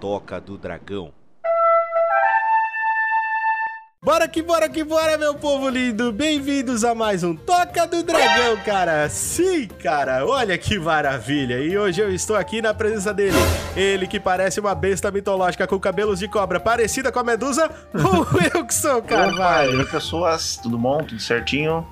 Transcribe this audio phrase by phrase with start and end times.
[0.00, 1.12] Toca do Dragão.
[4.00, 6.12] Bora que bora que bora, meu povo lindo!
[6.12, 9.08] Bem-vindos a mais um Toca do Dragão, cara!
[9.08, 10.24] Sim, cara!
[10.24, 11.58] Olha que maravilha!
[11.58, 13.36] E hoje eu estou aqui na presença dele.
[13.76, 18.36] Ele que parece uma besta mitológica com cabelos de cobra parecida com a medusa, o
[18.64, 19.80] Wilson Carvalho.
[19.80, 20.98] Opa, pessoas, tudo bom?
[21.02, 21.84] Tudo certinho?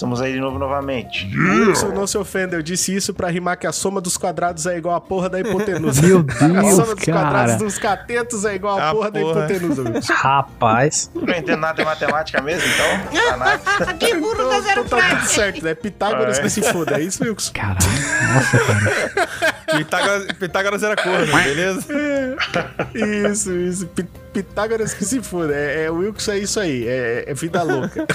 [0.00, 1.28] Estamos aí de novo novamente.
[1.36, 4.78] Wilson, não se ofenda, eu disse isso pra rimar que a soma dos quadrados é
[4.78, 6.00] igual a porra da hipotenusa.
[6.08, 7.56] Meu a Deus, soma dos quadrados cara.
[7.58, 9.40] dos catetos é igual a, A porra, da porra.
[9.44, 10.12] hipotenusa, Wilson.
[10.16, 11.10] Rapaz.
[11.14, 13.20] Não entendo nada de matemática mesmo, então.
[13.28, 13.60] Tá nada.
[14.00, 15.74] Que burro da zero então tá tudo certo, né?
[15.74, 16.42] Pitágoras É.
[16.42, 17.52] que se foda, é isso, Wilson?
[17.52, 17.78] Caralho.
[18.34, 19.76] Nossa, cara.
[19.76, 21.86] Pitágoras, Pitágoras era corno, beleza?
[22.94, 23.86] Isso, isso.
[23.88, 25.54] Pi- Pitágoras que se foda.
[25.54, 26.86] É, é Wilson, é isso aí.
[26.86, 28.06] É, é vida louca.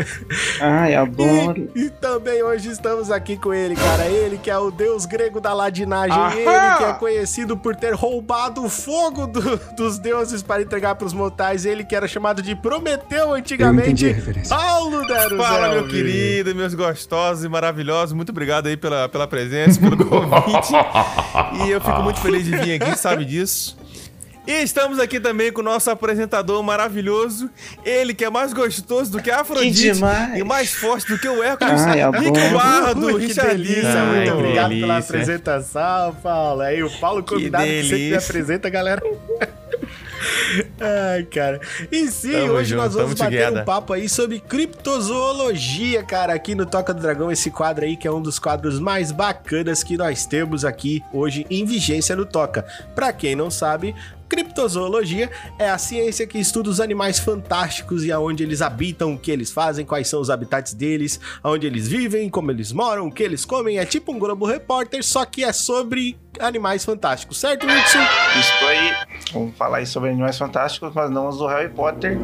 [0.60, 1.70] Ai, adoro.
[1.74, 4.06] E, e também hoje estamos aqui com ele, cara.
[4.06, 6.16] Ele que é o deus grego da ladinagem.
[6.32, 11.12] Ele que é conhecido por ter roubado o fogo do- dos deuses para entregar pros
[11.12, 11.64] mortais.
[11.64, 14.14] Ele que era chamado de Prometeu antigamente.
[14.48, 18.12] Paulo Dero Fala, meu querido, meus gostosos e maravilhosos.
[18.14, 20.72] Muito obrigado aí pela, pela presença, pelo convite.
[21.66, 23.76] E eu fico muito feliz de vir aqui, sabe disso.
[24.46, 27.48] E estamos aqui também com o nosso apresentador maravilhoso.
[27.84, 29.92] Ele que é mais gostoso do que a Afrodite.
[30.34, 31.80] E mais forte do que o Hércules.
[31.82, 32.54] Ai, Rick adoro.
[32.54, 34.04] Barra do Ui, que Richard Lima.
[34.06, 34.98] muito que obrigado pela delícia.
[34.98, 36.62] apresentação, Paulo.
[36.62, 39.02] Aí o Paulo convidado que, sempre me apresenta, galera.
[40.80, 41.60] Ai, cara.
[41.90, 43.62] E sim, Tamo hoje junto, nós vamos bater together.
[43.62, 48.06] um papo aí sobre criptozoologia, cara, aqui no Toca do Dragão, esse quadro aí que
[48.06, 52.66] é um dos quadros mais bacanas que nós temos aqui hoje em vigência no Toca.
[52.94, 53.94] Pra quem não sabe,
[54.30, 59.28] Criptozoologia é a ciência que estuda os animais fantásticos e aonde eles habitam, o que
[59.30, 63.24] eles fazem, quais são os habitats deles, aonde eles vivem, como eles moram, o que
[63.24, 63.78] eles comem.
[63.78, 67.98] É tipo um Globo Repórter, só que é sobre animais fantásticos, certo, Wilson?
[68.38, 68.94] Isso aí.
[69.32, 72.16] Vamos falar aí sobre animais fantásticos, mas não os do Harry Potter.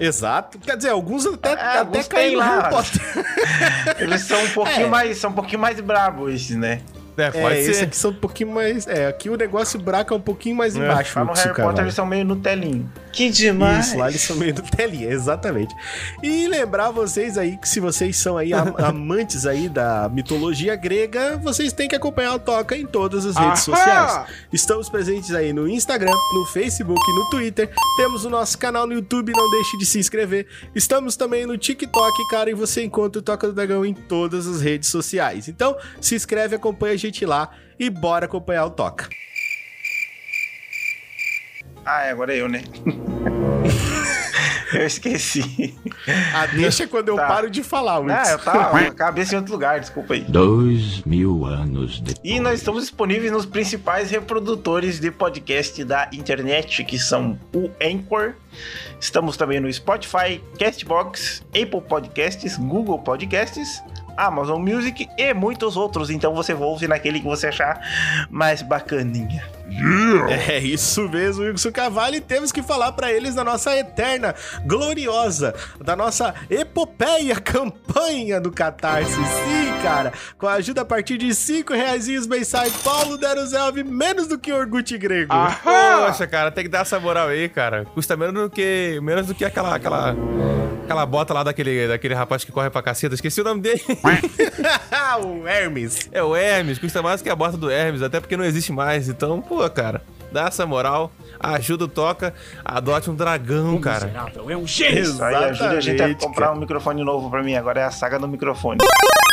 [0.00, 0.58] Exato.
[0.58, 2.62] Quer dizer, alguns até, É, até alguns caem lá.
[2.62, 3.00] Harry Potter.
[4.02, 4.90] Eles são um pouquinho É.
[4.90, 5.18] mais.
[5.18, 6.80] São um pouquinho mais brabos esses, né?
[7.16, 7.84] É, pode é, ser.
[7.84, 8.86] aqui são um pouquinho mais.
[8.86, 11.18] É, aqui o negócio buraco é um pouquinho mais embaixo.
[11.18, 12.90] Lá no Harry Potter eles são meio Nutelinho.
[13.14, 13.88] Que demais.
[13.88, 15.74] Isso, lá eles são meio do telinha, exatamente.
[16.22, 21.36] E lembrar vocês aí que se vocês são aí am- amantes aí da mitologia grega,
[21.36, 23.76] vocês têm que acompanhar o Toca em todas as redes Ahá!
[23.76, 24.26] sociais.
[24.52, 27.70] Estamos presentes aí no Instagram, no Facebook, no Twitter.
[27.96, 30.46] Temos o nosso canal no YouTube, não deixe de se inscrever.
[30.74, 34.60] Estamos também no TikTok, cara, e você encontra o Toca do Dragão em todas as
[34.60, 35.46] redes sociais.
[35.48, 39.08] Então, se inscreve, acompanha a gente lá e bora acompanhar o Toca.
[41.84, 42.62] Ah, é, agora é eu, né?
[44.72, 45.74] eu esqueci.
[46.34, 47.26] Ah, deixa quando eu Tá.
[47.28, 48.16] paro de falar, Wilson.
[48.18, 50.22] Ah, eu tava com a cabeça em outro lugar, desculpa aí.
[50.22, 52.20] Dois mil anos depois.
[52.24, 58.32] E nós estamos disponíveis nos principais reprodutores de podcast da internet, que são o Anchor.
[59.00, 63.82] Estamos também no Spotify, Castbox, Apple Podcasts, Google Podcasts,
[64.16, 66.08] Amazon Music e muitos outros.
[66.10, 67.80] Então você ouve naquele que você achar
[68.30, 69.44] mais bacaninha.
[70.48, 72.16] É isso mesmo, Wilson Carvalho.
[72.16, 78.50] E temos que falar pra eles da nossa eterna, gloriosa, da nossa epopeia campanha do
[78.50, 79.12] Catarse.
[79.12, 80.12] Sim, cara.
[80.38, 84.96] Com a ajuda a partir de 5 reais mensais, Paulo Deruzelvi, menos do que Orgut
[84.98, 85.34] Grego.
[85.62, 87.84] Poxa, cara, tem que dar essa moral aí, cara.
[87.86, 90.16] Custa menos do que, menos do que aquela, aquela,
[90.84, 93.14] aquela bota lá daquele, daquele rapaz que corre pra caceta.
[93.14, 93.82] Esqueci o nome dele.
[95.22, 96.08] o Hermes.
[96.12, 96.78] É o Hermes.
[96.78, 99.08] Custa mais que a bota do Hermes, até porque não existe mais.
[99.08, 101.10] Então, pô, cara, dá essa moral.
[101.40, 102.32] Ajuda o Toca.
[102.64, 104.10] Adote um dragão, cara.
[104.66, 106.56] Isso aí ajuda a gente a Exatamente, comprar cara.
[106.56, 107.54] um microfone novo pra mim.
[107.54, 108.78] Agora é a saga do microfone.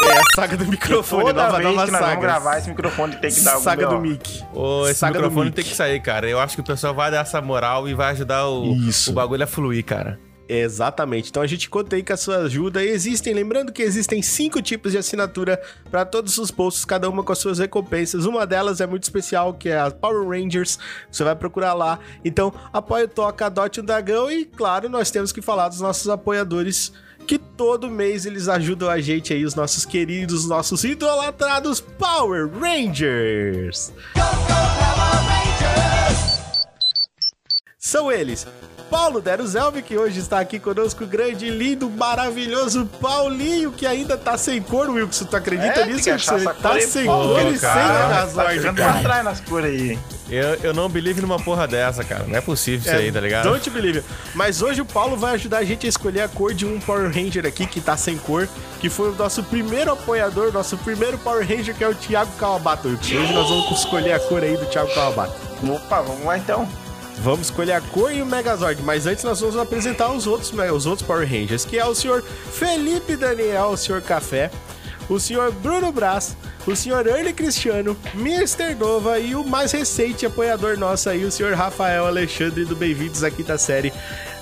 [0.04, 2.07] É a saga do microfone, Toda nova, vez nova que nós saga.
[2.16, 4.00] vamos gravar, esse microfone tem que dar algum Saga do.
[4.00, 4.44] Mickey.
[4.54, 5.56] Ô, esse Saga do microfone Mickey.
[5.62, 6.28] tem que sair, cara.
[6.28, 9.12] Eu acho que o pessoal vai dar essa moral e vai ajudar o, Isso.
[9.12, 10.19] o bagulho a fluir, cara.
[10.53, 11.30] Exatamente.
[11.30, 12.83] Então a gente conta aí com a sua ajuda.
[12.83, 17.31] Existem, lembrando que existem cinco tipos de assinatura para todos os posts, cada uma com
[17.31, 18.25] as suas recompensas.
[18.25, 20.77] Uma delas é muito especial, que é a Power Rangers.
[21.09, 22.00] Você vai procurar lá.
[22.25, 26.09] Então, apoie o Toca, adote um dragão e, claro, nós temos que falar dos nossos
[26.09, 26.92] apoiadores.
[27.25, 33.94] Que todo mês eles ajudam a gente aí, os nossos queridos, nossos idolatrados Power Rangers.
[37.83, 38.45] São eles
[38.92, 44.62] Paulo Deruzelvi, que hoje está aqui conosco, grande, lindo, maravilhoso Paulinho, que ainda tá sem
[44.62, 45.25] cor, Wilson.
[45.25, 46.36] Tu acredita É, nisso, Wilson?
[46.36, 48.28] essa Tá sem Paulo, cor e sem cara.
[48.28, 50.00] Tá pra trás nas cores aí.
[50.30, 52.25] Eu, eu não believe numa porra dessa, cara.
[52.28, 53.45] Não é possível isso aí, tá ligado?
[53.50, 54.04] Don't believe.
[54.36, 57.10] Mas hoje o Paulo vai ajudar a gente a escolher a cor de um Power
[57.12, 58.48] Ranger aqui que tá sem cor,
[58.80, 62.89] que foi o nosso primeiro apoiador, nosso primeiro Power Ranger, que é o Thiago Kawabata.
[62.89, 63.16] Wilson.
[63.16, 65.33] Hoje nós vamos escolher a cor aí do Thiago Kawabata.
[65.63, 66.68] Opa, vamos lá então.
[67.23, 70.85] Vamos escolher a cor e o Megazord, mas antes nós vamos apresentar os outros, os
[70.88, 74.50] outros Power Rangers, que é o senhor Felipe Daniel, o senhor Café,
[75.07, 76.35] o senhor Bruno Brás,
[76.65, 78.73] o senhor Ernie Cristiano, Mr.
[78.73, 83.44] Nova e o mais recente apoiador nosso aí, o senhor Rafael Alexandre do Bem-vindos aqui
[83.44, 83.94] da série.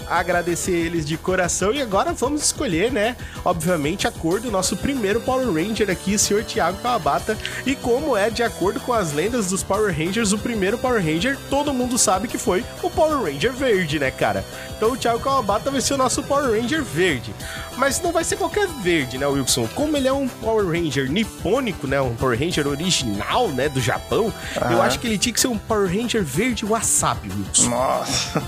[0.09, 3.15] Agradecer eles de coração e agora vamos escolher, né?
[3.45, 7.37] Obviamente a cor do nosso primeiro Power Ranger aqui, o senhor Thiago Kawabata.
[7.65, 11.37] E como é de acordo com as lendas dos Power Rangers, o primeiro Power Ranger,
[11.49, 14.43] todo mundo sabe que foi o Power Ranger verde, né, cara?
[14.79, 17.35] Então o Thiago Kawabata vai ser o nosso Power Ranger verde.
[17.75, 19.67] Mas não vai ser qualquer verde, né, Wilson?
[19.75, 21.99] Como ele é um Power Ranger nipônico, né?
[21.99, 24.33] Um Power Ranger original, né, do Japão,
[24.71, 27.69] eu acho que ele tinha que ser um Power Ranger verde wasabi, Wilson.
[27.69, 28.41] Nossa,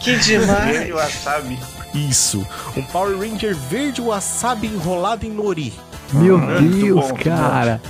[0.00, 0.64] Que demais.
[0.72, 1.58] verde wasabi.
[1.92, 5.74] Isso, um Power Ranger verde wasabi enrolado em nori.
[6.10, 7.82] Meu Muito Deus, bom, cara.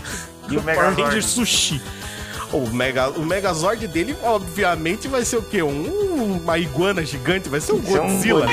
[0.51, 1.81] E o Power Ranger sushi.
[2.53, 5.63] O, Mega, o Megazord dele, obviamente, vai ser o quê?
[5.63, 8.53] Um, uma iguana gigante, vai ser um Isso é um Godzilla, né?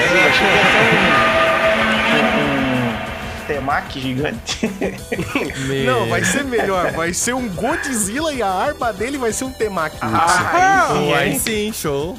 [3.48, 4.70] Temaki gigante.
[5.86, 6.92] Não, vai ser melhor.
[6.92, 9.98] Vai ser um Godzilla e a arma dele vai ser um Temaki.
[10.04, 10.16] Wilson.
[10.18, 12.18] Ah, aí sim, aí sim, show.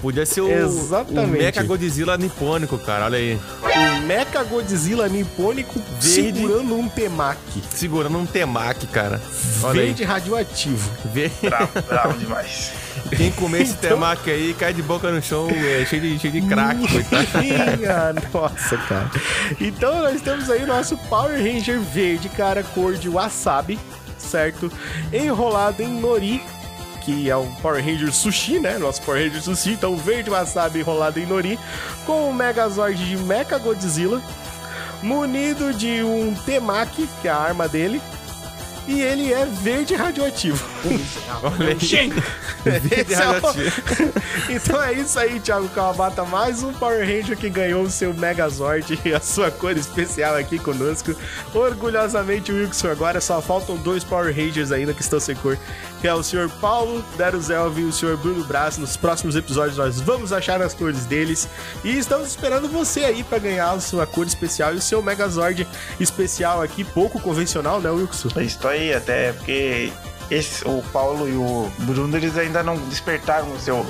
[0.00, 1.24] Podia ser o, Exatamente.
[1.28, 3.04] o Mecha Godzilla nipônico, cara.
[3.04, 3.38] Olha aí.
[3.62, 6.06] O Mecha Godzilla nipônico Verde.
[6.08, 7.62] segurando um Temaki.
[7.74, 9.20] Segurando um temaki, cara.
[9.62, 10.90] Olha Verde radioativo.
[11.04, 11.10] aí.
[11.12, 12.72] Vê- Bravo, bravo demais.
[13.16, 16.42] Quem comer esse temaki aí cai de boca no chão, é, cheio de, cheio de
[16.42, 16.80] crack,
[18.32, 19.10] nossa, cara.
[19.60, 23.78] Então nós temos aí o nosso Power Ranger verde, cara, cor de wasabi,
[24.18, 24.70] certo?
[25.12, 26.42] Enrolado em nori,
[27.02, 28.78] que é um Power Ranger sushi, né?
[28.78, 31.58] Nosso Power Ranger sushi, então verde wasabi enrolado em nori,
[32.06, 34.22] com o Megazord de Mecha Godzilla,
[35.02, 38.00] munido de um Temaki, que é a arma dele.
[38.90, 40.68] E ele é verde radioativo.
[41.44, 41.76] Olha aí.
[42.80, 43.72] Verde é radioativo.
[44.50, 46.24] então é isso aí, Thiago Kawabata.
[46.24, 50.58] Mais um Power Ranger que ganhou o seu Megazord e a sua cor especial aqui
[50.58, 51.14] conosco.
[51.54, 52.88] Orgulhosamente, Wilson.
[52.88, 55.56] Agora só faltam dois Power Rangers ainda que estão sem cor.
[56.00, 56.48] Que é o Sr.
[56.60, 58.16] Paulo Deruzelv e o Sr.
[58.16, 58.78] Bruno Brás.
[58.78, 61.48] Nos próximos episódios nós vamos achar as cores deles.
[61.84, 65.66] E estamos esperando você aí para ganhar a sua cor especial e o seu Megazord
[65.98, 68.40] especial aqui, pouco convencional, né, Wilson?
[68.40, 69.92] Isso aí, até porque
[70.30, 73.84] esse, o Paulo e o Bruno, eles ainda não despertaram o seu.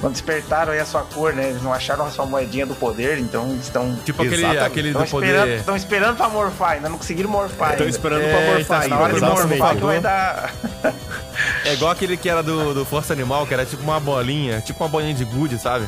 [0.00, 1.48] Não despertaram aí a sua cor, né?
[1.48, 3.96] Eles não acharam a sua moedinha do poder, então eles estão.
[4.04, 4.66] Tipo aquele, Exatamente.
[4.66, 5.48] aquele do poder.
[5.58, 7.72] estão esperando pra morfar, ainda não conseguiram morfar.
[7.72, 10.52] Estão esperando É, pra morfar tá Na hora de morfar vai dar.
[11.64, 14.82] É igual aquele que era do, do Força Animal, que era tipo uma bolinha, tipo
[14.82, 15.86] uma bolinha de gude, sabe?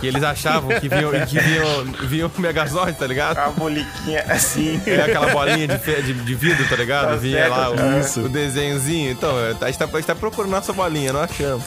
[0.00, 3.36] que eles achavam que vinham, que vinham, vinham o Megazord, tá ligado?
[3.38, 4.80] A boliquinha assim.
[4.86, 7.10] É aquela bolinha de, de, de vidro, tá ligado?
[7.10, 9.10] Tá Vinha certo, lá o, o desenhozinho.
[9.10, 11.64] Então, a gente, tá, a gente tá procurando nossa bolinha, não achamos.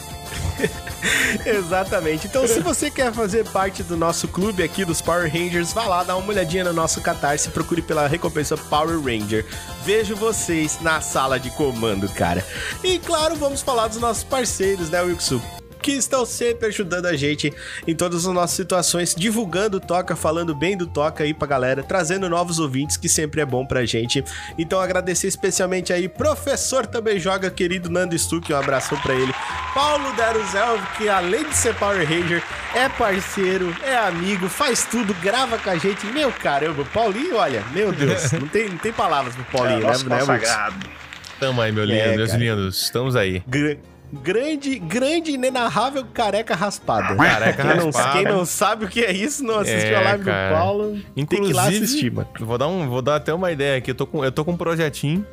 [1.44, 2.26] Exatamente.
[2.26, 6.04] Então, se você quer fazer parte do nosso clube aqui dos Power Rangers, vá lá,
[6.04, 9.44] dá uma olhadinha no nosso Catarse, procure pela recompensa Power Ranger.
[9.84, 12.44] Vejo vocês na sala de comando, cara.
[12.82, 15.40] E claro, vamos falar dos nossos parceiros, né, Wilson?
[15.84, 17.52] Que estão sempre ajudando a gente
[17.86, 21.82] em todas as nossas situações, divulgando o Toca, falando bem do Toca aí pra galera,
[21.82, 24.24] trazendo novos ouvintes, que sempre é bom pra gente.
[24.56, 29.34] Então, agradecer especialmente aí, professor também joga, querido Nando Stuck, um abração pra ele.
[29.74, 32.42] Paulo Daruzel, que além de ser Power Ranger,
[32.74, 36.06] é parceiro, é amigo, faz tudo, grava com a gente.
[36.06, 39.86] Meu caramba, Paulinho, olha, meu Deus, não tem, não tem palavras pro Paulinho, né?
[39.88, 40.18] Nosso né.
[41.38, 42.42] Tamo aí, meu lindo, É, meus cara.
[42.42, 42.82] lindos.
[42.82, 43.42] Estamos aí.
[43.46, 43.76] Gra-
[44.22, 47.14] grande, grande, inenarrável careca raspada.
[47.16, 48.12] Careca quem, não, raspada.
[48.12, 50.48] quem não sabe o que é isso, não assistiu É, a live cara.
[50.48, 52.28] do Paulo, tem que ir lá Inclusive, assistir, mano.
[52.40, 53.90] Vou dar, um, vou dar até uma ideia aqui.
[53.90, 55.26] Eu tô, com, eu tô com um projetinho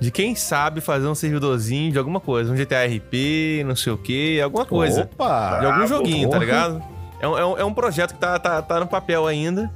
[0.00, 2.52] de quem sabe fazer um servidorzinho de alguma coisa.
[2.52, 5.02] Um GTA RP, não sei o que, alguma coisa.
[5.12, 5.58] Opa!
[5.60, 6.44] de algum joguinho, tá porra.
[6.44, 6.82] ligado?
[7.22, 9.70] É um, é um, é um projeto que tá, tá, tá no papel ainda.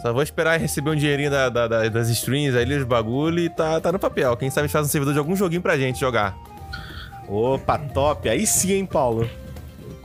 [0.00, 3.50] Só vou esperar receber um dinheirinho da- da- da- das streams aí, dos bagulho, e
[3.50, 4.34] tá, tá no papel.
[4.38, 6.34] Quem sabe faz um servidor de algum joguinho pra gente jogar.
[7.28, 8.28] Opa, top.
[8.28, 9.28] Aí sim, hein, Paulo.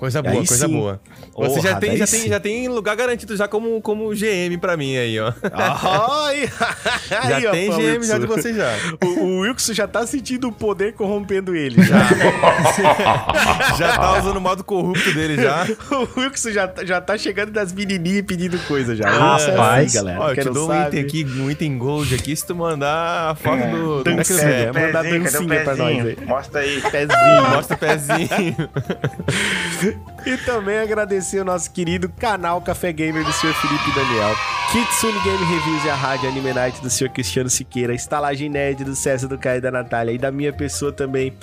[0.04, 0.74] Coisa boa, Aí coisa sim.
[0.74, 1.00] boa.
[1.38, 2.20] Você já, tem, já, sim.
[2.20, 5.32] tem, já tem lugar garantido já como, como GM pra mim aí, ó.
[5.54, 6.50] Ai,
[7.10, 8.20] Já aí, ó, tem pô, GM já Wilson.
[8.20, 8.70] de você já.
[9.02, 11.96] O, o Wilson já tá sentindo o poder corrompendo ele já.
[13.80, 15.66] Já tá usando o modo corrupto dele já.
[15.96, 19.10] o Wilson já, tá- já tá chegando das menininhas pedindo coisa já.
[19.10, 19.48] Rapaz.
[19.48, 20.20] É assim, galera.
[20.20, 23.32] Ó, eu te dou um sabe- item aqui, um item gold aqui, se tu mandar
[23.32, 24.10] a foto do, do.
[24.10, 24.76] Necklace É, Map.
[24.86, 26.18] mandar dancinha pra nós aí.
[26.26, 26.82] Mostra aí.
[26.92, 27.50] Pezinho.
[27.56, 28.56] Mostra o pezinho.
[30.26, 33.54] E também agradecer o nosso querido canal Café Gamer do Sr.
[33.54, 34.34] Felipe Daniel,
[34.72, 37.10] Kitsune Game Reviews e a Rádio Anime Night do Sr.
[37.10, 40.92] Cristiano Siqueira, Estalagem Nerd do César do Caio e da Natália e da minha pessoa
[40.92, 41.38] também,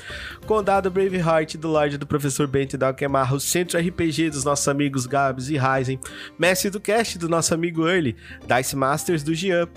[0.47, 5.07] Condado Braveheart do Lorde do Professor Bento da Alquemarra, o Centro RPG dos nossos amigos
[5.07, 6.01] Gabs e Ryzen,
[6.39, 8.17] Mestre do Cast do nosso amigo Early,
[8.47, 9.69] Dice Masters do Gian,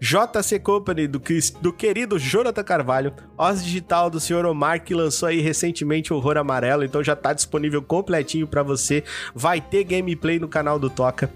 [0.00, 1.20] JC Company, do,
[1.60, 6.38] do querido Jonathan Carvalho, Oz Digital do senhor Omar, que lançou aí recentemente o Horror
[6.38, 9.04] Amarelo, então já tá disponível completinho pra você.
[9.34, 11.30] Vai ter gameplay no canal do Toca.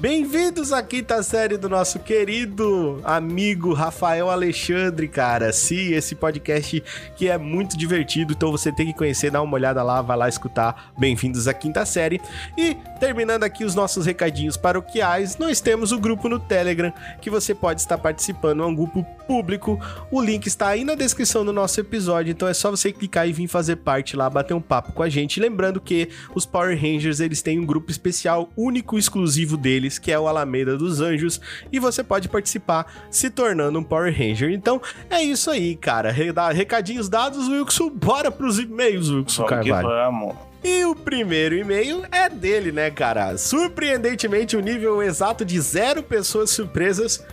[0.00, 5.52] Bem-vindos à quinta série do nosso querido amigo Rafael Alexandre, cara.
[5.52, 6.82] Sim, esse podcast
[7.14, 10.28] que é muito divertido, então você tem que conhecer, dá uma olhada lá, vai lá
[10.30, 10.92] escutar.
[10.96, 12.22] Bem-vindos à quinta série.
[12.56, 17.54] E terminando aqui os nossos recadinhos paroquiais, nós temos o grupo no Telegram que você
[17.54, 19.78] pode estar participando, é um grupo público.
[20.10, 23.32] O link está aí na descrição do nosso episódio, então é só você clicar e
[23.32, 25.40] vir fazer parte lá, bater um papo com a gente.
[25.40, 30.10] Lembrando que os Power Rangers, eles têm um grupo especial único e exclusivo deles, que
[30.12, 31.40] é o Alameda dos Anjos,
[31.70, 34.50] e você pode participar se tornando um Power Ranger.
[34.50, 36.10] Então, é isso aí, cara.
[36.10, 39.88] Recadinhos dados, Wilson, bora pros e-mails, Wilson Vamos que Carvalho.
[39.88, 40.48] vamos.
[40.64, 43.38] E o primeiro e-mail é dele, né, cara?
[43.38, 47.24] Surpreendentemente, o nível exato de zero pessoas surpresas.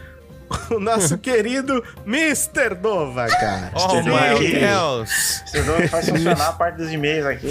[0.70, 2.75] O nosso querido Mr.
[2.82, 3.72] Nova, cara.
[3.75, 5.10] Oh my Deus.
[5.46, 7.48] Você não faz funcionar a parte dos e-mails aqui.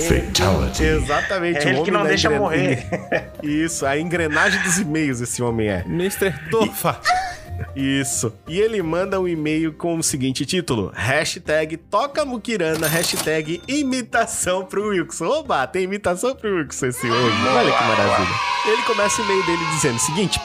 [0.83, 1.59] Exatamente.
[1.59, 2.87] É ele que não deixa engren- morrer.
[3.43, 5.85] Isso, a engrenagem dos e-mails esse homem é.
[5.87, 6.33] Mr.
[6.51, 7.01] Tofa.
[7.77, 8.33] Isso.
[8.49, 14.89] E ele manda um e-mail com o seguinte título: hashtag Toca Mukirana, hashtag imitação pro
[14.89, 15.27] Wilson.
[15.27, 17.37] Oba, tem imitação pro Wilson esse hoje.
[17.57, 18.35] Olha que maravilha.
[18.67, 20.41] Ele começa o e-mail dele dizendo o seguinte.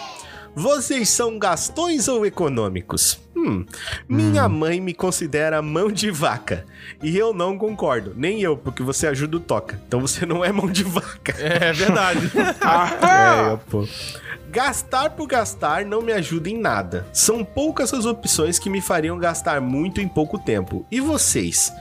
[0.56, 3.20] Vocês são gastões ou econômicos?
[3.36, 3.66] Hum,
[4.08, 6.66] minha mãe me considera mão de vaca.
[7.02, 8.14] E eu não concordo.
[8.16, 9.82] Nem eu, porque você ajuda o Toca.
[9.88, 11.36] Então você não é mão de vaca.
[11.40, 12.32] É verdade.
[13.02, 13.88] É, pô.
[14.52, 17.06] Gastar por gastar não me ajuda em nada.
[17.14, 20.86] São poucas as opções que me fariam gastar muito em pouco tempo.
[20.92, 21.72] E vocês?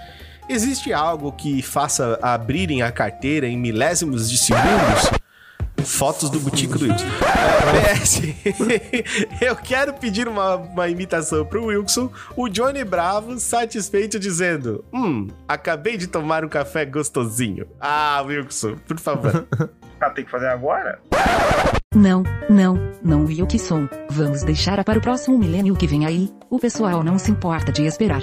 [0.48, 5.10] Existe algo que faça abrirem a carteira em milésimos de segundos?
[5.84, 7.06] Fotos do Butico do Wilson.
[7.72, 8.22] PS,
[9.40, 12.10] eu quero pedir uma, uma imitação pro Wilson.
[12.36, 17.66] O Johnny Bravo satisfeito dizendo: Hum, acabei de tomar um café gostosinho.
[17.80, 19.46] Ah, Wilson, por favor.
[20.00, 20.98] Ah, tem que fazer agora?
[21.94, 23.88] Não, não, não Wilson.
[24.10, 26.30] Vamos deixar para o próximo milênio que vem aí.
[26.50, 28.22] O pessoal não se importa de esperar.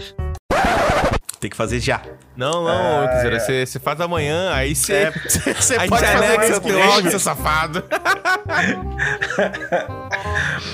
[1.45, 2.01] Tem que fazer já.
[2.35, 4.93] Não, não, quer dizer, você, você faz amanhã, aí você.
[4.93, 5.11] É,
[5.53, 6.81] você a pode fazer mesmo.
[6.91, 7.83] áudio, seu safado.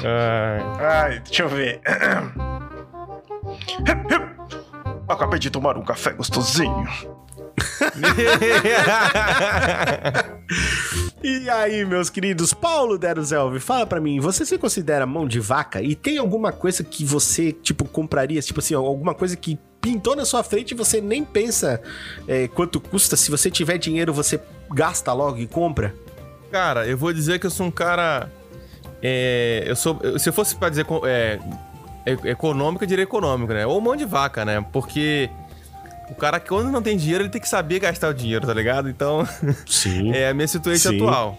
[0.05, 0.61] Ai.
[0.79, 1.81] Ai, deixa eu ver.
[5.09, 6.87] Acabei de tomar um café gostosinho.
[11.23, 15.79] E aí, meus queridos, Paulo Deruzelvi, fala pra mim, você se considera mão de vaca?
[15.79, 18.41] E tem alguma coisa que você, tipo, compraria?
[18.41, 21.81] Tipo assim, alguma coisa que pintou na sua frente e você nem pensa
[22.27, 23.17] é, quanto custa?
[23.17, 24.39] Se você tiver dinheiro, você
[24.71, 25.93] gasta logo e compra?
[26.51, 28.31] Cara, eu vou dizer que eu sou um cara.
[29.01, 29.99] é, eu sou.
[30.19, 31.39] Se eu fosse pra dizer é,
[32.05, 33.65] e- econômico, eu diria econômico, né?
[33.65, 34.63] Ou mão de vaca, né?
[34.71, 35.29] Porque
[36.09, 38.89] o cara, quando não tem dinheiro, ele tem que saber gastar o dinheiro, tá ligado?
[38.89, 39.27] Então,
[39.65, 40.11] Sim.
[40.15, 40.97] é a minha situação Sim.
[40.97, 41.37] atual.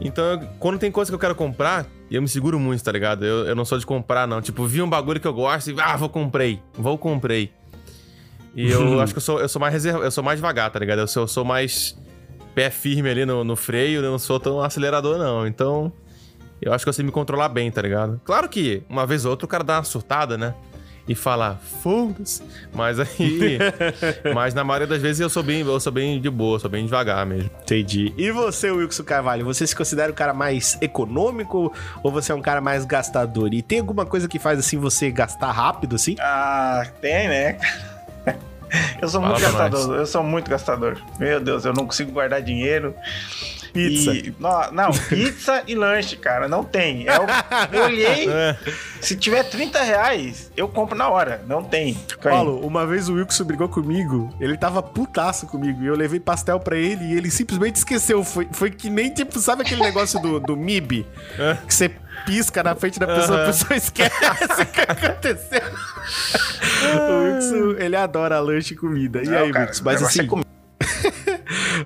[0.00, 3.24] Então, eu- quando tem coisa que eu quero comprar, eu me seguro muito, tá ligado?
[3.26, 4.40] Eu, eu não sou de comprar, não.
[4.40, 6.60] Tipo, vi um bagulho que eu gosto e, ah, vou comprei.
[6.72, 7.52] Vou comprei.
[8.54, 10.78] E eu acho que eu sou, eu sou mais reserva, eu sou mais devagar, tá
[10.78, 11.00] ligado?
[11.00, 11.96] Eu sou, eu sou mais
[12.54, 15.46] pé firme ali no, no freio, eu não sou tão acelerador, não.
[15.46, 15.92] Então,
[16.60, 18.20] eu acho que eu sei me controlar bem, tá ligado?
[18.24, 20.54] Claro que uma vez ou outra o cara dá uma surtada, né?
[21.08, 22.40] E fala, foda-se.
[22.72, 23.58] Mas aí.
[24.32, 26.84] mas na maioria das vezes eu sou bem, eu sou bem de boa, sou bem
[26.84, 27.50] devagar mesmo.
[27.62, 28.14] Entendi.
[28.16, 32.42] E você, Wilson Carvalho, você se considera o cara mais econômico ou você é um
[32.42, 33.52] cara mais gastador?
[33.52, 36.14] E tem alguma coisa que faz assim você gastar rápido, assim?
[36.20, 37.58] Ah, tem, né?
[39.00, 41.02] Eu sou Fala muito gastador, eu sou muito gastador.
[41.18, 42.94] Meu Deus, eu não consigo guardar dinheiro.
[43.72, 44.12] Pizza.
[44.12, 47.06] E, não, não, pizza e lanche, cara, não tem.
[47.06, 47.26] É o-
[47.72, 48.56] eu olhei, É.
[49.00, 51.40] se tiver 30 reais, eu compro na hora.
[51.46, 51.96] Não tem.
[52.22, 56.58] Paulo, uma vez o Wilson brigou comigo, ele tava putaço comigo, e eu levei pastel
[56.58, 58.24] pra ele e ele simplesmente esqueceu.
[58.24, 61.06] Foi, foi que nem, tipo, sabe aquele negócio do, do MIB?
[61.38, 61.56] É.
[61.66, 61.90] Que você
[62.24, 63.46] pisca na frente da pessoa, a Aham.
[63.46, 64.14] pessoa esquece
[64.62, 65.62] o que aconteceu.
[66.96, 69.22] o Wilson, ele adora lanche e comida.
[69.22, 69.82] E Não, aí, cara, Wilson?
[69.82, 70.28] o Mas é assim.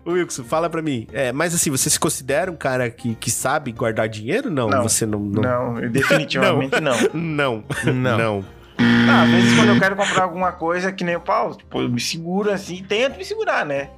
[0.04, 1.06] Ô, Wilson, fala pra mim.
[1.12, 4.50] É, mas assim, você se considera um cara que, que sabe guardar dinheiro?
[4.50, 4.82] Não, Não.
[4.82, 5.20] você não.
[5.20, 5.74] Não.
[5.74, 6.96] Não, definitivamente não.
[7.12, 7.64] Não.
[7.84, 8.18] Não.
[8.18, 8.44] Não.
[9.08, 11.88] Ah, às vezes quando eu quero comprar alguma coisa que nem o Paulo, tipo, eu
[11.88, 13.90] me seguro assim, tento me segurar, né?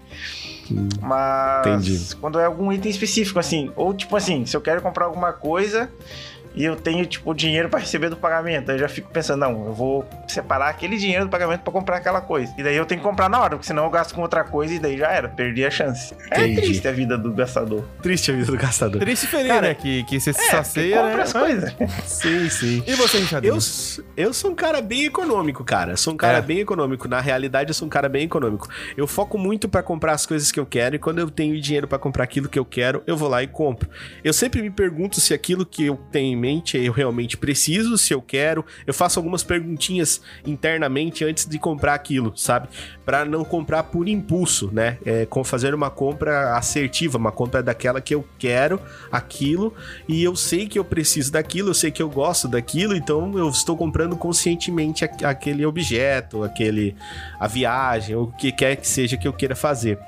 [1.01, 2.17] Mas entendi.
[2.21, 5.91] quando é algum item específico, assim, ou tipo assim, se eu quero comprar alguma coisa
[6.57, 9.67] e eu tenho, tipo, dinheiro pra receber do pagamento, aí eu já fico pensando, não,
[9.67, 12.53] eu vou separar aquele dinheiro do pagamento pra comprar aquela coisa.
[12.57, 14.73] E daí eu tenho que comprar na hora, porque senão eu gasto com outra coisa
[14.75, 16.15] e daí já era, perdi a chance.
[16.31, 16.63] É Entendi.
[16.63, 17.85] triste a vida do gastador.
[18.03, 19.01] Triste a vida do gastador.
[19.01, 19.75] Triste e feliz, Cara, né?
[19.75, 21.23] Que, que você se É, sacia, compra né?
[21.23, 21.77] as coisas.
[22.07, 22.83] Sim, sim.
[22.87, 23.55] E você, Richardinho?
[23.55, 25.97] Eu, eu sou um cara bem econômico, cara.
[25.97, 26.43] Sou um cara É.
[26.43, 27.07] bem econômico.
[27.09, 28.69] Na realidade, eu sou um cara bem econômico.
[28.97, 31.87] Eu foco muito pra comprar as coisas que eu quero e quando eu tenho dinheiro
[31.87, 33.89] pra comprar aquilo que eu quero, eu vou lá e compro.
[34.25, 36.37] Eu sempre me pergunto se aquilo que eu tenho em
[36.75, 38.65] eu realmente preciso, se eu quero.
[38.87, 42.69] Eu faço algumas perguntinhas internamente antes de comprar aquilo, sabe?
[43.05, 44.99] Pra não comprar por impulso, né?
[45.05, 49.75] É, com fazer uma compra assertiva, uma compra daquela que eu quero aquilo
[50.09, 53.49] e eu sei que eu preciso daquilo, eu sei que eu gosto daquilo, então eu
[53.49, 56.95] estou comprando conscientemente aqu- aquele objeto, aquele
[57.39, 59.99] a viagem, ou o que quer que seja que eu queira fazer.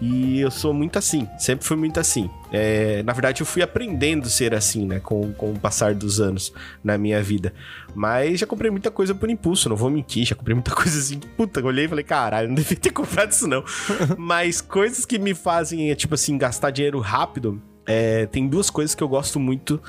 [0.00, 2.28] E eu sou muito assim, sempre fui muito assim.
[2.52, 6.20] É, na verdade, eu fui aprendendo a ser assim, né, com, com o passar dos
[6.20, 6.52] anos
[6.82, 7.52] na minha vida.
[7.94, 11.18] Mas já comprei muita coisa por impulso, não vou mentir, já comprei muita coisa assim.
[11.18, 13.64] que, Puta, eu olhei e falei, caralho, não devia ter comprado isso não.
[14.18, 17.62] Mas coisas que me fazem, é, tipo assim, gastar dinheiro rápido.
[17.86, 19.80] é, tem duas coisas que eu gosto muito,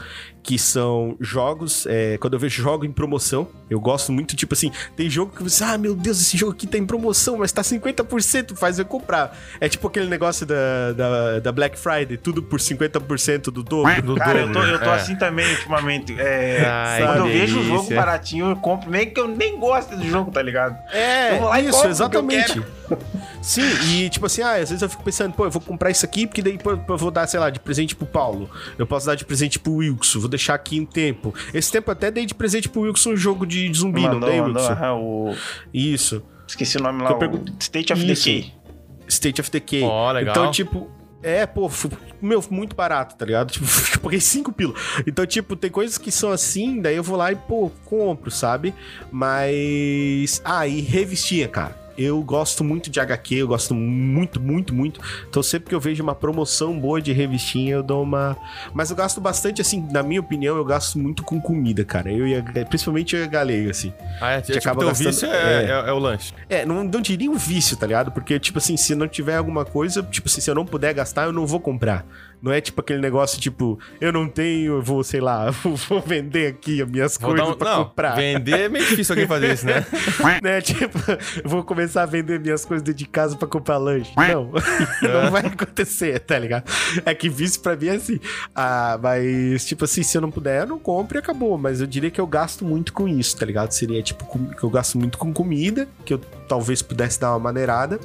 [0.43, 1.85] que são jogos.
[1.87, 5.43] é, quando eu vejo jogo em promoção, eu gosto muito, tipo assim, tem jogo que
[5.43, 8.85] você, ah, meu Deus, esse jogo aqui tá em promoção, mas tá 50%, faz eu
[8.85, 9.37] comprar.
[9.59, 14.01] É tipo aquele negócio da, da, da Black Friday, tudo por 50% do dobro.
[14.01, 14.95] Do Cara, eu tô, dobro, eu tô é.
[14.95, 16.19] assim também ultimamente.
[16.19, 19.95] É, Ai, quando eu vejo o jogo baratinho, eu compro, nem que eu nem gosto
[19.95, 20.77] do jogo, tá ligado?
[20.91, 22.61] É, isso, compro exatamente.
[23.41, 26.05] Sim, e tipo assim, ah, às vezes eu fico pensando, pô, eu vou comprar isso
[26.05, 28.49] aqui, porque daí pô, eu vou dar, sei lá, de presente pro Paulo.
[28.77, 31.33] Eu posso dar de presente pro Wilson, vou deixar aqui um tempo.
[31.53, 34.41] Esse tempo eu até dei de presente pro Wilson um jogo de zumbi, não dei,
[34.41, 34.71] mandou, Wilson?
[34.73, 35.35] aham, o...
[35.73, 36.23] Isso.
[36.47, 38.25] Esqueci o nome Que lá, pergunto- State of Isso.
[38.25, 38.53] Decay.
[39.07, 39.83] State of Decay.
[39.83, 40.33] Ó, legal.
[40.33, 40.89] Então, tipo,
[41.23, 41.69] é, pô,
[42.21, 43.51] meu, muito barato, tá ligado?
[43.51, 43.65] Tipo,
[43.95, 44.73] eu paguei 5 pila.
[45.05, 48.73] Então, tipo, tem coisas que são assim, daí eu vou lá e, pô, compro, sabe?
[49.11, 50.41] Mas.
[50.43, 51.79] Ah, e revistinha, cara.
[52.01, 54.99] Eu gosto muito de HQ, eu gosto muito, muito, muito.
[55.29, 58.35] Então, sempre que eu vejo uma promoção boa de revistinha, eu dou uma.
[58.73, 62.11] Mas eu gasto bastante, assim, na minha opinião, eu gasto muito com comida, cara.
[62.11, 62.43] Eu e a...
[62.65, 63.93] Principalmente eu e a Galego, assim.
[64.19, 65.65] Ah, é, gente tipo, acaba gastando- vício é, é.
[65.65, 66.33] é- é o lanche.
[66.49, 68.11] É, não, não diria um vício, tá ligado?
[68.11, 71.25] Porque, tipo assim, se não tiver alguma coisa, tipo assim, se eu não puder gastar,
[71.25, 72.05] eu não vou comprar.
[72.41, 75.51] Não é tipo aquele negócio, tipo, eu não tenho, eu vou, sei lá,
[75.87, 78.15] vou vender aqui as minhas Vou coisas um- pra não, comprar.
[78.15, 79.85] vender é meio difícil alguém fazer isso, né?
[80.41, 80.61] né?
[80.61, 80.97] Tipo,
[81.43, 84.11] eu vou começar a vender minhas coisas dentro de casa pra comprar lanche.
[84.17, 84.51] Não,
[85.23, 86.63] não vai acontecer, tá ligado?
[87.05, 88.19] É que vício pra mim é assim.
[88.55, 91.57] Ah, mas, tipo assim, se eu não puder, eu não compro e acabou.
[91.57, 93.71] Mas eu diria que eu gasto muito com isso, tá ligado?
[93.71, 94.25] Seria, tipo,
[94.57, 97.99] que eu gasto muito com comida, que eu talvez pudesse dar uma maneirada.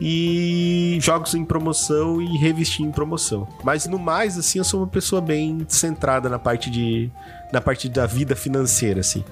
[0.00, 3.48] E jogos em promoção e revistinha em promoção.
[3.64, 7.10] Mas no mais, assim, eu sou uma pessoa bem centrada na parte de.
[7.52, 9.24] na parte da vida financeira, assim.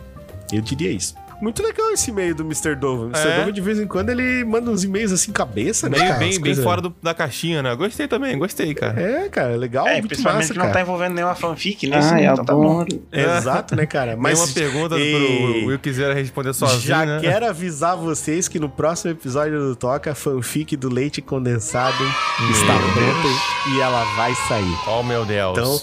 [0.53, 1.15] Eu diria isso.
[1.41, 2.75] Muito legal esse e-mail do Mr.
[2.75, 3.05] Dove.
[3.11, 3.29] Mr.
[3.29, 3.39] É.
[3.41, 5.99] Dove, de vez em quando, ele manda uns e-mails assim, cabeça, né?
[5.99, 6.19] Meio cara?
[6.19, 7.75] bem, bem fora do- da caixinha, né?
[7.75, 9.01] Gostei também, gostei, cara.
[9.01, 11.99] É, cara, legal, É, muito principalmente massa, que não tá envolvendo nenhuma fanfic, né?
[12.03, 12.81] Ai, então tá bom.
[12.81, 13.03] adoro.
[13.13, 14.17] Exato, né, cara?
[14.17, 15.13] Mas Mas uma pergunta e-
[15.61, 17.19] pro Will quiser responder sozinho, Já né?
[17.21, 22.03] quero avisar vocês que no próximo episódio do Toca, a fanfic do leite condensado
[22.51, 24.77] está pronta e ela vai sair.
[24.89, 25.59] Oh, meu Deus.
[25.59, 25.81] Então,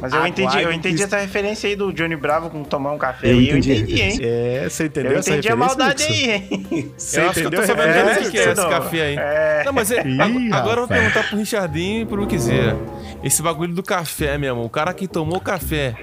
[0.00, 2.98] Mas eu entendi, eu entendi que- essa referência aí do Johnny Bravo com tomar um
[2.98, 3.48] café Eu aí.
[3.50, 4.18] Eu entendi entendi, hein?
[4.20, 6.92] é, você entendeu Eu essa entendi a maldade aí, hein?
[6.96, 9.16] Você eu acho que eu entendeu tô sabendo o que é esse café aí.
[9.18, 9.62] É.
[9.64, 12.74] Não, mas é, Ih, agora eu vou perguntar pro Richardinho e pro Quiser.
[13.22, 15.94] Esse bagulho do café mesmo, o cara que tomou café,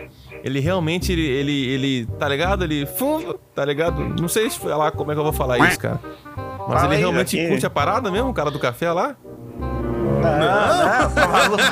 [0.43, 2.63] ele realmente, ele, ele, ele tá ligado?
[2.63, 4.01] Ele, fum, tá ligado?
[4.19, 5.99] Não sei se falar como é que eu vou falar isso, cara.
[6.67, 7.47] Mas Fala ele aí, realmente aqui.
[7.49, 9.15] curte a parada mesmo, o cara do café lá?
[10.23, 11.63] Não, tá maluco.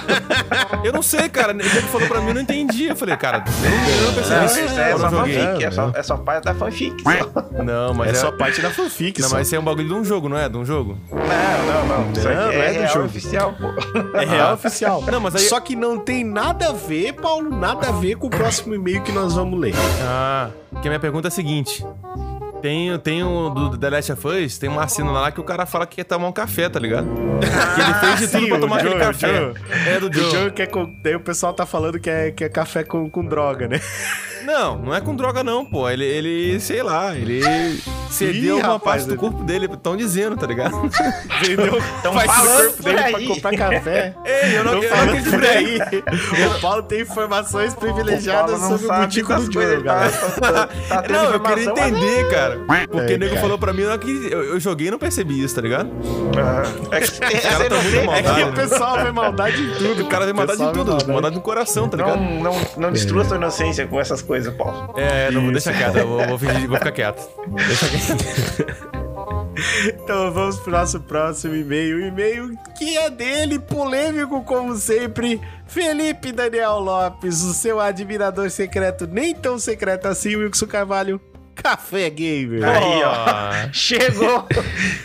[0.84, 1.52] Eu não sei, cara.
[1.52, 2.86] Ele falou pra mim, eu não entendi.
[2.88, 4.60] Eu falei, cara, eu não, não percebi Não, isso.
[4.60, 7.04] isso é só não fanfic, é só, é só parte da fanfic.
[7.04, 7.64] só.
[7.64, 9.36] Não, mas É é, só parte da fanfic, Não, só.
[9.36, 10.48] mas isso é um bagulho de um jogo, não é?
[10.50, 10.98] De um jogo?
[11.12, 12.12] Não, não, não.
[12.12, 13.06] Isso aqui Não, não é, é do jogo.
[13.06, 14.18] oficial, pô.
[14.18, 15.04] É real oficial.
[15.12, 18.28] Não, mas aí- Só que não tem nada a ver, Paulo, nada a ver com
[18.28, 19.74] o próximo e-mail que nós vamos ler.
[20.04, 21.86] Ah, porque a minha pergunta é a seguinte.
[22.62, 25.66] Tem, tem o do The Last of Us, tem uma cena lá que o cara
[25.66, 27.08] fala que quer tomar um café, tá ligado?
[27.08, 29.38] que ele fez de tudo sim, pra tomar aquele Joe, café.
[29.38, 29.54] Joe.
[29.88, 30.32] É do O Joe.
[30.32, 30.94] Joe quer com...
[31.02, 33.80] Daí o pessoal tá falando que é, que é café com, com droga, né?
[34.46, 35.90] Não, não é com droga não, pô.
[35.90, 37.42] Ele, ele sei lá, ele
[38.10, 40.76] cedeu Ih, uma rapaz, parte do corpo dele, estão dizendo, tá ligado?
[41.46, 43.28] Vendeu Tão faz falando corpo dele por pra aí.
[43.28, 44.16] comprar café.
[44.26, 45.80] Ei, eu não, eu não acredito por aí.
[45.82, 46.46] aí.
[46.48, 50.12] O Paulo tem informações privilegiadas sobre o butico do Joe, galera.
[50.12, 52.60] Tá, tá, tá Não, eu queria mas- entender, cara.
[52.90, 53.42] Porque É, o nego cara.
[53.42, 53.90] falou pra mim, eu,
[54.30, 55.90] eu, eu joguei e não percebi isso, tá ligado?
[56.38, 56.64] Ah,
[56.96, 59.12] É que caras você tão não muito vê- mal É que Maldade, o pessoal vê
[59.12, 60.04] maldade em tudo.
[60.04, 61.12] O cara tem maldade em vê tudo, maldade.
[61.12, 62.20] maldade no coração, tá ligado?
[62.20, 64.94] Não, não, não destrua sua inocência com essas coisas, Paulo.
[64.98, 67.30] É, não vou deixar quieto, eu vou, vou, fingir, vou ficar quieto.
[67.68, 69.02] Deixa quieto.
[69.88, 71.98] Então vamos pro nosso próximo e-mail.
[71.98, 75.42] O e-mail que é dele, polêmico como sempre.
[75.68, 81.22] Felipe Daniel Lopes, o seu admirador secreto, nem tão secreto assim, Wilson Carvalho.
[81.54, 82.64] Café Gamer.
[82.64, 83.72] Aí, ó.
[83.72, 84.48] Chegou!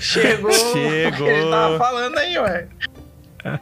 [0.01, 0.53] Chegou!
[0.53, 1.29] Chegou.
[1.29, 2.69] Ele tava falando aí, ué.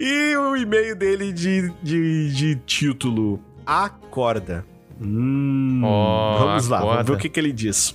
[0.00, 4.64] E o e-mail dele de, de, de título: Acorda.
[5.00, 7.12] Hum, Ó, vamos lá, vamos acorda.
[7.12, 7.94] ver o que, que ele diz.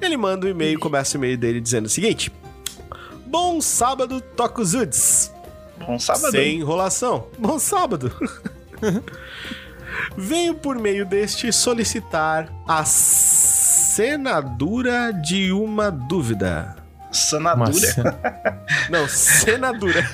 [0.00, 2.30] Ele manda um e-mail, começa o e-mail dele dizendo o seguinte:
[3.26, 5.32] Bom sábado, Tokuzuds.
[5.88, 6.30] Um sábado.
[6.30, 7.26] Sem enrolação.
[7.38, 8.12] Bom sábado.
[10.16, 12.84] Venho por meio deste solicitar a
[13.88, 16.76] senadura de uma dúvida.
[17.10, 18.18] Sanadura.
[18.90, 20.06] Não, senadura.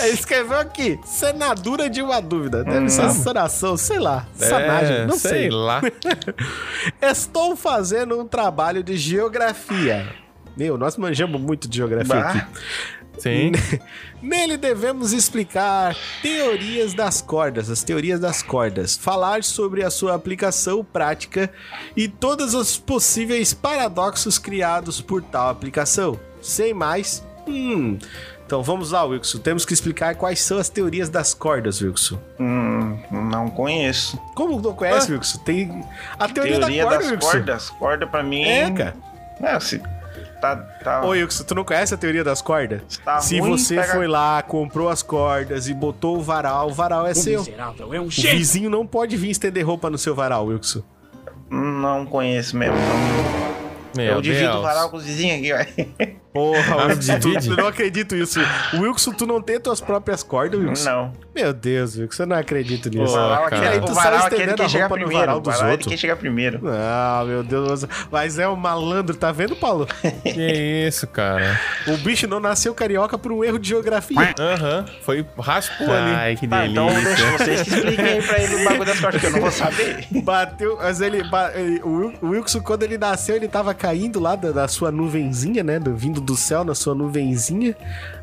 [0.00, 0.98] É, escreveu aqui.
[1.04, 2.62] Senadura de uma dúvida.
[2.64, 4.26] Deve ser sanação, sei lá.
[4.34, 5.48] Sanagem, É, não sei.
[5.50, 5.80] lá.
[7.00, 10.06] Estou fazendo um trabalho de geografia.
[10.56, 12.30] Meu, nós manjamos muito de geografia Bah.
[12.30, 12.46] aqui.
[13.18, 13.52] Sim.
[14.20, 20.84] Nele devemos explicar teorias das cordas, as teorias das cordas, falar sobre a sua aplicação
[20.84, 21.50] prática
[21.96, 26.18] e todos os possíveis paradoxos criados por tal aplicação.
[26.44, 27.98] Sem mais, hum.
[28.46, 29.38] Então vamos lá, Wilson.
[29.38, 32.18] Temos que explicar quais são as teorias das cordas, Wilson.
[32.38, 34.18] Hum, não conheço.
[34.34, 35.38] Como não conhece, Wilson?
[35.38, 35.84] Tem
[36.18, 37.30] a teoria, Teoria da corda, das Wilson.
[37.30, 37.70] cordas.
[37.70, 38.42] Corda pra mim.
[38.44, 38.94] É, cara.
[39.40, 39.80] É, se
[40.42, 40.56] tá.
[40.56, 42.82] tá Ô, Wilson, tu não conhece a teoria das cordas?
[43.02, 46.74] Tá Se ruim, você pega- foi lá, comprou as cordas e botou o varal, o
[46.74, 47.40] varal é seu.
[47.40, 50.82] O vizinho não pode vir estender roupa no seu varal, Wilson.
[51.48, 52.76] Não conheço mesmo.
[52.76, 53.34] Não.
[53.96, 54.56] Meu eu divido Deus.
[54.56, 55.52] o varal com os vizinhos aqui,
[55.98, 56.13] ué.
[56.34, 58.40] Porra, Wilson, tu, eu não acredito nisso.
[58.74, 60.90] Wilson, tu não tem tuas próprias cordas, Wilson?
[60.90, 61.12] Não.
[61.34, 63.12] Meu Deus, Wilson, eu não acredito O nisso.
[63.14, 63.56] varal, cara.
[63.56, 65.20] aquele, Aí tu o sai varal aquele estendendo que a chega roupa no primeiro.
[65.26, 65.88] varal O dos varal é outros.
[65.88, 66.60] quem chega primeiro.
[66.68, 67.84] Ah, meu Deus.
[68.10, 69.86] Mas é um malandro, tá vendo, Paulo?
[70.24, 71.60] Que isso, cara.
[71.86, 74.34] O bicho não nasceu carioca por um erro de geografia.
[74.38, 74.86] Aham.
[75.02, 76.10] Foi raspou ali.
[76.16, 77.14] Ai, que Ah, então delícia.
[77.14, 79.50] deixa vocês que expliquem aí pra ele o bagulho das cordas, que eu não vou
[79.52, 80.06] saber.
[80.22, 81.22] Bateu, mas ele,
[81.84, 85.78] o o Wilson, quando ele nasceu, ele tava caindo lá da, da sua nuvenzinha, né?
[85.78, 87.76] do- vindo do céu na sua nuvenzinha.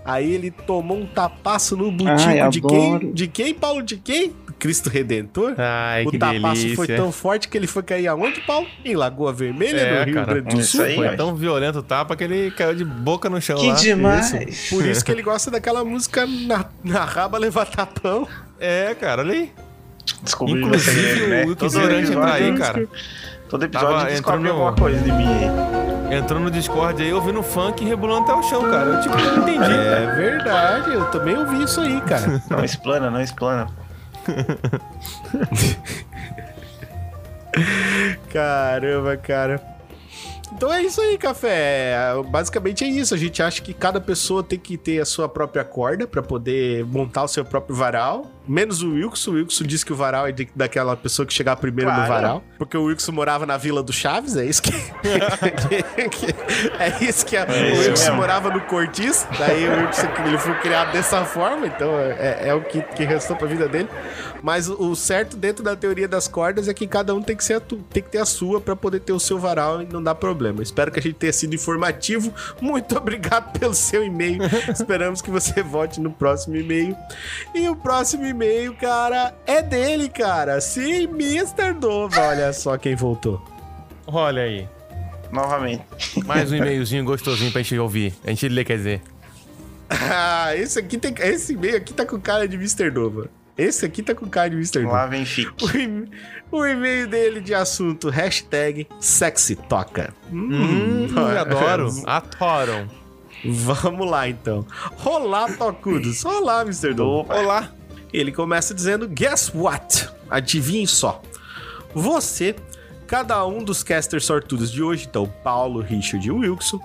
[0.03, 3.13] Aí ele tomou um tapaço no butico Ai, de quem?
[3.13, 3.81] De quem, Paulo?
[3.83, 4.33] De quem?
[4.59, 5.55] Cristo Redentor?
[5.57, 6.75] Ai, o que tapaço delícia.
[6.75, 8.67] foi tão forte que ele foi cair aonde, Paulo?
[8.85, 10.33] Em Lagoa Vermelha, É, no Rio cara.
[10.33, 10.85] Grande do Isso Sul.
[10.85, 11.15] aí, Foi ó.
[11.15, 13.73] tão violento o tapa que ele caiu de boca no chão Que lá.
[13.75, 14.33] demais.
[14.47, 14.75] Isso.
[14.75, 18.27] Por isso que ele gosta daquela música na, na raba levar tapão.
[18.59, 19.51] É, cara, olha aí.
[20.21, 21.41] Descobrindo Inclusive, o né?
[21.43, 22.87] o Todo Inquisirante entrar aí, cara.
[23.51, 26.15] Todo episódio Tava descobre entrando- alguma coisa de mim aí.
[26.17, 28.85] Entrou no Discord aí, ouvindo funk e rebolando até o chão, cara.
[28.91, 29.71] Eu, tipo, não entendi.
[29.73, 32.41] É verdade, eu também ouvi isso aí, cara.
[32.49, 33.67] Não explana, não explana.
[38.31, 39.61] Caramba, cara.
[40.53, 41.95] Então é isso aí, café.
[42.29, 43.13] Basicamente é isso.
[43.13, 46.85] A gente acha que cada pessoa tem que ter a sua própria corda pra poder
[46.85, 48.25] montar o seu próprio varal.
[48.47, 49.31] Menos o Wilson.
[49.31, 52.11] O Wilson disse que o varal é de- daquela pessoa que chegar primeiro no Claro.
[52.13, 52.43] varal.
[52.57, 54.71] Porque o Wilson morava na Vila do Chaves, é isso que.
[56.79, 58.15] é isso que a- o isso Wilson mesmo.
[58.15, 59.27] morava no Cortiço.
[59.37, 63.35] Daí o Wilson ele foi criado dessa forma, então é, é o que, que restou
[63.35, 63.89] pra vida dele.
[64.41, 67.43] Mas o o certo dentro da teoria das cordas é que cada um tem que,
[67.45, 69.85] ser a tu- tem que ter a sua pra poder ter o seu varal e
[69.85, 70.61] não dá problema.
[70.61, 72.33] Espero que a gente tenha sido informativo.
[72.59, 74.39] Muito obrigado pelo seu e-mail.
[74.69, 76.97] Esperamos que você vote no próximo e-mail.
[77.55, 78.40] E o próximo e-mail,
[78.79, 80.59] cara, é dele, cara.
[80.59, 81.73] Sim, Mr.
[81.79, 82.19] Dova.
[82.19, 83.41] Olha só quem voltou.
[84.07, 84.67] Olha aí.
[85.31, 85.83] Novamente.
[86.25, 88.13] Mais um e-mailzinho gostosinho pra gente ouvir.
[88.23, 89.01] A gente lê, quer dizer.
[89.89, 91.13] Ah, esse aqui tem.
[91.19, 92.89] Esse e-mail aqui tá com cara de Mr.
[92.89, 93.29] Nova.
[93.57, 94.79] Esse aqui tá com cara de Mr.
[94.81, 94.95] Nova.
[94.95, 95.51] Lá vem fique.
[96.51, 100.13] O e-mail dele de assunto, hashtag sexy toca.
[100.31, 101.07] Hum,
[101.39, 101.89] adoro.
[102.07, 102.87] Atoram.
[103.45, 104.65] Vamos lá então.
[105.05, 106.23] Olá, tocudos.
[106.25, 106.93] Olá, Mr.
[106.93, 107.21] Dom.
[107.21, 107.35] Opa.
[107.35, 107.71] Olá.
[108.13, 110.09] Ele começa dizendo: Guess what?
[110.29, 111.21] Adivinhe só.
[111.93, 112.55] Você,
[113.07, 116.79] cada um dos casters sortudos de hoje, então Paulo, Richard e Wilson,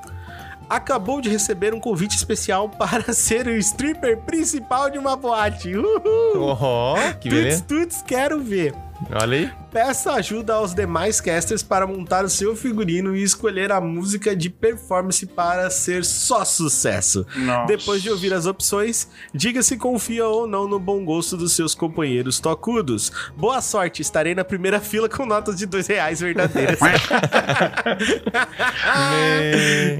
[0.69, 5.75] acabou de receber um convite especial para ser o stripper principal de uma boate.
[5.77, 6.57] Uhul!
[6.61, 7.65] Oh, que Tuts, beleza.
[7.65, 8.75] tuts, quero ver.
[9.11, 9.53] Olha aí.
[9.77, 14.49] Peça ajuda aos demais casters para montar o seu figurino e escolher a música de
[14.49, 17.27] performance para ser só sucesso.
[17.37, 17.67] Nossa.
[17.67, 21.75] Depois de ouvir as opções, diga se confia ou não no bom gosto dos seus
[21.75, 23.12] companheiros tocudos.
[23.37, 26.79] Boa sorte, estarei na primeira fila com notas de dois reais verdadeiras.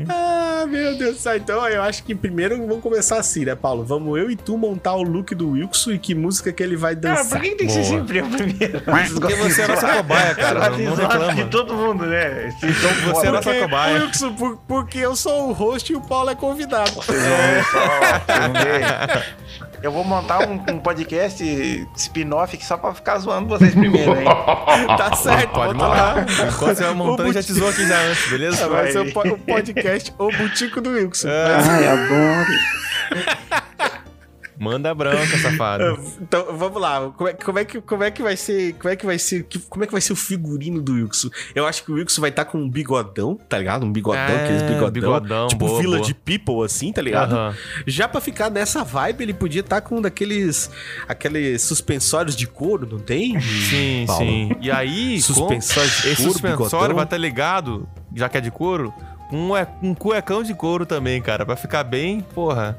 [0.09, 1.37] ah, meu Deus do céu.
[1.37, 3.85] Então, eu acho que primeiro vamos começar assim, né, Paulo?
[3.85, 6.97] Vamos eu e tu montar o look do Wilson e que música que ele vai
[6.97, 7.41] Cara, dançar.
[7.41, 8.81] por que, tem que ser sempre eu primeiro?
[8.81, 10.71] Porque você é nossa cobaia, cara.
[10.79, 11.35] Não, reclama.
[11.35, 12.51] de todo mundo, né?
[12.61, 14.01] São Você é nossa cobaia.
[14.03, 16.91] Wilson, por- porque eu sou o host e o Paulo é convidado.
[16.93, 17.13] Vão só-.
[19.83, 21.45] Eu vou montar um, um podcast
[21.97, 24.25] spin-off só pra ficar zoando vocês primeiro, hein?
[24.97, 26.25] Tá certo, Pode mandar.
[26.29, 28.69] Enquanto você vai montando, O já te zoou aqui já antes, beleza?
[28.69, 31.29] Vai ser o, po- o podcast O Butico do Wilson.
[31.29, 32.47] Ai, adoro.
[34.59, 35.85] Manda bronca, safado.
[36.21, 37.11] Então, vamos lá.
[37.17, 38.73] Como é, como é que, como é que vai ser.
[38.75, 39.47] Como é que vai ser.
[39.69, 41.29] Como é que vai ser o figurino do Wilson?
[41.55, 43.85] Eu acho que o Wilson vai estar com um bigodão, tá ligado?
[43.85, 44.91] Um bigodão, É, aqueles bigodão.
[44.91, 46.23] bigodão, tipo boa, Village boa.
[46.25, 47.35] People, assim, tá ligado?
[47.35, 47.55] Aham.
[47.87, 50.71] Já pra ficar nessa vibe, ele podia estar com um daqueles.
[51.09, 53.39] Aqueles suspensórios de couro, não tem?
[53.41, 54.25] Sim, Paulo.
[54.25, 54.51] sim.
[54.61, 56.97] E aí, Suspensório de esse couro, suspensório bigodão.
[56.97, 58.93] vai estar ligado, já que é de couro,
[59.33, 61.45] um, é- um cuecão de couro também, cara.
[61.45, 62.79] Pra ficar bem, porra.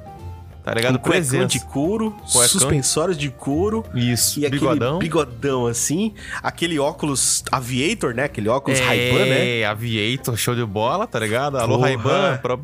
[0.67, 0.95] Tá ligado?
[0.95, 2.45] Um cuecão de couro, Cuecão.
[2.49, 3.86] suspensórios de couro.
[3.95, 4.99] Isso, E aquele bigodão.
[4.99, 8.25] bigodão assim, aquele óculos Aviator, né?
[8.25, 9.63] Aquele óculos é, Ray-Ban, né?
[9.63, 11.58] Aviator, show de bola, tá ligado?
[11.58, 11.80] Alô.
[11.80, 12.58] Ray-Ban, pra,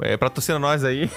[0.00, 1.10] é, patrocina nós aí.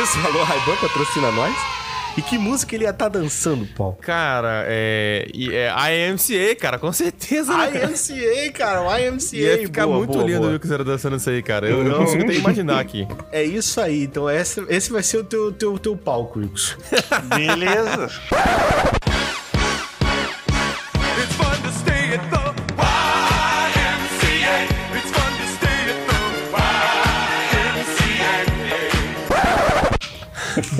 [0.00, 1.75] Isso, alô Ray-Ban patrocina nós.
[2.16, 3.96] E que música ele ia estar dançando, Paulo?
[4.00, 5.70] Cara, é, e é
[6.08, 7.54] IMCA, cara, com certeza.
[7.56, 7.90] né, cara?
[7.90, 9.36] IMCA, cara, o IMCA.
[9.36, 10.54] Ia ficar boa, muito boa, lindo boa.
[10.56, 11.68] o que você dançando isso aí, cara.
[11.68, 11.98] Eu, eu Não.
[11.98, 13.06] consigo até imaginar aqui.
[13.32, 16.76] É isso aí, então esse, esse vai ser o teu, teu, teu palco, Wilson.
[17.28, 18.08] Beleza.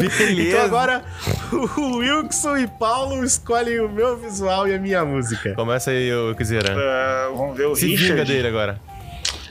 [0.09, 0.49] Beleza.
[0.49, 1.03] Então agora
[1.79, 5.55] o Wilson e Paulo escolhem o meu visual e a minha música.
[5.55, 6.75] Começa aí, ô Kizeran.
[6.79, 8.25] Ah, vamos ver o Se Richard.
[8.25, 8.81] dele agora.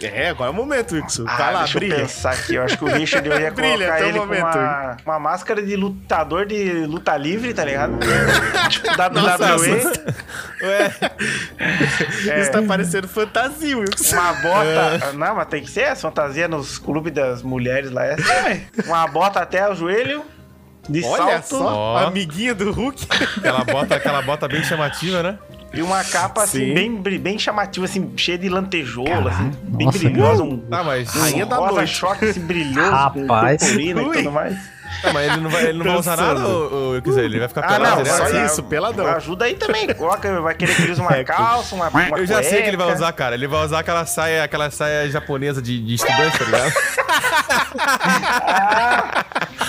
[0.01, 1.23] É, agora é o momento, Wilson.
[1.25, 1.93] Ah, Vai lá, deixa brilha.
[1.95, 2.55] eu pensar aqui.
[2.55, 4.41] Eu acho que o Richard eu ia Brilha, colocar ele momento.
[4.41, 7.93] com uma, uma máscara de lutador de luta livre, tá ligado?
[8.69, 9.79] tipo Nossa, WWE.
[12.41, 14.15] Isso tá parecendo fantasia, Wilson.
[14.17, 15.13] Uma bota.
[15.13, 18.05] Não, mas tem que ser essa fantasia nos clubes das mulheres lá.
[18.05, 18.65] É assim.
[18.87, 20.23] Uma bota até o joelho.
[20.89, 21.47] De Olha salto.
[21.63, 21.97] só, Ó.
[22.07, 23.07] amiguinha do Hulk.
[23.37, 25.37] Aquela bota, aquela bota bem chamativa, né?
[25.73, 26.73] E uma capa assim, Sim.
[26.73, 30.43] bem, bri- bem chamativa, assim, cheia de lantejoula, assim, bem nossa, brilhosa.
[30.43, 31.13] Um, Tá, mas.
[31.13, 31.93] um Rainha da rosa noite.
[31.93, 33.59] choque assim, brilhoso, Rapaz.
[33.61, 34.55] com purpurina e tudo mais.
[35.01, 37.49] Tá, mas ele não vai, ele não vai usar nada, ô, ô, quiser, ele vai
[37.49, 38.29] ficar Ah, pelado não, direto?
[38.29, 39.05] só isso, peladão.
[39.07, 39.93] Ajuda aí também.
[39.93, 42.69] Coloca, vai querer que ele use uma É, calça, uma, uma Eu já sei que
[42.69, 42.99] ele vai cueca.
[43.01, 43.35] usar, cara.
[43.35, 46.73] Ele vai usar aquela saia, aquela saia japonesa de, de estudante, tá ligado?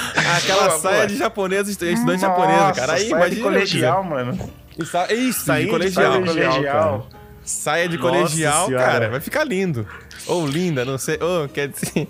[0.37, 1.07] aquela Boa, saia boa.
[1.07, 2.93] de japonesa, estu- estudante japonesa, cara.
[2.95, 4.51] Aí, saia de colegial, mano.
[4.79, 6.13] Isso, Isso, Saia de de colegial.
[6.13, 7.09] saia de Colegial.
[7.45, 9.09] Saia de Nossa colegial, cara.
[9.09, 9.87] Vai ficar lindo.
[10.27, 11.19] Ou linda, não sei.
[11.21, 12.09] Ou, quer dizer.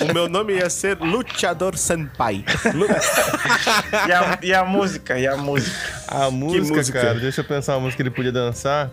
[0.00, 2.44] O meu nome ia ser Luchador Senpai.
[4.08, 5.76] E a, e a música, e a música.
[6.08, 7.00] A música, música?
[7.00, 8.90] cara, deixa eu pensar uma música que ele podia dançar.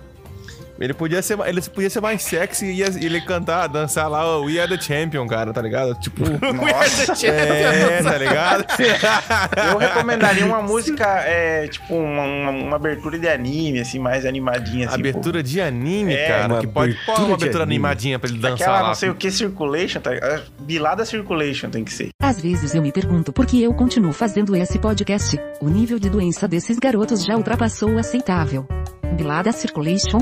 [0.80, 4.46] Ele podia ser, ele podia ser mais sexy e ia- ele cantar, dançar lá o
[4.46, 5.96] We Are The Champion, cara, tá ligado?
[6.00, 7.14] Tipo, Nossa.
[7.28, 8.66] é, tá ligado?
[9.72, 14.88] Eu recomendaria uma música, é, tipo, uma, uma- uma abertura de anime, assim, mais animadinha,
[14.88, 14.96] assim.
[15.00, 17.76] abertura de anime, É, cara, que pode pôr uma abertura anime.
[17.78, 18.48] animadinha pra ele pô.
[18.48, 18.88] dançar Aquela lá.
[18.90, 20.12] não sei o que Circulation, tá?
[20.12, 20.44] ligado?
[20.60, 22.10] Bilada Circulation tem que ser.
[22.22, 25.40] Às vezes eu me pergunto por que eu continuo fazendo esse podcast.
[25.62, 28.68] O nível de doença desses garotos já ultrapassou o aceitável.
[29.16, 30.20] Bilada Circulation?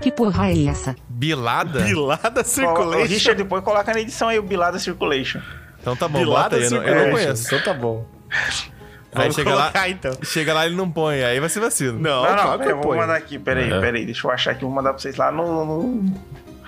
[0.00, 0.94] Que porra é essa?
[1.08, 1.82] Bilada?
[1.84, 3.06] Pilada O Circulation.
[3.06, 5.40] Richard depois coloca na edição aí o Bilada Circulation.
[5.80, 7.24] Então tá bom, Pilada bota aí, eu não, eu não Circulation.
[7.26, 7.46] conheço.
[7.54, 8.06] Então tá bom.
[8.30, 10.12] Aí Vamos chega lá, colocar, então.
[10.22, 11.98] chega lá ele não põe, aí vai ser vacilo.
[11.98, 13.80] Não, Não, não, que eu vou mandar aqui, peraí, É.
[13.80, 15.64] peraí, deixa eu achar aqui, vou mandar pra vocês lá no...
[15.64, 16.14] no...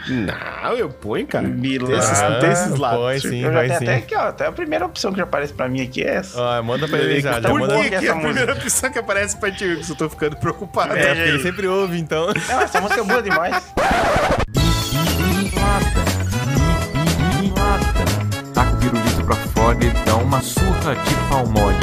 [0.09, 1.47] Não, eu ponho, cara.
[1.47, 1.95] Milagre.
[1.95, 3.01] Tem esses, não tem esses Ah, lados.
[3.01, 3.85] põe sim, eu já tenho sim.
[3.85, 4.21] até aqui, ó.
[4.21, 6.41] Até a primeira opção que já aparece pra mim aqui é essa.
[6.41, 7.77] Ó, manda pra ele já, já Por manda.
[7.79, 9.65] Que que, é a primeira opção que aparece pra ti?
[9.89, 10.97] Eu tô ficando preocupado.
[10.97, 12.27] É, porque ele sempre ouve, então.
[12.49, 13.63] Não, essa música é boa demais.
[18.55, 21.77] Taca o pirulito pra fora e dá uma surra de pau mole.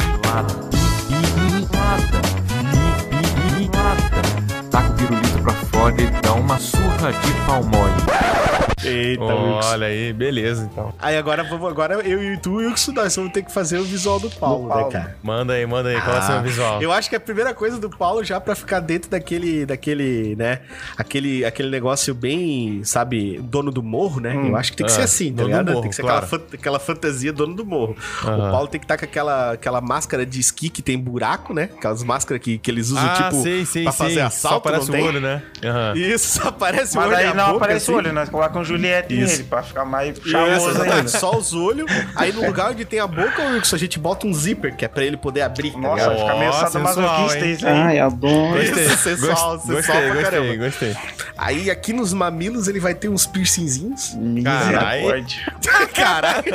[4.71, 6.76] Taca o pirulito pra fora e dá uma surra
[7.11, 8.66] de pau mole.
[8.83, 9.23] Eita.
[9.23, 10.93] Olha aí, beleza, então.
[10.99, 14.19] Aí agora, vamos, agora eu e tu, Wilson, nós vamos ter que fazer o visual
[14.19, 14.85] do Paulo, Do Paulo.
[14.85, 15.17] né, cara?
[15.23, 16.81] Manda aí, manda aí, qual é o seu visual?
[16.81, 20.59] Eu acho que a primeira coisa do Paulo, já pra ficar dentro daquele, daquele, né,
[20.95, 24.35] aquele, aquele negócio bem, sabe, dono do morro, né?
[24.47, 25.69] Eu acho que tem que Ah, ser assim, tá ligado?
[25.69, 26.25] morro, tem que ser claro.
[26.25, 27.95] aquela, aquela fantasia dono do morro.
[28.21, 31.69] O Paulo tem que estar com aquela, aquela máscara de esqui que tem buraco, né?
[31.77, 34.05] Aquelas máscaras que, que eles usam, ah, tipo, sei, sei, pra sei.
[34.07, 35.07] fazer Só assalto, aparece não o tem?
[35.07, 35.41] olho, né?
[35.63, 35.93] Aham.
[35.95, 37.91] Isso, só aparece o Mas olho e aí a não boca, aparece assim.
[37.93, 39.31] o olho, nós colocamos Juliette Isso.
[39.33, 40.95] nele pra ficar mais Isso, charmoso exatamente.
[40.97, 41.07] ainda.
[41.09, 41.89] Só os olhos.
[42.15, 44.87] Aí no lugar onde tem a boca, Wilson, a gente bota um zíper, que é
[44.87, 45.71] pra ele poder abrir.
[45.71, 47.51] tá Nossa, vai ficar meio sadomasoquista hein?
[47.53, 47.73] isso aí.
[47.73, 48.61] Ai, adoro.
[48.61, 50.55] Isso, sensual, Gost- sensual gostei, pra gostei, caramba.
[50.65, 50.95] gostei.
[51.37, 54.15] Aí aqui nos mamilos ele vai ter uns piercingzinhos.
[54.15, 55.53] Misericórdia.
[55.93, 56.53] Caralho.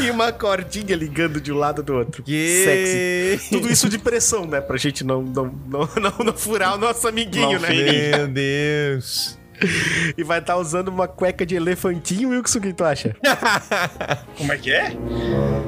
[0.00, 2.22] e uma cordinha ligando de um lado do outro.
[2.26, 3.38] Sexy.
[3.44, 3.48] Que...
[3.50, 4.60] Tudo isso de pressão, né?
[4.60, 7.68] Pra gente não, não, não, não, não furar o nosso amiguinho, Não né?
[8.16, 9.38] Meu Deus.
[10.16, 13.16] E vai estar usando uma cueca de elefantinho, Wilson, o que tu acha?
[14.36, 14.92] Como é que é?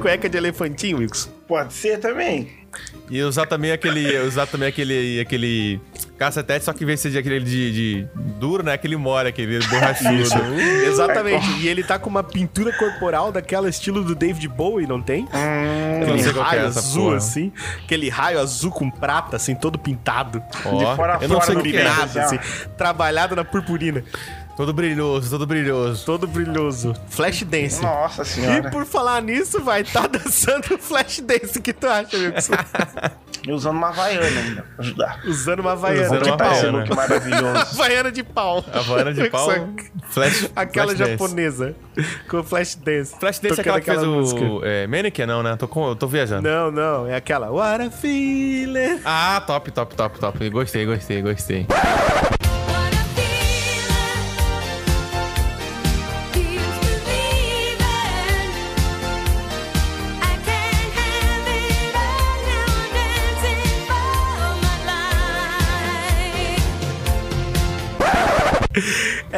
[0.01, 1.29] Cueca de elefantinho, Wilson.
[1.47, 2.49] Pode ser também.
[3.09, 4.17] E usar também aquele.
[4.19, 5.19] Usar também aquele.
[5.19, 5.79] aquele.
[6.17, 8.07] Cacetete, só que em vez de ser de aquele de, de
[8.39, 8.73] duro, né?
[8.73, 10.09] Aquele mole, aquele borrachudo.
[10.87, 11.47] Exatamente.
[11.59, 15.27] E ele tá com uma pintura corporal daquela estilo do David Bowie, não tem?
[15.31, 17.17] não Aquele que é raio essa azul, porra.
[17.17, 17.51] assim.
[17.83, 20.41] Aquele raio azul com prata, assim, todo pintado.
[20.65, 21.87] Ó, De fora a eu não fora sei o no que é.
[21.87, 22.39] assim.
[22.75, 24.03] Trabalhado na purpurina.
[24.57, 26.03] Todo brilhoso, todo brilhoso.
[26.03, 26.93] Todo brilhoso.
[27.09, 27.79] Flash dance.
[27.81, 28.71] Nossa E senhora.
[28.71, 31.59] por falar nisso, vai estar dançando flash dance.
[31.59, 32.53] O que tu acha, Wilson?
[33.47, 35.21] E usando uma havaiana ainda, pra ajudar.
[35.25, 36.77] Usando uma havaiana Usando de uma havaiana.
[36.79, 37.57] look maravilhoso.
[37.79, 38.65] Havaiana de pau.
[38.73, 39.49] Havaiana de pau.
[40.09, 40.49] Flash.
[40.55, 41.11] Aquela flash dance.
[41.11, 41.75] japonesa.
[42.27, 43.15] Com flash dance.
[43.19, 44.41] Flash Dance é Tocando aquela que fez música.
[44.41, 44.65] o.
[44.65, 45.55] É, Mannequin, não, né?
[45.55, 46.41] Tô, com, eu tô viajando.
[46.49, 47.05] Não, não.
[47.07, 47.51] É aquela.
[47.51, 48.99] What a feeling.
[49.05, 50.49] Ah, top, top, top, top.
[50.49, 51.67] Gostei, gostei, gostei.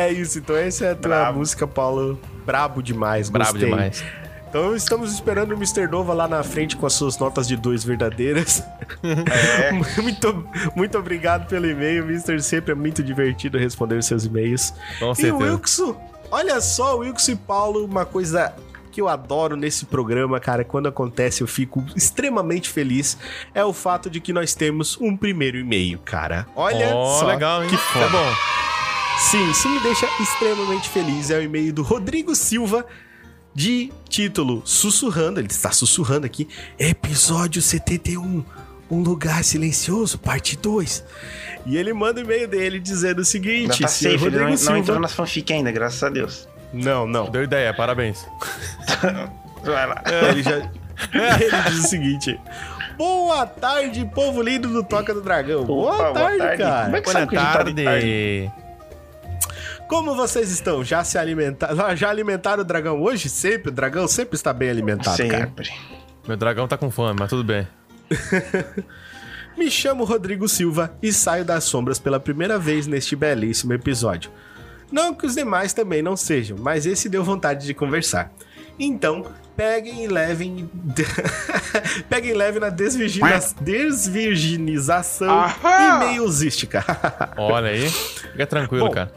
[0.09, 0.39] É isso.
[0.39, 1.39] Então essa é a tua Brabo.
[1.39, 2.19] música, Paulo.
[2.45, 3.29] Brabo demais.
[3.29, 3.69] Brabo gostei.
[3.69, 4.03] demais.
[4.49, 5.87] Então estamos esperando o Mr.
[5.87, 8.63] Nova lá na frente com as suas notas de dois verdadeiras.
[9.03, 9.71] É.
[10.01, 12.41] muito, muito obrigado pelo e-mail, Mr.
[12.41, 14.73] Sempre é muito divertido responder os seus e-mails.
[14.97, 15.37] Com e o.
[15.37, 15.95] Wilson,
[16.31, 18.51] olha só, Wilson e Paulo, uma coisa
[18.91, 23.19] que eu adoro nesse programa, cara, quando acontece eu fico extremamente feliz,
[23.53, 26.47] é o fato de que nós temos um primeiro e-mail, cara.
[26.55, 27.69] Olha Ó, só, legal, hein?
[27.69, 28.09] que é foda.
[28.09, 28.68] bom.
[29.19, 31.29] Sim, isso me deixa extremamente feliz.
[31.29, 32.86] É o e-mail do Rodrigo Silva,
[33.53, 35.39] de título Sussurrando.
[35.39, 36.47] Ele está sussurrando aqui.
[36.79, 38.43] Episódio 71.
[38.89, 41.03] Um lugar silencioso, parte 2.
[41.65, 44.53] E ele manda o e-mail dele dizendo o seguinte: tá safe, ele não, Rodrigo não
[44.55, 44.99] entrou Silva.
[44.99, 46.47] nas fanfic ainda, graças a Deus.
[46.73, 47.29] Não, não.
[47.29, 48.25] Deu ideia, parabéns.
[49.63, 50.01] Vai lá.
[50.29, 50.55] Ele já.
[51.13, 52.39] ele diz o seguinte:
[52.97, 55.65] Boa tarde, povo lindo do Toca do Dragão.
[55.65, 56.63] Boa, Opa, boa tarde, tarde.
[56.63, 56.84] cara.
[56.86, 58.51] Como é que Boa sabe que a gente tá de tarde.
[59.89, 60.84] Como vocês estão?
[60.84, 61.75] Já se alimentaram?
[61.97, 63.28] Já alimentaram o dragão hoje?
[63.28, 63.69] Sempre?
[63.69, 65.47] O dragão sempre está bem alimentado, cara.
[65.47, 65.71] Sempre.
[66.28, 67.67] Meu dragão tá com fome, mas tudo bem.
[69.58, 74.30] Me chamo Rodrigo Silva e saio das sombras pela primeira vez neste belíssimo episódio.
[74.91, 78.32] Não que os demais também não sejam, mas esse deu vontade de conversar.
[78.80, 79.25] Então,
[79.58, 80.69] peguem e levem.
[82.08, 83.39] peguem e levem na desvirgina...
[83.60, 86.04] desvirginização Aham!
[86.06, 86.86] e-mailzística.
[87.36, 87.89] Olha aí.
[87.89, 89.12] Fica tranquilo, Bom, cara.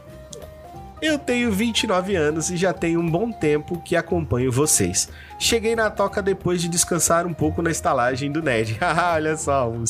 [1.03, 5.09] Eu tenho 29 anos e já tenho um bom tempo que acompanho vocês.
[5.37, 8.79] Cheguei na toca depois de descansar um pouco na estalagem do Ned.
[9.13, 9.83] Olha só, um,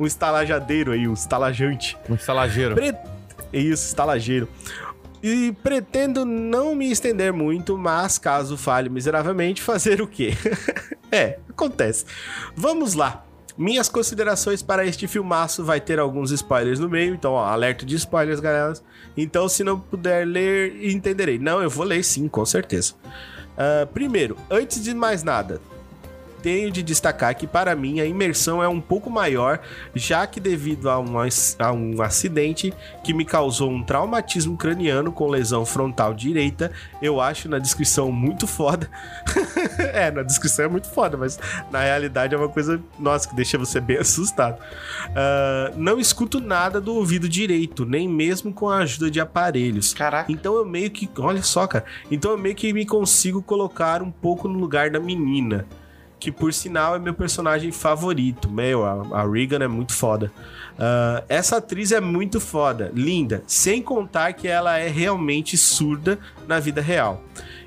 [0.00, 1.96] um estalajadeiro aí, um estalajante.
[2.10, 2.74] Um estalageiro.
[2.74, 2.92] Pre...
[3.52, 4.48] Isso, estalageiro.
[5.22, 10.34] E pretendo não me estender muito, mas caso falhe miseravelmente, fazer o quê?
[11.12, 12.06] é, acontece.
[12.56, 13.25] Vamos lá.
[13.56, 17.96] Minhas considerações para este filmaço vai ter alguns spoilers no meio, então, ó, alerta de
[17.96, 18.74] spoilers, galera.
[19.16, 21.38] Então, se não puder ler, entenderei.
[21.38, 22.94] Não, eu vou ler sim, com certeza.
[23.56, 25.60] Ah, primeiro, antes de mais nada,
[26.46, 29.58] tenho de destacar que para mim a imersão é um pouco maior,
[29.96, 35.28] já que devido a um, a um acidente que me causou um traumatismo craniano com
[35.28, 36.70] lesão frontal direita,
[37.02, 38.88] eu acho na descrição muito foda.
[39.92, 41.36] é, na descrição é muito foda, mas
[41.68, 44.62] na realidade é uma coisa, nossa, que deixa você bem assustado.
[45.16, 49.92] Ah, não escuto nada do ouvido direito, nem mesmo com a ajuda de aparelhos.
[49.92, 50.30] Caraca.
[50.30, 51.10] Então eu meio que.
[51.18, 51.84] Olha só, cara.
[52.08, 55.66] Então eu meio que me consigo colocar um pouco no lugar da menina.
[56.26, 58.50] Que por sinal é meu personagem favorito.
[58.50, 60.32] Meu, a, a Regan é muito foda.
[60.76, 63.44] Ah, essa atriz é muito foda, linda.
[63.46, 66.18] Sem contar que ela é realmente surda
[66.48, 67.22] na vida real.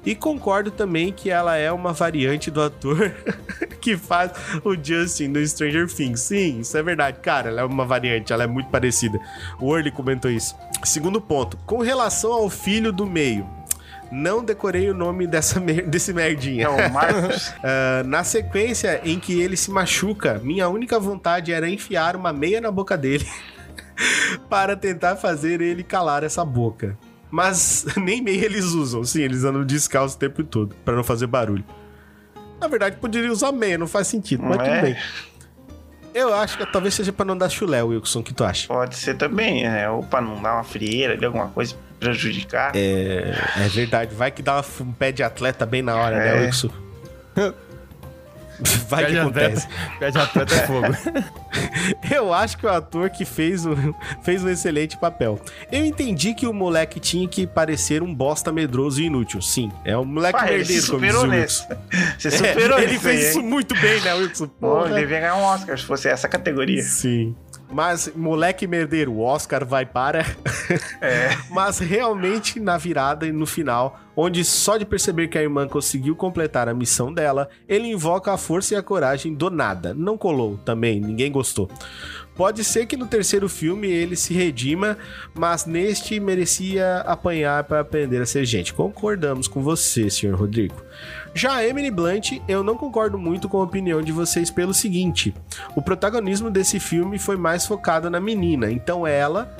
[0.05, 3.14] E concordo também que ela é uma variante do ator
[3.80, 4.34] que faz
[4.66, 6.20] o Justin no Stranger Things.
[6.20, 7.20] Sim, isso é verdade.
[7.22, 9.18] Cara, ela é uma variante, ela é muito parecida.
[9.57, 10.53] O Orly comentou isso.
[10.84, 13.47] Segundo ponto, com relação ao filho do meio.
[14.12, 16.66] Não decorei o nome dessa mer- desse merdinha.
[16.66, 17.53] É o Marcos.
[17.64, 22.60] Ah, na sequência em que ele se machuca, minha única vontade era enfiar uma meia
[22.62, 23.28] na boca dele
[24.49, 26.97] para tentar fazer ele calar essa boca.
[27.32, 31.28] Mas nem meia eles usam, sim, eles andam descalços o tempo todo, para não fazer
[31.28, 31.64] barulho.
[32.60, 34.82] Na verdade, poderia usar meia, não faz sentido, mas Não tudo é?
[34.82, 34.95] bem.
[36.12, 38.68] Eu acho que talvez seja para não dar chulé, Wilson, o que tu acha?
[38.68, 39.88] Pode ser também, né?
[39.89, 42.71] Ou pra não dar uma frieira ali, alguma coisa prejudicar.
[42.75, 46.41] É, é verdade, vai que dá um pé de atleta bem na hora, né, É.
[46.45, 46.69] Wilson?
[48.89, 49.67] Vai Pé que acontece.
[49.67, 50.87] atleta, pé de atleta é fogo.
[52.13, 55.39] Eu acho que o ator que fez um, fez um excelente papel.
[55.71, 59.41] Eu entendi que o moleque tinha que parecer um bosta medroso e inútil.
[59.41, 61.67] Sim, é um moleque Pai, ele merdeiro, como diz superou o nesse.
[62.17, 63.45] Você superou É, ele fez aí, isso hein?
[63.45, 64.47] muito bem, né, Wilson?
[64.59, 66.83] Pô, ele devia ganhar um Oscar se fosse essa categoria.
[66.83, 67.33] Sim.
[67.72, 70.26] Mas, moleque merdeiro, o Oscar vai para.
[71.01, 71.36] É.
[71.49, 76.15] Mas realmente na virada e no final, onde só de perceber que a irmã conseguiu
[76.15, 79.93] completar a missão dela, ele invoca a força e a coragem do nada.
[79.95, 81.72] Não colou também, ninguém gostou.
[82.36, 84.97] Pode ser que no terceiro filme ele se redima,
[85.34, 88.74] mas neste merecia apanhar para aprender a ser gente.
[88.74, 90.76] Concordamos com você, senhor Rodrigo.
[91.34, 95.34] Já Emily Blunt, eu não concordo muito com a opinião de vocês pelo seguinte:
[95.75, 99.55] o protagonismo desse filme foi mais focado na menina, então ela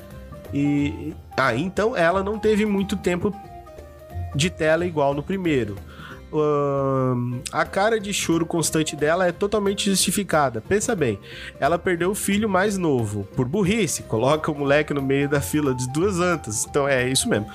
[0.52, 3.34] e ah, então ela não teve muito tempo
[4.34, 5.76] de tela igual no primeiro.
[6.32, 10.60] Ahn, a cara de choro constante dela é totalmente justificada.
[10.60, 11.18] Pensa bem,
[11.58, 14.02] ela perdeu o filho mais novo por burrice.
[14.04, 16.66] Coloca o moleque no meio da fila de duas antas.
[16.68, 17.46] Então é isso mesmo.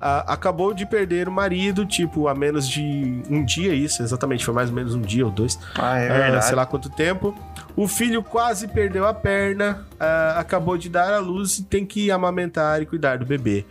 [0.00, 4.54] Ah, acabou de perder o marido, tipo, há menos de um dia, isso, exatamente, foi
[4.54, 5.58] mais ou menos um dia ou dois.
[5.76, 6.46] Ah, é verdade.
[6.46, 7.34] sei lá quanto tempo.
[7.76, 12.10] O filho quase perdeu a perna, ah, acabou de dar à luz e tem que
[12.10, 13.64] amamentar e cuidar do bebê.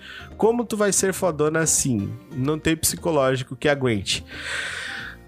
[0.44, 2.12] Como tu vai ser fodona assim?
[2.30, 4.26] Não tem psicológico que aguente.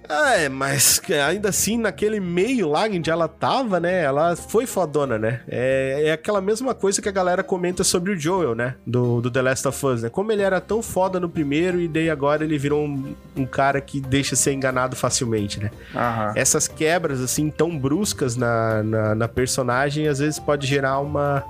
[0.09, 4.03] Ah, é, mas ainda assim, naquele meio lá onde ela tava, né?
[4.03, 5.39] Ela foi fodona, né?
[5.47, 8.75] É, é aquela mesma coisa que a galera comenta sobre o Joel, né?
[8.85, 10.09] Do, do The Last of Us, né?
[10.09, 13.79] Como ele era tão foda no primeiro e daí agora ele virou um, um cara
[13.79, 15.71] que deixa ser enganado facilmente, né?
[15.95, 16.33] Aham.
[16.35, 21.41] essas quebras assim tão bruscas na, na, na personagem às vezes pode gerar uma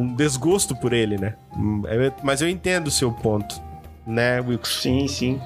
[0.00, 1.34] um desgosto por ele, né?
[1.56, 3.60] Hum, eu- Mas eu entendo o seu ponto,
[4.06, 4.80] né, Wilkes?
[4.82, 5.40] Sim, sim.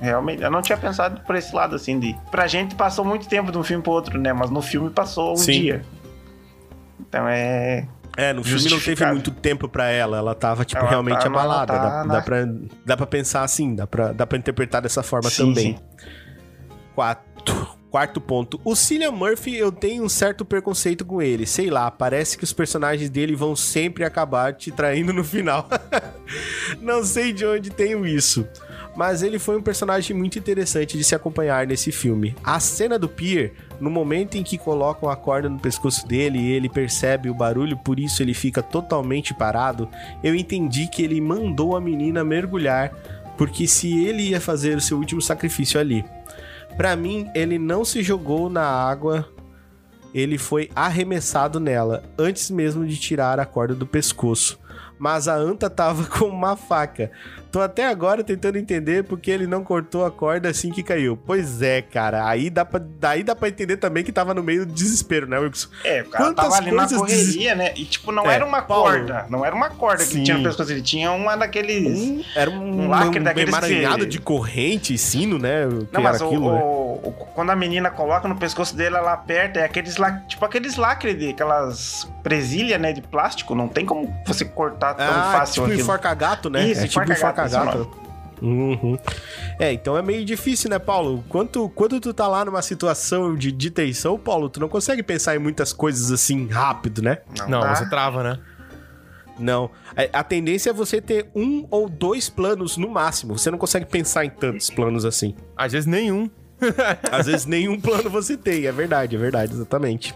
[0.00, 2.16] Realmente, eu não tinha pensado por esse lado, assim, de...
[2.30, 4.32] Pra gente passou muito tempo de um filme pro outro, né?
[4.32, 5.52] Mas no filme passou um Sim.
[5.60, 5.82] dia.
[7.00, 7.86] Então é...
[8.16, 11.26] É, no filme não teve muito tempo pra ela, ela tava, tipo, Ela realmente tá-
[11.28, 11.72] abalada.
[11.72, 12.38] tá dá, na- dá, pra,
[12.84, 15.76] dá pra pensar assim, dá pra, dá pra interpretar dessa forma Sim, também.
[15.76, 15.78] sim.
[16.94, 17.31] Quatro.
[17.92, 18.58] Quarto ponto.
[18.64, 21.44] O Cillian Murphy, eu tenho um certo preconceito com ele.
[21.44, 25.68] Sei lá, parece que os personagens dele vão sempre acabar te traindo no final.
[26.80, 28.48] Não sei de onde tenho isso.
[28.96, 32.34] Mas ele foi um personagem muito interessante de se acompanhar nesse filme.
[32.42, 36.50] A cena do Pier, no momento em que colocam a corda no pescoço dele e
[36.50, 39.86] ele percebe o barulho, por isso ele fica totalmente parado,
[40.24, 42.90] eu entendi que ele mandou a menina mergulhar,
[43.36, 46.02] porque se ele ia fazer o seu último sacrifício ali.
[46.76, 49.28] Pra mim, ele não se jogou na água,
[50.14, 54.58] ele foi arremessado nela, antes mesmo de tirar a corda do pescoço.
[54.98, 57.10] Mas a anta tava com uma faca.
[57.52, 61.18] Tô até agora tentando entender porque ele não cortou a corda assim que caiu.
[61.26, 62.26] Pois é, cara.
[62.26, 65.38] Aí dá pra, daí dá pra entender também que tava no meio do desespero, né,
[65.38, 65.68] Wilson?
[65.84, 67.72] É, o cara Quantas tava ali na correria, né?
[67.76, 68.84] E, tipo, não É, era uma Paulo.
[68.84, 69.26] corda.
[69.28, 70.18] Não era uma corda Sim.
[70.20, 70.72] que tinha no pescoço.
[70.72, 71.86] Ele tinha uma daqueles...
[72.00, 75.66] Um- era um, Um lacre um daqueles emaranhado que- de corrente, sino, né?
[75.92, 76.60] Não, mas era o- aquilo, né?
[76.62, 80.42] o- o- quando a menina coloca no pescoço dele, ela aperta, é aqueles la- tipo
[80.42, 85.32] aqueles lacres de aquelas presilhas, né, de plástico, não tem como você cortar tão Ah,
[85.32, 85.80] fácil tipo aquilo.
[85.82, 86.64] enforca-gato, né?
[86.68, 88.02] Isso, é tipo enforca-gato, é.
[88.42, 88.98] Uhum.
[89.58, 91.24] É, então é meio difícil, né, Paulo?
[91.28, 95.36] Quando, quando tu tá lá numa situação de, de tensão, Paulo, tu não consegue pensar
[95.36, 97.18] em muitas coisas assim rápido, né?
[97.48, 97.74] Não, dá.
[97.74, 98.38] você trava, né?
[99.38, 99.70] Não.
[99.96, 103.38] A, a tendência é você ter um ou dois planos no máximo.
[103.38, 105.36] Você não consegue pensar em tantos planos assim.
[105.56, 106.28] Às vezes nenhum.
[107.10, 110.14] Às vezes nenhum plano você tem, é verdade, é verdade, exatamente.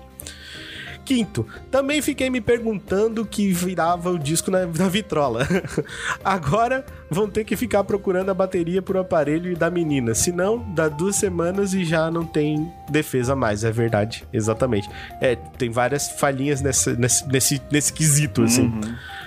[1.06, 5.46] Quinto, também fiquei me perguntando que virava o disco na, na vitrola.
[6.24, 10.16] Agora vão ter que ficar procurando a bateria pro aparelho e da menina.
[10.16, 14.90] Senão, dá duas semanas e já não tem defesa mais, é verdade, exatamente.
[15.20, 18.68] É, tem várias falhinhas nessa, nesse, nesse, nesse quesito, assim.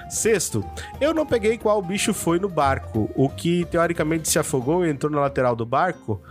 [0.09, 0.65] Sexto,
[0.99, 3.09] eu não peguei qual bicho foi no barco.
[3.15, 6.21] O que teoricamente se afogou e entrou na lateral do barco.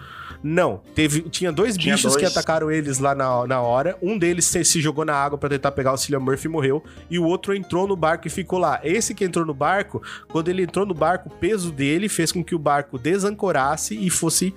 [0.43, 2.37] Não, teve, tinha dois Tinha bichos que dois.
[2.37, 3.97] atacaram eles lá na, na hora.
[4.01, 6.83] Um deles se, se jogou na água pra tentar pegar o Cillian Murphy e morreu.
[7.11, 8.81] E o outro entrou no barco e ficou lá.
[8.85, 12.45] Esse que entrou no barco, quando ele entrou no barco, o peso dele fez com
[12.45, 14.55] que o barco desancorasse e fosse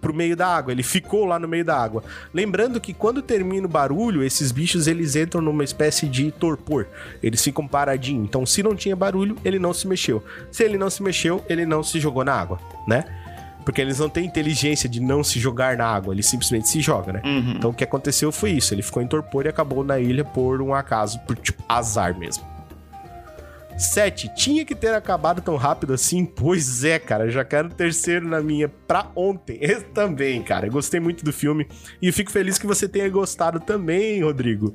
[0.00, 0.72] pro meio da água.
[0.72, 2.02] Ele ficou lá no meio da água.
[2.34, 6.86] Lembrando que quando termina o barulho, esses bichos eles entram numa espécie de torpor.
[7.22, 8.24] Eles ficam paradinhos.
[8.24, 10.22] Então, se não tinha barulho, ele não se mexeu.
[10.50, 13.04] Se ele não se mexeu, ele não se jogou na água, né?
[13.64, 17.12] Porque eles não têm inteligência de não se jogar na água, ele simplesmente se joga,
[17.12, 17.22] né?
[17.24, 17.54] Uhum.
[17.56, 18.74] Então o que aconteceu foi isso.
[18.74, 22.52] Ele ficou em torpor e acabou na ilha por um acaso, por tipo azar mesmo.
[23.78, 24.34] 7.
[24.34, 26.24] Tinha que ter acabado tão rápido assim?
[26.24, 27.30] Pois é, cara.
[27.30, 29.58] Já quero o terceiro na minha pra ontem.
[29.62, 30.66] Esse também, cara.
[30.66, 31.66] Eu gostei muito do filme
[32.00, 34.74] e eu fico feliz que você tenha gostado também, Rodrigo.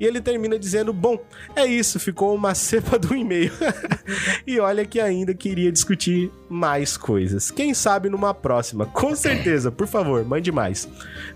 [0.00, 1.18] E ele termina dizendo: Bom,
[1.54, 3.52] é isso, ficou uma cepa do e-mail.
[4.46, 7.50] e olha que ainda queria discutir mais coisas.
[7.50, 8.86] Quem sabe numa próxima?
[8.86, 10.88] Com certeza, por favor, mande mais.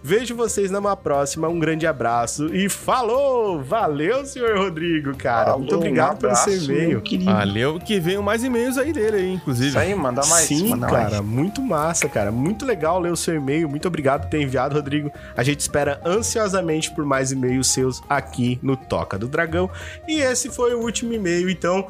[0.02, 1.48] Vejo vocês numa próxima.
[1.48, 3.62] Um grande abraço e falou!
[3.62, 5.56] Valeu, senhor Rodrigo, cara.
[5.56, 7.02] Muito Falou, obrigado um pelo seu abraço, e-mail.
[7.24, 9.68] Valeu, que venham mais e-mails aí dele aí, inclusive.
[9.68, 10.46] Isso aí, manda mais.
[10.46, 11.24] Sim, manda cara, mais.
[11.24, 12.30] muito massa, cara.
[12.30, 13.68] Muito legal ler o seu e-mail.
[13.68, 15.10] Muito obrigado por ter enviado, Rodrigo.
[15.36, 19.70] A gente espera ansiosamente por mais e-mails seus aqui no Toca do Dragão.
[20.08, 21.86] E esse foi o último e-mail, então.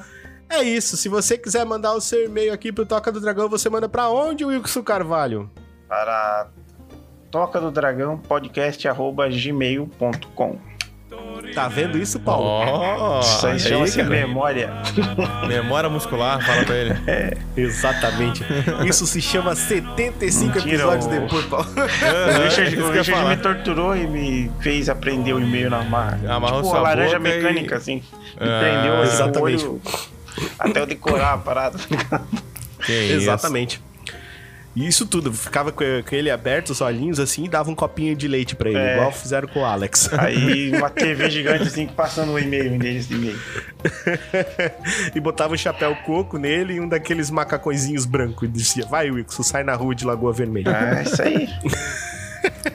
[0.48, 0.96] É isso.
[0.98, 4.10] Se você quiser mandar o seu e-mail aqui pro Toca do Dragão, você manda pra
[4.10, 5.50] onde, Wilson Carvalho?
[5.88, 6.50] Para
[7.32, 10.58] toca do dragão podcast gmail.com.
[11.54, 12.46] Tá vendo isso, Paulo?
[12.46, 14.08] Ó, Isso aí chama-se cara.
[14.08, 14.72] memória.
[15.46, 16.94] Memória muscular, fala pra ele.
[17.54, 18.42] Exatamente.
[18.86, 21.66] Isso se chama 75 Mentira, episódios o- depois, Paulo.
[21.76, 26.18] O Richard, o me torturou e me fez aprender o e-mail na marra.
[26.26, 27.96] Amarrou tipo, sua a laranja boca e- mecânica, assim.
[27.96, 29.64] Me Ah, prendeu exatamente.
[29.66, 29.82] o olho
[30.58, 31.78] até eu decorar a parada.
[32.86, 33.30] Que isso.
[34.74, 38.26] E isso tudo, ficava com ele aberto, os olhinhos assim, e dava um copinho de
[38.26, 38.94] leite pra ele, É.
[38.96, 40.10] igual fizeram com o Alex.
[40.14, 43.38] Aí uma TV gigante assim, passando o e-mail deles de e-mail.
[45.14, 48.48] e botava um chapéu coco nele e um daqueles macacõezinhos brancos.
[48.48, 50.74] E dizia, vai, Wilson, sai na rua de Lagoa Vermelha.
[50.74, 51.48] Ah, isso aí.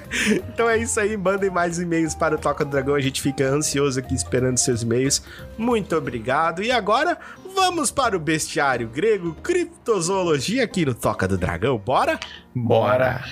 [0.54, 2.96] Então é isso aí, mandem mais e-mails para o Toca do Dragão.
[2.96, 5.22] A gente fica ansioso aqui esperando seus e-mails.
[5.58, 6.64] Muito obrigado.
[6.64, 7.18] E agora,
[7.56, 11.78] vamos para o bestiário grego, criptozoologia aqui no Toca do Dragão.
[11.78, 12.20] Bora?
[12.56, 13.24] Bora.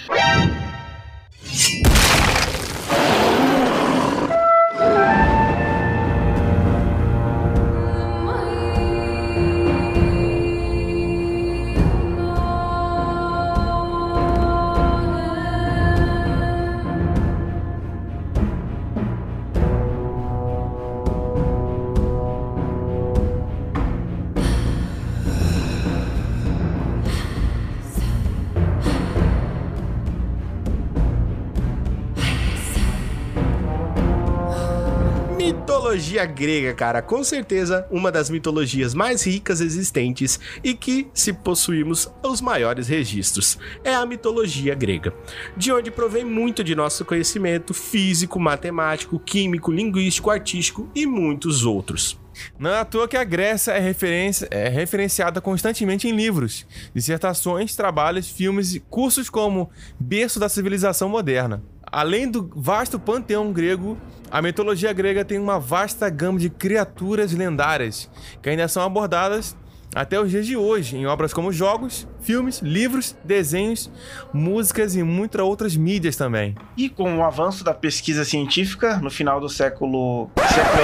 [35.96, 42.12] Mitologia grega, cara, com certeza uma das mitologias mais ricas existentes e que, se possuímos
[42.22, 45.14] os maiores registros, é a mitologia grega,
[45.56, 52.20] de onde provém muito de nosso conhecimento físico, matemático, químico, linguístico, artístico e muitos outros.
[52.60, 57.74] Não é à toa que a Grécia é, referência, é referenciada constantemente em livros, dissertações,
[57.74, 61.64] trabalhos, filmes e cursos como berço da civilização moderna.
[61.92, 63.98] Além do vasto panteão grego,
[64.30, 68.10] a mitologia grega tem uma vasta gama de criaturas lendárias
[68.42, 69.56] que ainda são abordadas
[69.96, 73.90] até os dias de hoje em obras como jogos, filmes, livros, desenhos,
[74.34, 76.54] músicas e muitas outras mídias também.
[76.76, 80.30] E com o avanço da pesquisa científica, no final do século.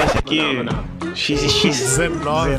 [0.06, 0.40] Esse aqui?
[1.14, 1.62] XX.
[1.62, 2.58] 19.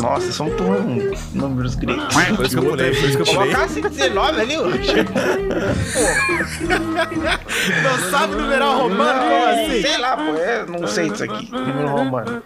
[0.00, 2.14] Nossa, são tudo números gregos.
[2.36, 3.52] Por isso que eu pulei, por isso que eu pulei.
[3.52, 4.64] Colocasse 19 ali, ô.
[7.82, 9.20] Não sabe numeral romano?
[9.20, 9.82] Como assim?
[9.82, 11.50] Sei lá, pô, é, não sei isso aqui.
[11.50, 12.42] Número romano.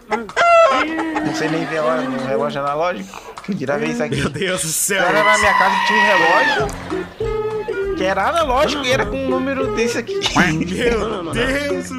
[1.29, 3.23] Não sei nem ver a hora no relógio analógico.
[3.45, 4.17] Que dirá ver isso aqui.
[4.17, 5.03] Meu Deus do céu.
[5.03, 9.29] Era na minha casa que tinha um relógio que era analógico e era com um
[9.29, 10.15] número desse aqui.
[10.15, 11.91] Meu Deus.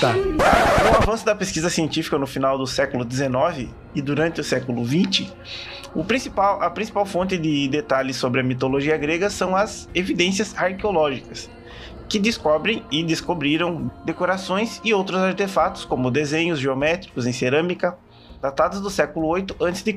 [0.00, 0.12] Tá.
[0.12, 4.84] Com o avanço da pesquisa científica no final do século XIX e durante o século
[4.84, 5.32] XX,
[5.94, 11.48] o principal, a principal fonte de detalhes sobre a mitologia grega são as evidências arqueológicas,
[12.06, 17.96] que descobrem e descobriram decorações e outros artefatos, como desenhos geométricos em cerâmica,
[18.44, 19.96] datados do século 8 a.C.,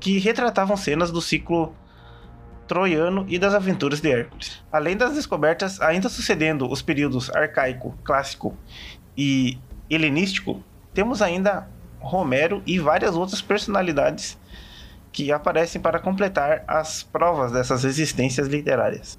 [0.00, 1.72] que retratavam cenas do ciclo
[2.66, 4.60] troiano e das aventuras de Hércules.
[4.72, 8.56] Além das descobertas, ainda sucedendo os períodos arcaico, clássico
[9.16, 9.56] e
[9.88, 11.68] helenístico, temos ainda
[12.00, 14.36] Romero e várias outras personalidades
[15.12, 19.16] que aparecem para completar as provas dessas existências literárias.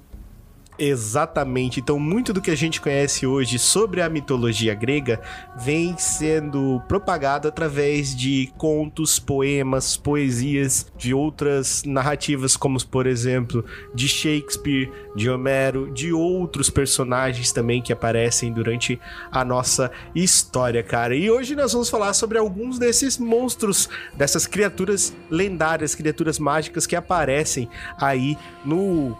[0.78, 1.80] Exatamente.
[1.80, 5.20] Então, muito do que a gente conhece hoje sobre a mitologia grega
[5.56, 14.06] vem sendo propagado através de contos, poemas, poesias, de outras narrativas, como por exemplo de
[14.06, 19.00] Shakespeare, de Homero, de outros personagens também que aparecem durante
[19.32, 21.16] a nossa história, cara.
[21.16, 26.94] E hoje nós vamos falar sobre alguns desses monstros, dessas criaturas lendárias, criaturas mágicas que
[26.94, 27.68] aparecem
[27.98, 29.16] aí no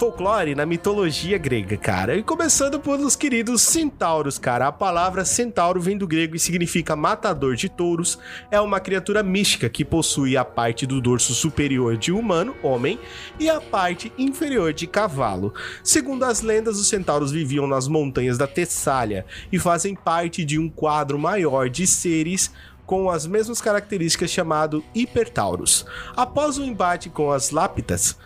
[0.00, 2.16] folclore, na mitologia grega, cara.
[2.16, 4.66] E começando pelos queridos centauros, cara.
[4.66, 8.18] A palavra centauro vem do grego e significa matador de touros.
[8.50, 12.98] É uma criatura mística que possui a parte do dorso superior de humano, homem,
[13.38, 15.52] e a parte inferior de cavalo.
[15.84, 20.70] Segundo as lendas, os centauros viviam nas montanhas da Tessália e fazem parte de um
[20.70, 22.50] quadro maior de seres
[22.86, 25.84] com as mesmas características chamado Hipertauros.
[26.16, 28.16] Após o embate com as Lápitas,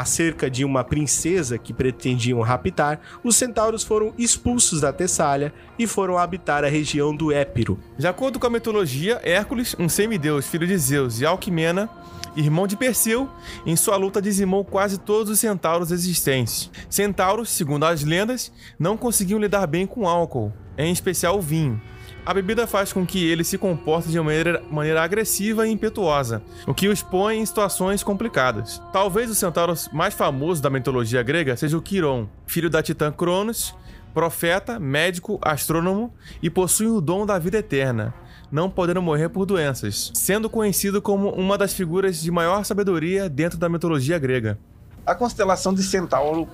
[0.00, 6.16] acerca de uma princesa que pretendiam raptar, os centauros foram expulsos da Tessália e foram
[6.16, 7.78] habitar a região do Épiro.
[7.98, 11.90] De acordo com a mitologia, Hércules, um semideus, filho de Zeus e Alquimena,
[12.34, 13.28] irmão de Perseu,
[13.66, 16.70] em sua luta dizimou quase todos os centauros existentes.
[16.88, 21.78] Centauros, segundo as lendas, não conseguiam lidar bem com álcool, em especial o vinho.
[22.24, 26.72] A bebida faz com que ele se comporte de maneira, maneira agressiva e impetuosa, o
[26.72, 28.80] que os põe em situações complicadas.
[28.92, 33.74] Talvez o centauro mais famoso da mitologia grega seja o Quiron, filho da titã Cronos,
[34.14, 38.14] profeta, médico, astrônomo e possui o dom da vida eterna,
[38.52, 43.58] não podendo morrer por doenças, sendo conhecido como uma das figuras de maior sabedoria dentro
[43.58, 44.60] da mitologia grega.
[45.04, 46.48] A constelação de Centauro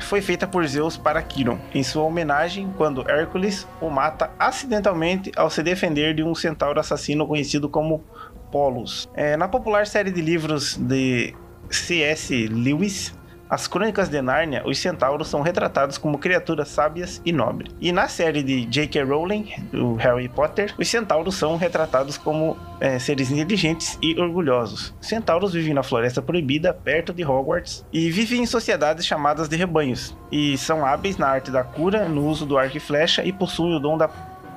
[0.00, 5.50] foi feita por Zeus para Quiron, em sua homenagem quando Hércules o mata acidentalmente ao
[5.50, 8.04] se defender de um centauro assassino conhecido como
[8.50, 9.08] Polos.
[9.14, 11.34] É, na popular série de livros de
[11.70, 12.46] C.S.
[12.48, 13.17] Lewis,
[13.48, 17.74] as Crônicas de Nárnia, os centauros são retratados como criaturas sábias e nobres.
[17.80, 19.02] E na série de J.K.
[19.02, 24.94] Rowling, do Harry Potter, os centauros são retratados como é, seres inteligentes e orgulhosos.
[25.00, 30.16] Centauros vivem na Floresta Proibida, perto de Hogwarts, e vivem em sociedades chamadas de rebanhos.
[30.30, 33.76] E são hábeis na arte da cura, no uso do arco e flecha e possuem
[33.76, 34.08] o dom da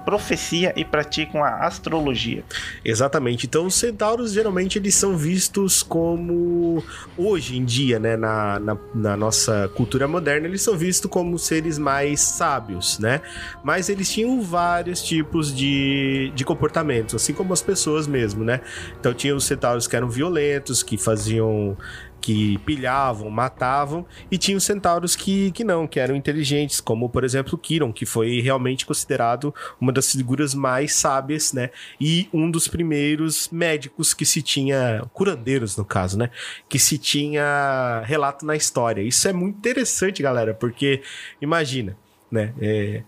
[0.05, 2.43] profecia e praticam a astrologia.
[2.83, 3.45] Exatamente.
[3.45, 6.83] Então, os centauros geralmente eles são vistos como
[7.17, 11.77] hoje em dia, né, na, na, na, nossa cultura moderna, eles são vistos como seres
[11.77, 13.21] mais sábios, né?
[13.63, 18.61] Mas eles tinham vários tipos de, de comportamentos, assim como as pessoas mesmo, né?
[18.99, 21.77] Então, tinha os centauros que eram violentos, que faziam
[22.21, 27.23] que pilhavam, matavam, e tinha os centauros que, que não, que eram inteligentes, como por
[27.23, 31.71] exemplo Kiron, que foi realmente considerado uma das figuras mais sábias, né?
[31.99, 36.29] E um dos primeiros médicos que se tinha, curandeiros no caso, né?
[36.69, 39.01] Que se tinha relato na história.
[39.01, 41.01] Isso é muito interessante, galera, porque
[41.41, 41.97] imagina,
[42.31, 42.53] né?
[42.61, 43.03] É,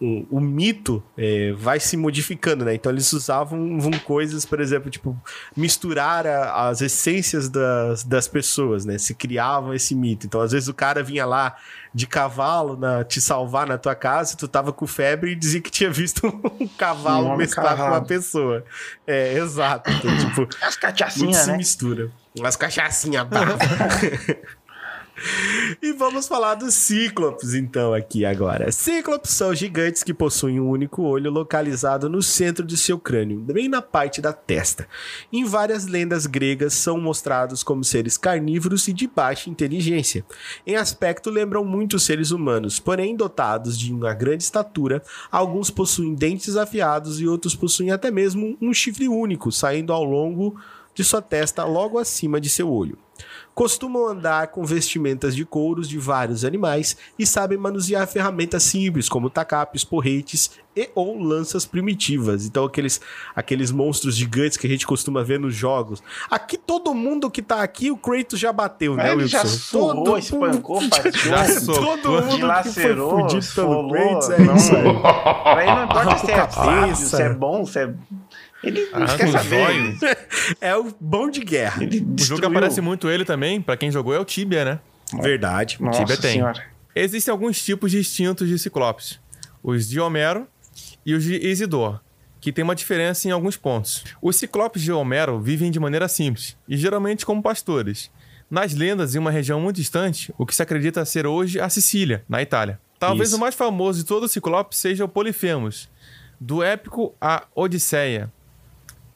[0.00, 2.74] o, o mito é, vai se modificando, né?
[2.74, 5.16] Então eles usavam coisas, por exemplo, tipo,
[5.56, 8.98] misturar a, as essências das, das pessoas, né?
[8.98, 10.26] Se criavam esse mito.
[10.26, 11.56] Então, às vezes, o cara vinha lá
[11.92, 15.70] de cavalo na, te salvar na tua casa, tu tava com febre e dizia que
[15.70, 16.26] tinha visto
[16.60, 18.64] um cavalo Um com uma pessoa.
[19.06, 19.90] É, exato.
[19.90, 21.56] Então, tipo, As cachaçinhas, se né?
[21.56, 22.10] mistura.
[22.36, 23.26] Umas cachaçinhas.
[25.80, 28.72] E vamos falar dos Cíclopes, então, aqui agora.
[28.72, 33.68] Cíclopes são gigantes que possuem um único olho localizado no centro de seu crânio, bem
[33.68, 34.88] na parte da testa.
[35.32, 40.24] Em várias lendas gregas, são mostrados como seres carnívoros e de baixa inteligência.
[40.66, 46.56] Em aspecto, lembram muito seres humanos, porém dotados de uma grande estatura, alguns possuem dentes
[46.56, 50.60] afiados e outros possuem até mesmo um chifre único, saindo ao longo
[50.92, 53.03] de sua testa logo acima de seu olho.
[53.54, 59.30] Costumam andar com vestimentas de couros de vários animais e sabem manusear ferramentas simples como
[59.30, 62.46] tacapes, porretes e ou lanças primitivas.
[62.46, 63.00] Então aqueles,
[63.34, 66.02] aqueles monstros gigantes que a gente costuma ver nos jogos.
[66.28, 69.38] Aqui todo mundo que tá aqui, o Kratos já bateu, né, Ele Wilson?
[69.38, 71.34] já surrou, espancou, fatiou,
[71.66, 73.90] Todo mundo que foi dilacerou, fudido pelo esfolou.
[73.90, 74.82] Kratos, é não, isso aí.
[74.82, 77.94] Pra ele não importa se é sábio, se é bom, se é...
[78.64, 79.98] Ele não quer os saber.
[80.60, 81.82] É o bom de guerra.
[81.82, 84.80] Ele O jogo aparece muito ele também, pra quem jogou, é o Tibia, né?
[85.20, 85.76] Verdade.
[85.80, 86.32] Nossa Tibia tem.
[86.32, 86.62] senhora.
[86.94, 89.20] Existem alguns tipos distintos de ciclopes.
[89.62, 90.46] Os de Homero
[91.04, 92.00] e os de Isidor,
[92.40, 94.04] que tem uma diferença em alguns pontos.
[94.20, 98.10] Os ciclopes de Homero vivem de maneira simples, e geralmente como pastores.
[98.50, 102.24] Nas lendas, em uma região muito distante, o que se acredita ser hoje a Sicília,
[102.28, 102.78] na Itália.
[102.98, 103.38] Talvez Isso.
[103.38, 105.88] o mais famoso de todo o ciclope seja o Polifemos,
[106.38, 108.32] do épico A Odisseia.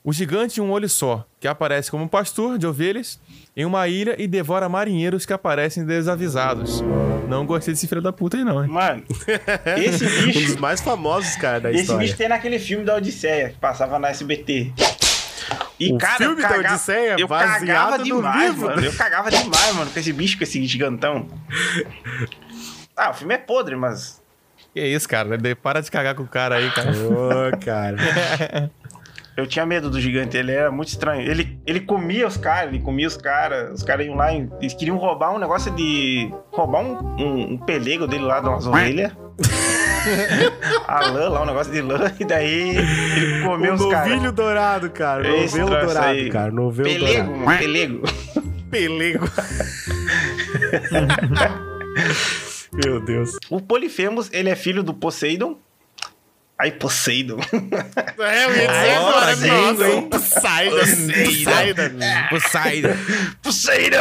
[0.08, 3.20] O gigante de um olho só, que aparece como pastor de ovelhas
[3.54, 6.82] em uma ilha e devora marinheiros que aparecem desavisados.
[7.28, 8.70] Não gostei desse filho da puta aí, não, hein?
[8.70, 9.02] Mano,
[9.76, 10.60] esse Um dos bicho...
[10.62, 12.00] mais famosos, cara, da Esse história.
[12.00, 14.72] bicho tem naquele filme da Odisseia, que passava na SBT.
[15.78, 18.66] E, O cara, filme eu da Odisseia, eu baseado cagava no demais, livro.
[18.66, 18.84] mano.
[18.86, 21.28] Eu cagava demais, mano, com esse bicho, com esse gigantão.
[22.96, 24.20] Ah, o filme é podre, mas...
[24.74, 25.38] Que isso, cara?
[25.62, 26.90] Para de cagar com o cara aí, cara.
[26.90, 27.96] Ô, cara.
[29.38, 31.22] Eu tinha medo do gigante, ele era muito estranho.
[31.22, 33.72] Ele, ele comia os caras, ele comia os caras.
[33.72, 36.28] Os caras iam lá, e- eles queriam roubar um negócio de.
[36.50, 39.12] roubar um, um, um pelego dele lá de umas ovelhas.
[40.88, 44.08] A lã lá, um negócio de lã, e daí ele comeu o os caras.
[44.10, 45.28] novilho dourado, cara.
[45.36, 46.28] Esse Novelo dourado, aí.
[46.30, 46.50] cara.
[46.50, 47.44] Novelo Pelego, dourado.
[47.46, 48.02] mano, pelego.
[48.72, 49.24] Pelego.
[52.84, 53.36] Meu Deus.
[53.50, 55.58] O Polifemos, ele é filho do Poseidon.
[56.60, 57.38] Ai, Poseidon.
[58.18, 60.08] É, eu ia dizer agora, nossa, hein?
[60.08, 60.74] Poseidon.
[62.30, 62.88] Poseidon.
[63.42, 63.98] Poseidon!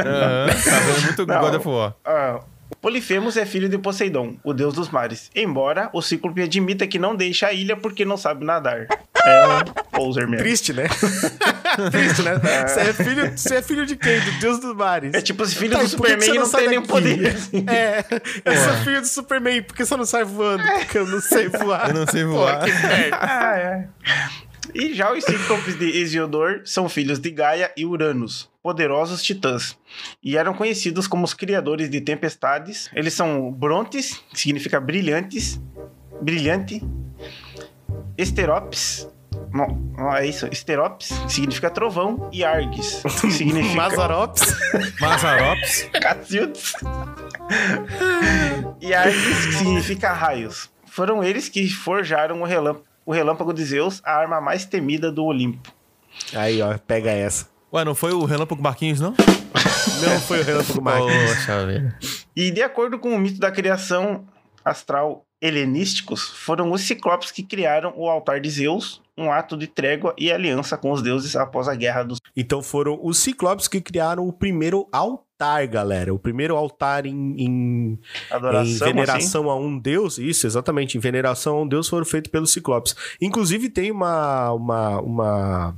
[0.00, 1.40] Aham, tá vendo muito Não.
[1.40, 1.94] God of War.
[2.04, 2.40] Ah,
[2.70, 5.30] o Polifemos é filho de Poseidon, o deus dos mares.
[5.34, 8.86] Embora o Cíclope admita que não deixa a ilha porque não sabe nadar.
[9.26, 10.44] É um poser mesmo.
[10.44, 10.84] Triste, né?
[11.90, 12.38] Triste, né?
[12.66, 14.20] Você é, filho, você é filho de quem?
[14.20, 15.14] Do Deus dos mares.
[15.14, 17.26] É tipo, esse filho Tá, do Superman não, sai tem nenhum poder.
[17.34, 17.64] assim.
[17.68, 18.04] É,
[18.44, 20.62] eu sou filho do Superman, por que você não sai voando?
[20.62, 21.88] Porque eu não sei voar.
[21.88, 22.64] Eu não sei Pô, voar.
[22.64, 23.18] que merda.
[23.20, 23.88] Ah, é.
[24.74, 29.78] E já os Cíclopes de Hesiodor são filhos de Gaia e Uranus, poderosos titãs,
[30.22, 32.90] e eram conhecidos como os criadores de tempestades.
[32.94, 35.60] Eles são Brontes, que significa brilhantes,
[36.20, 36.82] brilhante,
[38.18, 39.06] Esteropes,
[39.52, 44.42] não, não é isso, Esteropes, que significa trovão, e Arges, que significa Mazarops.
[45.00, 45.90] Mazarops.
[46.00, 46.72] Cacildes.
[48.80, 50.70] e Arges, que significa raios.
[50.86, 55.24] Foram eles que forjaram o relâmpago, o relâmpago de Zeus, a arma mais temida do
[55.24, 55.72] Olimpo.
[56.34, 57.48] Aí, ó, pega essa.
[57.72, 59.14] Ué, não foi o Relâmpago Marquinhos, não?
[60.02, 61.12] Não foi o Relâmpago Marcos.
[61.12, 61.98] Poxa vida.
[62.34, 64.26] E de acordo com o mito da criação
[64.64, 70.14] astral helenísticos, foram os ciclopes que criaram o altar de Zeus, um ato de trégua
[70.18, 72.20] e aliança com os deuses após a guerra dos.
[72.36, 76.12] Então foram os Ciclopes que criaram o primeiro altar, galera.
[76.12, 77.98] O primeiro altar em, em,
[78.30, 80.18] Adoração, em veneração a um deus.
[80.18, 80.98] Isso, exatamente.
[80.98, 82.94] Em veneração a um deus foram feitos pelos Ciclopes.
[83.20, 85.74] Inclusive tem uma, uma, uma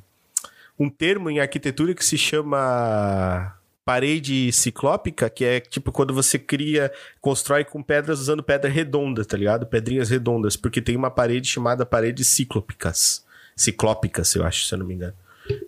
[0.79, 6.93] um termo em arquitetura que se chama parede ciclópica, que é tipo quando você cria,
[7.23, 9.65] constrói com pedras usando pedra redonda, tá ligado?
[9.65, 13.25] Pedrinhas redondas, porque tem uma parede chamada parede ciclópicas.
[13.59, 15.15] Ciclópicas, eu acho, se eu não me engano.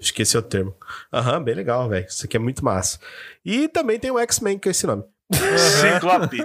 [0.01, 0.75] Esqueci o termo.
[1.13, 2.07] Aham, bem legal, velho.
[2.07, 2.99] Isso aqui é muito massa.
[3.45, 5.05] E também tem o X-Men, que é esse nome.
[5.33, 6.41] Ciclope.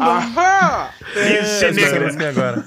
[0.00, 0.94] Ahá!
[1.42, 2.08] Isso é negra.
[2.08, 2.64] Assim agora.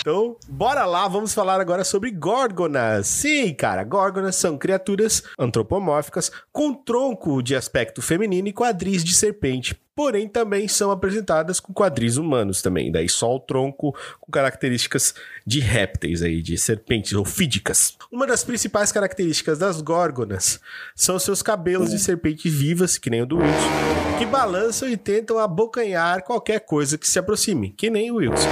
[0.00, 3.06] Então, bora lá, vamos falar agora sobre górgonas.
[3.06, 9.80] Sim, cara, górgonas são criaturas antropomórficas com tronco de aspecto feminino e quadris de serpente.
[9.94, 12.90] Porém, também são apresentadas com quadris humanos também.
[12.90, 15.14] Daí só o tronco com características
[15.46, 17.96] de répteis aí, de serpentes ou fídicas.
[18.10, 20.60] Uma das principais características das górgonas
[20.96, 25.38] são seus cabelos de serpente vivas, que nem o do Wilson, que balançam e tentam
[25.38, 28.48] abocanhar qualquer coisa que se aproxime, que nem o Wilson.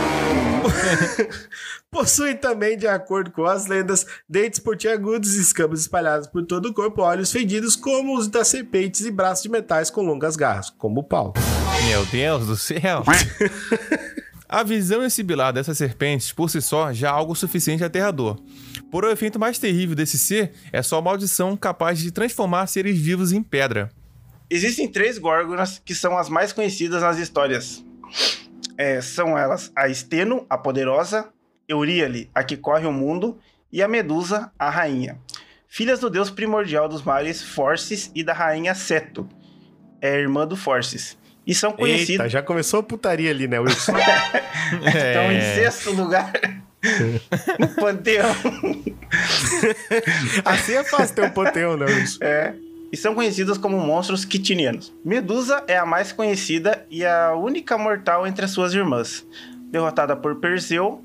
[1.93, 7.03] Possuem também, de acordo com as lendas, dentes pontiagudos, escamas espalhadas por todo o corpo,
[7.03, 11.03] olhos fendidos como os das serpentes e braços de metais com longas garras, como o
[11.03, 11.35] pau.
[11.89, 13.03] Meu Deus do céu.
[14.49, 18.41] A visão encibilar dessas serpentes, por si só, já é algo suficiente aterrador.
[18.91, 23.33] Por o efeito mais terrível desse ser é sua maldição capaz de transformar seres vivos
[23.33, 23.91] em pedra.
[24.49, 27.85] Existem três górgonas que são as mais conhecidas nas histórias.
[28.77, 31.29] É, são elas a Esteno, a poderosa,
[31.71, 33.39] Euríale, a que corre o mundo,
[33.73, 35.19] e a Medusa, a rainha.
[35.69, 39.29] filhas do deus primordial dos mares, Forces, e da rainha Seto,
[40.01, 41.17] é irmã do Forces.
[41.47, 42.11] E são conhecidas.
[42.11, 43.93] Eita, já começou a putaria ali, né, Wilson?
[44.87, 46.33] Estão em sexto lugar
[47.59, 48.35] no panteão.
[50.45, 52.19] assim é fácil ter um panteão, né, Wilson?
[52.23, 52.55] É.
[52.93, 54.93] E são conhecidas como monstros quitinianos.
[55.05, 59.25] Medusa é a mais conhecida e a única mortal entre as suas irmãs.
[59.71, 61.03] Derrotada por Perseu,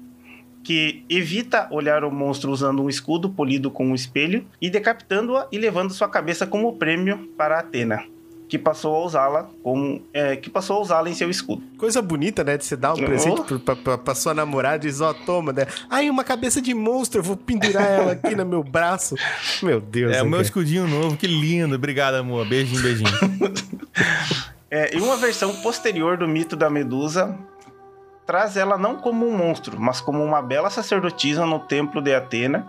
[0.66, 5.60] que evita olhar o monstro usando um escudo polido com um espelho e decapitando-a e
[5.60, 8.04] levando sua cabeça como prêmio para Atena,
[8.50, 11.62] que passou a usá-la como é, que passou a usá-la em seu escudo.
[11.78, 12.58] Coisa bonita, né?
[12.58, 13.06] De você dar um Oh.
[13.06, 15.68] presente pra, pra, pra sua namorada e diz, ó, toma, né?
[15.88, 19.14] Ai, uma cabeça de monstro, eu vou pendurar ela aqui no meu braço.
[19.62, 20.16] Meu Deus.
[20.16, 21.76] É, o meu escudinho novo, que lindo.
[21.76, 22.48] Obrigado, amor.
[22.48, 23.10] Beijinho, beijinho.
[24.70, 27.38] É, e uma versão posterior do mito da Medusa
[28.26, 32.68] traz ela não como um monstro, mas como uma bela sacerdotisa no templo de Atena,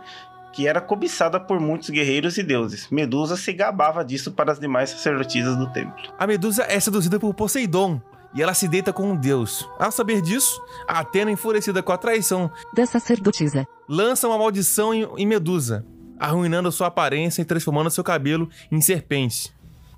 [0.53, 2.89] que era cobiçada por muitos guerreiros e deuses.
[2.91, 6.03] Medusa se gabava disso para as demais sacerdotisas do templo.
[6.19, 8.01] A Medusa é seduzida por Poseidon
[8.35, 9.69] e ela se deita com um deus.
[9.79, 13.67] Ao saber disso, a Atena, enfurecida com a traição, Da sacerdotisa.
[13.89, 15.85] lança uma maldição em, em Medusa,
[16.19, 19.55] arruinando sua aparência e transformando seu cabelo em serpente.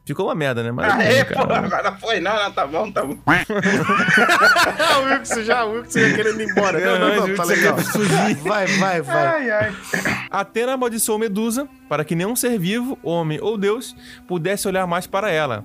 [0.08, 0.72] Ficou uma merda, né?
[0.72, 2.18] Mas, Aê, cara, pô, agora foi.
[2.18, 3.18] Não, não, tá bom, tá bom.
[3.26, 3.44] Ah,
[5.00, 6.80] o Wilson já, o Wilson já querendo ir embora.
[6.80, 7.76] Não, não, não, tá Você legal.
[8.42, 9.26] Vai, vai, vai.
[9.26, 9.76] Ai, ai.
[10.30, 13.94] Atena amaldiçoou Medusa para que nenhum ser vivo, homem ou deus,
[14.26, 15.62] pudesse olhar mais para ela,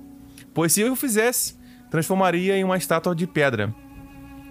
[0.53, 1.57] pois se eu o fizesse,
[1.89, 3.73] transformaria em uma estátua de pedra.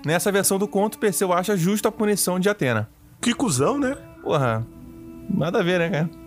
[0.06, 2.88] Nessa versão do conto, Perseu acha justa a punição de Atena.
[3.20, 3.94] Que cuzão, né?
[4.22, 4.66] Porra,
[5.28, 6.21] nada a ver, né, cara?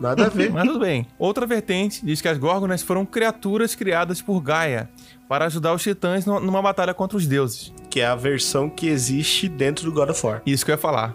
[0.00, 0.50] Nada a ver.
[0.52, 1.06] Mas tudo bem.
[1.18, 4.88] Outra vertente diz que as Górgonas foram criaturas criadas por Gaia
[5.28, 7.72] para ajudar os titãs nu- numa batalha contra os deuses.
[7.90, 10.42] que é a versão que existe dentro do God of War.
[10.46, 11.14] Isso que eu ia falar.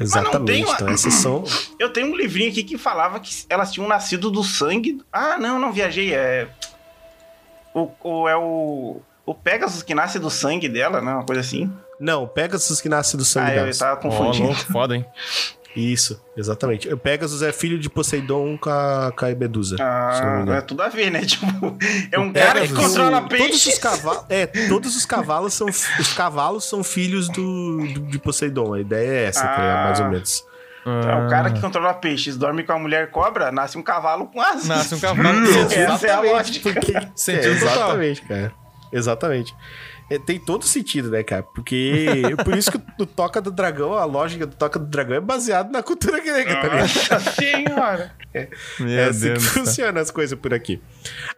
[0.00, 0.64] Exatamente.
[0.64, 1.44] uma- Então, essas são.
[1.78, 5.00] Eu tenho um livrinho aqui que falava que elas tinham nascido do sangue.
[5.12, 6.14] Ah, não, não viajei.
[6.14, 6.48] É.
[7.74, 9.00] O, o- é o.
[9.24, 11.12] O Pegasus que nasce do sangue dela, né?
[11.14, 11.68] Uma coisa assim.
[11.98, 13.78] Não, Pegasus que nasce do sangue Ah, eu delas.
[13.78, 14.46] tava confundindo.
[14.46, 15.04] louco, foda, hein?
[15.76, 16.88] Isso, exatamente.
[16.92, 19.76] O Pegasus é filho de Poseidon com a, com a Medusa.
[19.78, 21.20] Ah, é tudo a ver, né?
[21.26, 21.46] Tipo,
[22.10, 23.78] é um O cara que Pegasus, controla Todos os peixes.
[23.78, 28.72] cavalos, é, todos os cavalos são os cavalos são filhos do, do- de Poseidon.
[28.74, 29.84] A ideia é essa, tá ligado?
[29.84, 30.08] mais ou Ah.
[30.08, 30.44] menos.
[30.86, 34.40] É o cara que controla peixes, dorme com a mulher cobra, nasce um cavalo com
[34.40, 34.66] asas.
[34.68, 35.28] Nasce um cavalo.
[35.68, 36.72] Essa é a lógica.
[37.16, 37.74] Sentido É, total.
[37.74, 38.52] exatamente, cara.
[38.92, 39.52] Exatamente.
[40.08, 41.42] É, tem todo sentido, né, cara?
[41.42, 45.20] Porque por isso que o Toca do Dragão, a lógica do Toca do Dragão é
[45.20, 46.80] baseada na cultura grega, tá ligado?
[46.80, 48.14] Nossa senhora.
[48.78, 50.80] Meu É assim Deus que funcionam as coisas por aqui.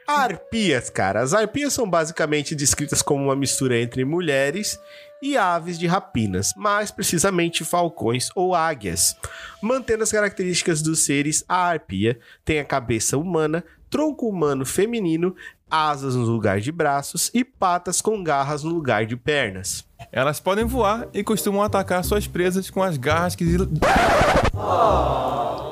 [0.06, 1.20] Arpias, cara.
[1.20, 4.78] As arpias são basicamente descritas como uma mistura entre mulheres
[5.22, 9.16] e aves de rapinas, mais precisamente falcões ou águias.
[9.62, 15.34] Mantendo as características dos seres, a arpia tem a cabeça humana, tronco humano feminino,
[15.70, 19.84] asas no lugar de braços e patas com garras no lugar de pernas.
[20.12, 23.44] Elas podem voar e costumam atacar suas presas com as garras que.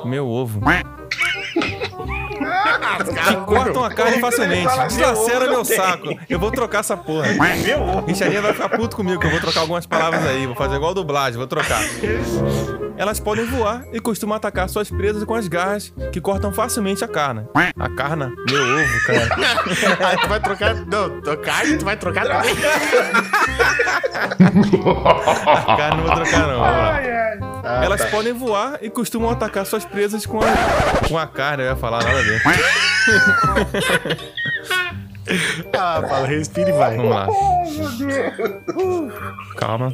[0.05, 0.61] Meu ovo.
[3.27, 4.67] Que cortam a carne facilmente.
[4.87, 6.17] Deslacera meu saco.
[6.29, 7.27] Eu vou trocar essa porra.
[7.63, 8.05] Meu ovo.
[8.07, 10.45] Richardinha vai ficar puto comigo, que eu vou trocar algumas palavras aí.
[10.45, 11.81] Vou fazer igual dublagem, vou trocar.
[12.97, 17.07] Elas podem voar e costumam atacar suas presas com as garras que cortam facilmente a
[17.07, 17.47] carne.
[17.79, 18.33] A carne?
[18.49, 19.27] Meu ovo, cara.
[20.09, 20.75] Aí tu vai trocar.
[20.75, 22.25] Não, tua carne, tu vai trocar.
[24.17, 26.59] A carne não vou trocar, não.
[27.39, 27.85] Vamos lá.
[27.85, 31.63] Elas podem voar e costumam atacar suas presas com a, com a carne.
[31.63, 32.41] Eu ia falar nada a ver.
[35.77, 36.95] Ah, fala, respira e vai.
[36.95, 37.27] Vamos lá.
[39.57, 39.93] Calma.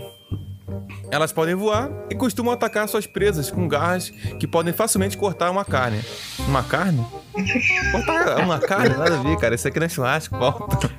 [1.11, 4.09] Elas podem voar e costumam atacar suas presas com garras
[4.39, 6.01] que podem facilmente cortar uma carne.
[6.47, 7.05] Uma carne?
[7.91, 8.95] Cortar uma carne?
[8.95, 9.55] Nada a ver, cara.
[9.55, 10.89] Isso aqui não é churrasco, volta.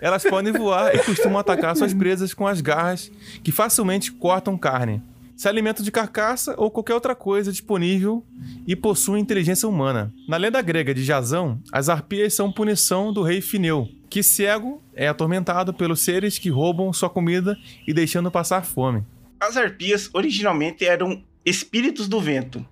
[0.00, 3.10] Elas podem voar e costumam atacar suas presas com as garras
[3.42, 5.02] que facilmente cortam carne.
[5.36, 8.24] Se alimentam de carcaça ou qualquer outra coisa disponível
[8.66, 10.10] e possuem inteligência humana.
[10.26, 15.06] Na lenda grega de Jasão, as arpias são punição do rei Fineu, que cego é
[15.06, 17.54] atormentado pelos seres que roubam sua comida
[17.86, 19.04] e deixando passar fome.
[19.38, 22.66] As arpias originalmente eram espíritos do vento,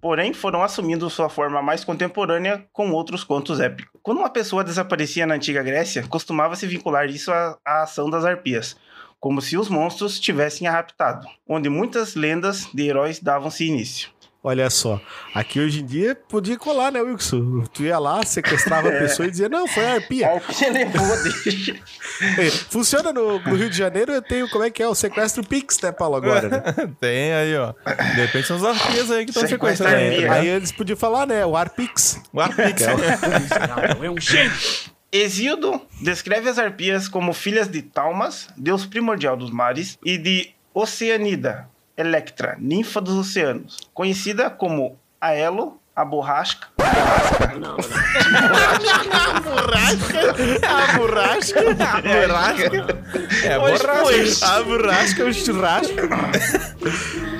[0.00, 3.92] porém foram assumindo sua forma mais contemporânea com outros contos épicos.
[4.02, 8.24] Quando uma pessoa desaparecia na antiga Grécia, costumava se vincular isso à, à ação das
[8.24, 8.76] arpias,
[9.20, 14.10] como se os monstros tivessem a raptado, onde muitas lendas de heróis davam-se início.
[14.40, 15.00] Olha só,
[15.34, 17.64] aqui hoje em dia podia colar, né, Wilson?
[17.74, 20.30] Tu ia lá, sequestrava a pessoa e dizia, não, foi a arpia.
[20.30, 21.74] Aí você levou, deixa.
[22.38, 25.44] É, Funciona no, no Rio de Janeiro, eu tenho, como é que é, o sequestro
[25.44, 26.62] Pix, né, Paulo, agora, né?
[27.00, 27.74] Tem aí, ó.
[28.14, 30.12] De repente são os arpias aí que estão Sequestra sequestrando.
[30.14, 30.32] arpia.
[30.32, 30.38] aí.
[30.40, 32.22] Aí eles podiam falar, né, o Arpix.
[32.32, 32.82] O Arpix.
[35.10, 41.68] Hesíodo descreve as arpias como filhas de Talmas, deus primordial dos mares, e de Oceanida,
[41.96, 46.68] Electra, ninfa dos oceanos, conhecida como Aelo, a borrasca.
[46.78, 46.84] A
[49.40, 50.20] borrasca.
[50.68, 51.60] A borrasca.
[53.44, 54.02] É, Pois, borracha.
[54.02, 54.42] pois.
[54.42, 55.94] A borrasca é o churrasco.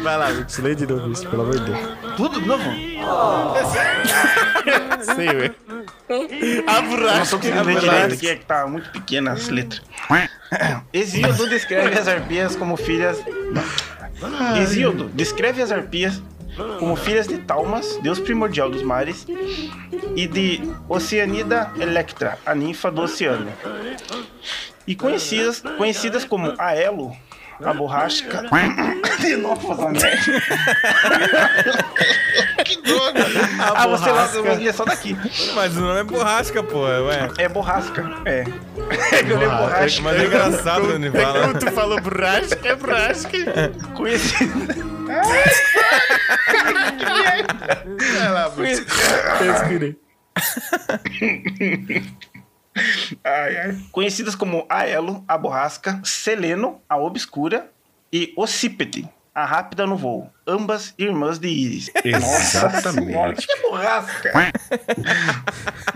[0.03, 1.79] Vai lá, Wilson, lê de novo isso, pelo amor de Deus.
[2.17, 2.65] Tudo de novo?
[5.15, 5.55] Sei, velho.
[6.67, 9.83] A não conseguindo ler direito aqui, é que tá muito pequena as letras.
[10.93, 13.23] Hesíodo descreve as arpias como filhas.
[14.61, 16.23] Hesíodo descreve as arpias
[16.79, 19.27] como filhas de Talmas, deus primordial dos mares,
[20.17, 23.53] e de Oceanida Electra, a ninfa do oceano.
[24.87, 27.15] E conhecidas, conhecidas como Aelo,
[27.65, 28.45] a borrasca.
[29.21, 30.09] De novo merda.
[32.65, 33.25] que droga!
[33.75, 35.17] ah, você eu vou ler só daqui.
[35.55, 36.83] Mas o nome é borrasca, pô.
[36.83, 37.29] Ué.
[37.39, 38.45] É borrasca, é.
[39.13, 40.03] É que eu li borracha.
[40.03, 41.41] Mas é engraçado quando ele fala.
[41.41, 43.39] Como tu falou borrasca, é borrasca.
[43.97, 44.75] Conhecida.
[48.19, 48.85] Vai lá, Wilson.
[53.25, 53.79] Ai, ai.
[53.91, 57.71] Conhecidas como Aelo, a borrasca, Seleno, a obscura,
[58.13, 59.09] e Ossípete,
[59.39, 60.29] a rápida no voo.
[60.47, 61.91] Ambas irmãs de Íris.
[62.05, 63.47] Exatamente.
[63.47, 64.33] Que é borrasca?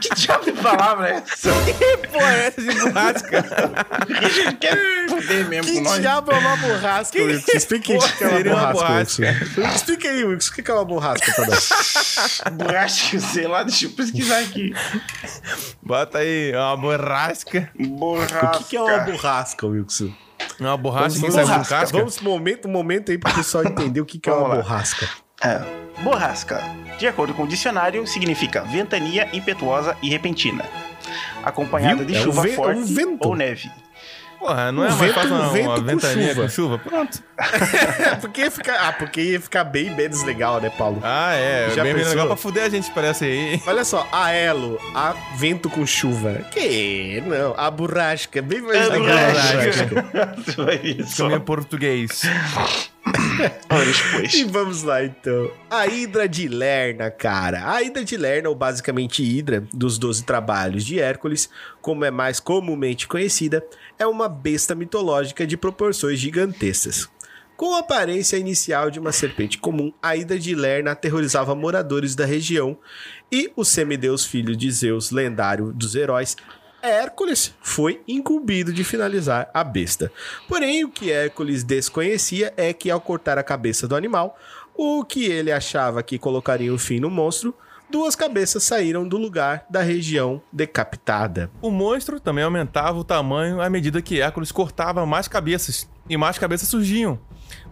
[0.01, 1.49] que diabo de palavra é essa?
[2.13, 3.45] Pô, é essa de borrasca.
[3.91, 6.01] A gente quer foder mesmo Que com nós.
[6.01, 7.53] diabo é uma borrasca, Wilson?
[7.53, 9.75] Explica aí o que que é uma borrasca, Wilson.
[9.75, 12.43] Explica aí, Wilson, o que que é uma borrasca pra nós?
[12.53, 14.73] Borracha, sei lá, deixa eu pesquisar aqui.
[15.83, 17.71] Bota aí, uma borrasca.
[17.77, 18.47] Borrasca.
[18.47, 19.67] O que que é uma borrasca,
[20.51, 20.65] Wilson?
[20.65, 21.77] Uma borracha que Vamos, sai com borrasca.
[21.77, 21.99] casca.
[21.99, 24.55] Vamos, momento, momento aí pro pessoal entender o que que é uma lá.
[24.57, 25.09] borrasca.
[25.43, 25.61] É.
[26.03, 26.63] Borrasca,
[26.99, 30.65] de acordo com o dicionário, significa ventania impetuosa e repentina,
[31.45, 32.07] acompanhada Viu?
[32.07, 33.29] de É um chuva é um forte vento.
[33.29, 33.71] ou neve.
[34.43, 36.43] Porra, não é mais vento- fácil uma, vento uma com ventania chuva.
[36.43, 36.79] com chuva?
[36.79, 37.23] Pronto.
[37.39, 40.99] É, porque ia ficar, ah, porque ia ficar bem menos legal, né, Paulo?
[41.05, 41.71] Ah, é.
[41.71, 42.11] Já bem, bem pensou?
[42.11, 43.63] legal pra fuder a gente, parece aí.
[43.65, 46.41] Olha só, a elo, a vento com chuva.
[46.51, 47.23] Que?
[47.25, 49.17] Não, a borrasca, bem mais É legal.
[49.17, 50.35] a borrasca.
[50.45, 51.23] Você vai ver só.
[51.25, 52.23] Caminho português.
[53.71, 54.35] Olha, depois.
[54.35, 55.51] E vamos lá, então.
[55.71, 57.71] A Hidra de Lerna, cara.
[57.73, 61.49] A Hidra de Lerna, ou basicamente Hidra, dos Doze Trabalhos de Hércules,
[61.81, 63.65] como é mais comumente conhecida,
[63.99, 67.09] é uma besta mitológica de proporções gigantescas.
[67.57, 72.25] Com a aparência inicial de uma serpente comum, a Hidra de Lerna aterrorizava moradores da
[72.25, 72.77] região
[73.31, 76.37] e o semideus filho de Zeus, lendário dos heróis,
[76.83, 80.11] Hércules foi incumbido de finalizar a besta.
[80.49, 84.37] Porém, o que Hércules desconhecia é que ao cortar a cabeça do animal,
[84.75, 87.55] o que ele achava que colocaria o fim no monstro,
[87.89, 91.49] duas cabeças saíram do lugar da região decapitada.
[91.61, 96.37] O monstro também aumentava o tamanho à medida que Hércules cortava mais cabeças, e mais
[96.37, 97.21] cabeças surgiam,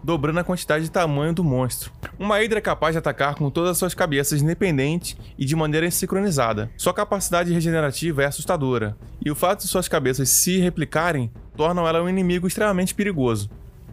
[0.03, 1.91] dobrando a quantidade de tamanho do monstro.
[2.17, 5.89] Uma hidra é capaz de atacar com todas as suas cabeças independente e de maneira
[5.91, 6.71] sincronizada.
[6.77, 12.01] Sua capacidade regenerativa é assustadora, e o fato de suas cabeças se replicarem tornam ela
[12.01, 13.49] um inimigo extremamente perigoso.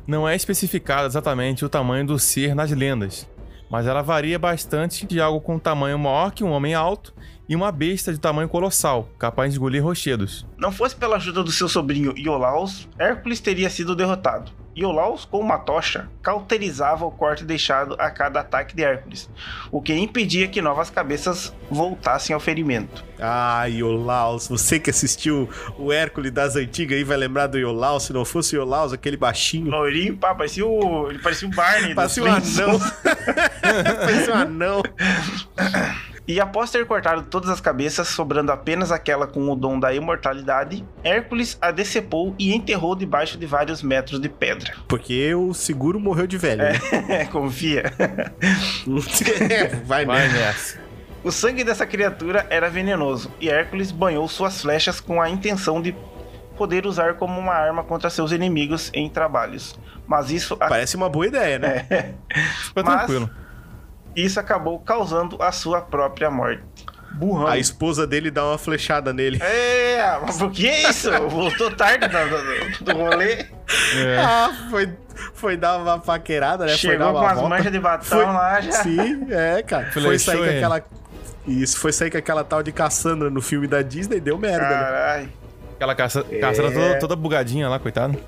[0.07, 3.29] Não é especificado exatamente o tamanho do ser nas lendas,
[3.71, 7.15] mas ela varia bastante de algo com um tamanho maior que um homem alto
[7.49, 10.47] e uma besta de tamanho colossal, capaz de engolir rochedos.
[10.57, 14.51] Não fosse pela ajuda do seu sobrinho Iolaus, Hércules teria sido derrotado.
[14.79, 19.29] Iolaus, com uma tocha, cauterizava o corte deixado a cada ataque de Hércules,
[19.73, 23.05] o que impedia que novas cabeças voltassem ao ferimento.
[23.19, 28.13] Ah, Iolaus, você que assistiu o Hércules das antigas aí vai lembrar do Iolaus, se
[28.13, 29.71] não fosse o Iolaus, aquele baixinho.
[29.71, 31.11] Loirinho, pá, parecia o.
[31.11, 31.95] Ele parecia o Barney.
[31.95, 32.81] Parecia um anão.
[34.01, 34.83] Parecia um anão.
[36.29, 40.85] E após ter cortado todas as cabeças, sobrando apenas aquela com o dom da imortalidade,
[41.03, 44.75] Hércules a decepou e enterrou debaixo de vários metros de pedra.
[44.87, 46.63] Porque o seguro morreu de velho.
[46.65, 47.25] né?
[47.33, 47.85] Confia.
[49.87, 50.35] vai, Vai né?
[50.35, 50.79] nessa.
[51.25, 55.95] O sangue dessa criatura era venenoso e Hércules banhou suas flechas com a intenção de
[56.57, 59.79] poder usar como uma arma contra seus inimigos em trabalhos.
[60.07, 61.87] Mas isso, Parece uma boa ideia, né?
[62.67, 63.31] Fica Mas- tranquilo.
[64.17, 66.63] Isso acabou causando a sua própria morte.
[67.15, 67.47] Burrão.
[67.49, 69.43] A esposa dele dá uma flechada nele.
[69.43, 71.11] É, mas por que isso?
[71.29, 73.47] Voltou tarde do, do, do rolê.
[73.97, 74.19] É.
[74.21, 74.93] Ah, foi,
[75.35, 76.71] foi dar uma paquerada, né?
[76.71, 78.73] foi Chegou com as manchas de batom Foi- lá já.
[78.73, 79.91] Sim, é, cara.
[79.91, 80.83] Foi Flechou sair com aquela.
[81.47, 84.75] Isso, foi sair com aquela tal de Cassandra no filme da Disney, deu merda, né?
[84.75, 85.29] Caralho.
[85.77, 86.39] Aquela caça, É.
[86.39, 88.19] caçada toda, toda bugadinha lá, coitado.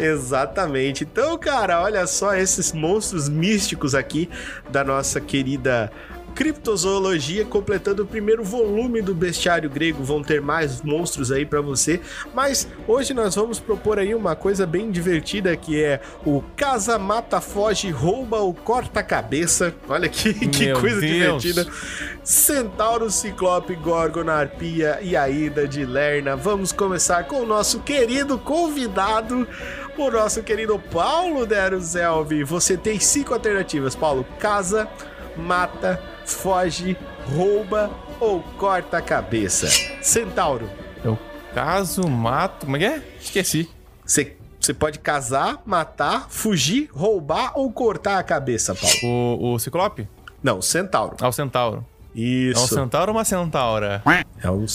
[0.00, 1.04] Exatamente.
[1.04, 4.28] Então, cara, olha só esses monstros místicos aqui
[4.70, 5.90] da nossa querida
[6.38, 10.04] criptozoologia, completando o primeiro volume do bestiário grego.
[10.04, 12.00] Vão ter mais monstros aí pra você,
[12.32, 17.40] mas hoje nós vamos propor aí uma coisa bem divertida que é o Casa Mata
[17.40, 19.74] Foge Rouba ou Corta Cabeça.
[19.88, 21.42] Olha que, que Meu coisa Deus.
[21.42, 21.66] divertida.
[22.22, 26.36] Centauro, Ciclope, Gorgon, Arpia e Aida de Lerna.
[26.36, 29.44] Vamos começar com o nosso querido convidado,
[30.02, 32.44] o nosso querido Paulo Deruzelvi.
[32.44, 34.24] Você tem cinco alternativas, Paulo.
[34.38, 34.88] Casa,
[35.36, 36.96] mata, foge,
[37.34, 37.90] rouba
[38.20, 39.68] ou corta a cabeça.
[40.02, 40.68] Centauro,
[41.54, 42.66] Caso, mato.
[42.66, 43.02] Como é que é?
[43.20, 43.70] Esqueci.
[44.04, 49.38] você você pode casar, matar, fugir, roubar ou cortar a cabeça, Paulo.
[49.40, 50.06] O, o Ciclope?
[50.42, 51.16] Não, Centauro.
[51.20, 51.86] Ah, o Centauro.
[52.18, 52.74] É um Isso.
[52.74, 54.02] centauro ou uma centaura?
[54.42, 54.66] É um...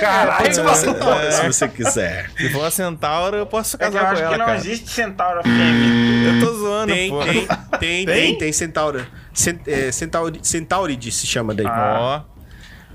[0.00, 2.30] Caralho, Pode ser uma centaura, se você quiser.
[2.36, 4.46] Se for uma centaura, eu posso É que eu casar com acho ela, que não
[4.46, 4.58] cara.
[4.58, 6.32] existe centauro fêmea.
[6.40, 7.24] Eu tô zoando, Tem, pô.
[7.24, 7.46] tem, tem,
[7.80, 8.38] tem, Tem?
[8.38, 9.04] tem centauro.
[9.34, 11.66] Cent, é, centauri, Centauride se chama daí.
[11.66, 12.22] Ah.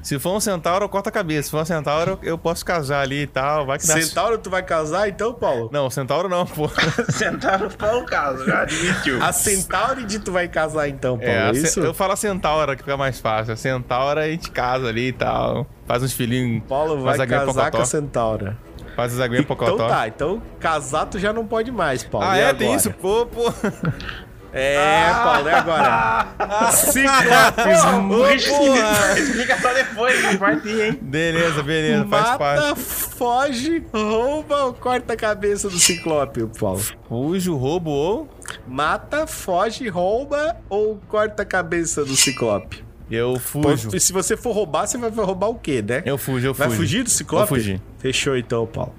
[0.07, 1.43] Se for um centauro, eu corto a cabeça.
[1.43, 3.65] Se for um centauro, eu posso casar ali e tal.
[3.65, 3.99] Vai que dá.
[4.01, 5.69] Centauro, tu vai casar então, Paulo?
[5.69, 6.69] Não, centauro não, pô.
[7.11, 9.21] Centauro foi o caso, já admitiu.
[9.21, 11.81] A Centauride tu vai casar então, Paulo, É, é, isso?
[11.81, 13.53] eu falo a centaura que fica mais fácil.
[13.53, 15.67] A centaura a gente casa ali e tal.
[15.85, 16.63] Faz uns filhinhos.
[16.69, 17.81] Paulo vai casar com pocotó.
[17.81, 18.57] a Centaura.
[18.95, 19.87] Faz as aguinhas Então pocotó.
[19.89, 22.25] tá, então casar tu já não pode mais, Paulo.
[22.25, 22.53] Ah, E é?
[22.53, 22.79] Tem agora?
[22.79, 22.91] isso?
[22.93, 23.53] Pô, pô.
[24.59, 26.27] É, Paulo, é agora.
[26.71, 29.19] Ciclopes, porra.
[29.19, 30.99] Explica só depois, vai partir, hein?
[30.99, 32.05] Beleza, beleza.
[32.07, 32.79] Faz mata, parte.
[32.79, 36.81] foge, rouba ou corta a cabeça do Ciclope, Paulo?
[37.07, 38.29] Fujo, roubo ou...
[38.65, 42.83] Mata, foge, rouba ou corta a cabeça do Ciclope?
[43.11, 43.91] Eu fujo.
[43.91, 46.01] Pô, Se você for roubar, você vai roubar o quê, né?
[46.05, 46.67] Eu fujo, eu fujo.
[46.67, 47.49] Vai fugir do Ciclope?
[47.49, 47.81] Vou fugir.
[47.99, 48.93] Fechou então, Paulo.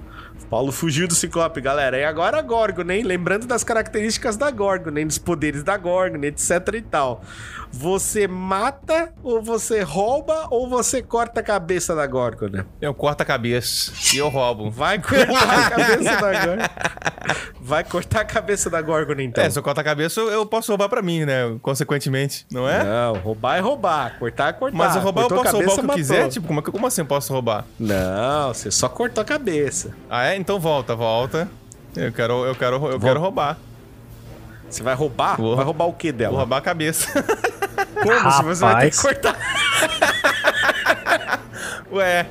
[0.49, 1.97] Paulo fugiu do Ciclope, galera.
[1.97, 3.03] E agora a Gorgon, hein?
[3.03, 5.05] Lembrando das características da Gorgon, hein?
[5.05, 7.21] Dos poderes da Gorgon, etc e tal.
[7.71, 12.65] Você mata, ou você rouba, ou você corta a cabeça da Gorgon, né?
[12.81, 14.71] Eu corto a cabeça e eu roubo.
[14.71, 16.63] Vai cortar a cabeça da Gorgon.
[17.61, 19.43] Vai cortar a cabeça da Gorgon, então.
[19.43, 21.57] É, se eu cortar a cabeça, eu eu posso roubar pra mim, né?
[21.61, 22.83] Consequentemente, não é?
[22.83, 24.17] Não, roubar é roubar.
[24.17, 24.77] Cortar é cortar.
[24.77, 26.15] Mas eu roubar, eu Cortou a posso roubar o que eu cabeça, quiser?
[26.17, 26.29] matou.
[26.31, 27.65] Tipo, como, é como assim eu posso roubar?
[27.79, 29.93] Não, você só cortou a cabeça.
[30.09, 30.38] Ah, é?
[30.39, 31.49] Então volta, volta.
[31.95, 33.57] Eu quero, eu quero, eu quero roubar.
[34.69, 35.35] Você vai roubar?
[35.35, 35.55] Vou.
[35.55, 36.31] Vai roubar o que dela?
[36.31, 37.11] Vou roubar a cabeça.
[38.01, 38.31] Como?
[38.31, 39.01] Se você vai ter que Rapaz.
[39.01, 39.35] cortar.
[41.91, 42.27] Ué.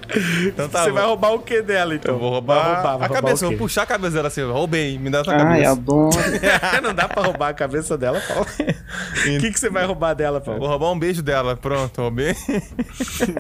[0.47, 0.95] Então tá você bom.
[0.95, 2.15] vai roubar o que dela, então?
[2.15, 3.47] Eu vou roubar, Vai vai a roubar cabeça.
[3.49, 4.43] vou puxar a cabeça dela assim.
[4.45, 5.71] Roubei, me dá tua Ai, cabeça.
[5.73, 6.17] adoro.
[6.83, 8.47] Não dá pra roubar a cabeça dela, Paulo.
[8.47, 10.67] O que, que você vai roubar dela, Vou Paulo?
[10.69, 11.57] roubar um beijo dela.
[11.57, 12.35] Pronto, roubei.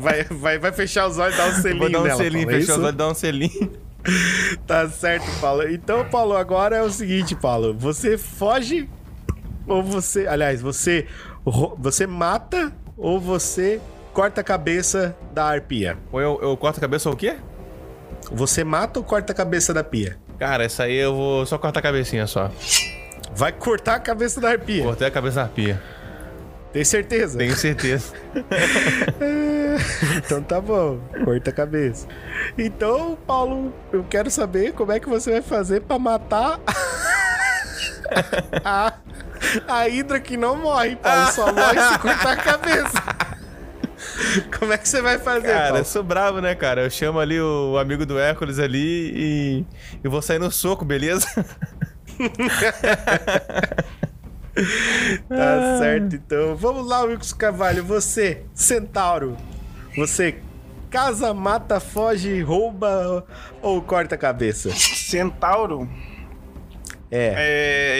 [0.01, 2.45] Vai, vai, vai fechar os olhos e dar um selinho Vou dar um nela, selinho,
[2.47, 3.73] Paulo, é fechar os olhos, dar um selinho.
[4.66, 5.68] Tá certo, Paulo.
[5.68, 7.74] Então, Paulo, agora é o seguinte, Paulo.
[7.74, 8.88] Você foge
[9.66, 10.26] ou você...
[10.26, 11.07] Aliás, você,
[11.78, 13.80] você mata ou você
[14.12, 15.96] corta a cabeça da arpia?
[16.11, 17.36] Ou eu, eu corto a cabeça ou o quê?
[18.32, 20.18] Você mata ou corta a cabeça da pia?
[20.38, 22.51] Cara, essa aí eu vou só cortar a cabecinha só.
[23.34, 24.82] Vai cortar a cabeça da arpia.
[24.82, 25.80] Cortei a cabeça da pia.
[26.73, 27.39] Tem certeza?
[27.39, 28.12] Tenho certeza.
[30.16, 32.07] Então tá bom, corta a cabeça.
[32.57, 36.59] Então, Paulo, eu quero saber como é que você vai fazer pra matar
[38.64, 38.93] a,
[39.69, 41.31] a Hidra que não morre, Paulo.
[41.33, 43.03] Só morre se cortar a cabeça.
[44.59, 45.85] Como é que você vai fazer, Cara, eu Paulo?
[45.85, 46.83] sou bravo, né, cara?
[46.83, 49.64] Eu chamo ali o amigo do Hércules ali e.
[50.03, 51.27] e vou sair no soco, beleza?
[55.29, 56.57] Tá certo, então.
[56.57, 57.85] Vamos lá, Wilkes Carvalho.
[57.85, 59.37] Você, Centauro.
[59.97, 60.39] Você
[60.91, 63.25] casa, mata, foge, rouba
[63.63, 64.71] ou corta a cabeça?
[64.71, 65.89] Centauro,
[67.11, 67.35] É.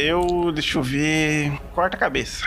[0.01, 2.47] é, eu, deixa eu ver, corta a cabeça.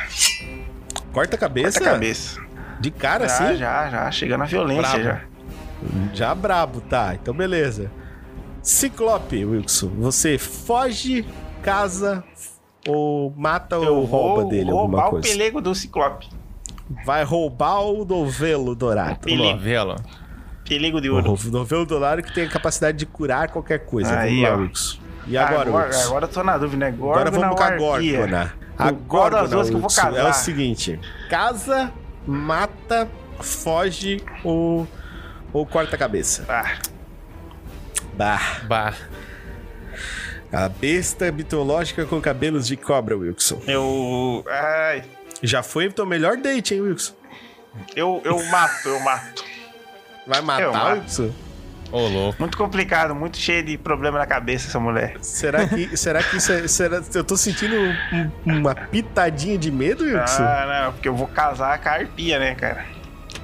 [1.14, 1.80] Corta a cabeça?
[1.80, 2.42] Corta a cabeça.
[2.80, 3.58] De cara, Já, assim?
[3.58, 5.04] já, já, chegando na violência Brabo.
[5.04, 5.22] já.
[6.14, 7.14] Já brabo, tá.
[7.16, 7.92] Então beleza.
[8.64, 9.90] Ciclope, Wilson.
[9.98, 11.26] Você foge,
[11.64, 12.24] casa
[12.88, 15.28] ou mata ou rouba dele roubar alguma o coisa?
[15.28, 16.28] pelego do Ciclope.
[17.06, 19.20] Vai roubar o novelo dourado.
[19.20, 19.54] Pelego.
[19.58, 19.96] Novela.
[20.68, 21.38] Pelego de O ouro.
[21.52, 24.18] novelo dourado que tem a capacidade de curar qualquer coisa.
[24.18, 24.62] Aí, vamos lá, ó.
[24.62, 24.98] Wilson.
[25.28, 26.08] E agora, agora, Wilson?
[26.08, 26.88] agora eu tô na dúvida, né?
[26.98, 27.72] Agora vamos com a?
[27.78, 28.54] Górgona.
[28.78, 30.34] A Qual das duas que eu vou Wilson, é o casar?
[30.34, 31.00] seguinte.
[31.30, 31.92] Casa,
[32.26, 33.08] mata,
[33.40, 34.88] foge ou,
[35.54, 36.46] ou corta a cabeça.
[36.50, 36.74] Ah,
[38.18, 38.42] Bah.
[38.68, 38.94] Bah.
[40.52, 43.62] A besta mitológica com cabelos de cobra, Wilson.
[43.68, 44.44] Eu.
[44.50, 45.04] Ai.
[45.42, 47.14] Já foi o teu melhor date, hein, Wilson?
[47.96, 49.44] Eu, eu mato, eu mato.
[50.28, 51.02] Vai Eu matar, mato.
[51.04, 51.32] Wilson?
[51.92, 52.36] Ô, louco.
[52.40, 55.16] Muito complicado, muito cheio de problema na cabeça essa mulher.
[55.22, 60.04] Será que, será que isso é, será, eu tô sentindo um- uma pitadinha de medo,
[60.06, 60.44] Wilson?
[60.44, 62.86] Ah, não, porque eu vou casar com a arpia, né, cara?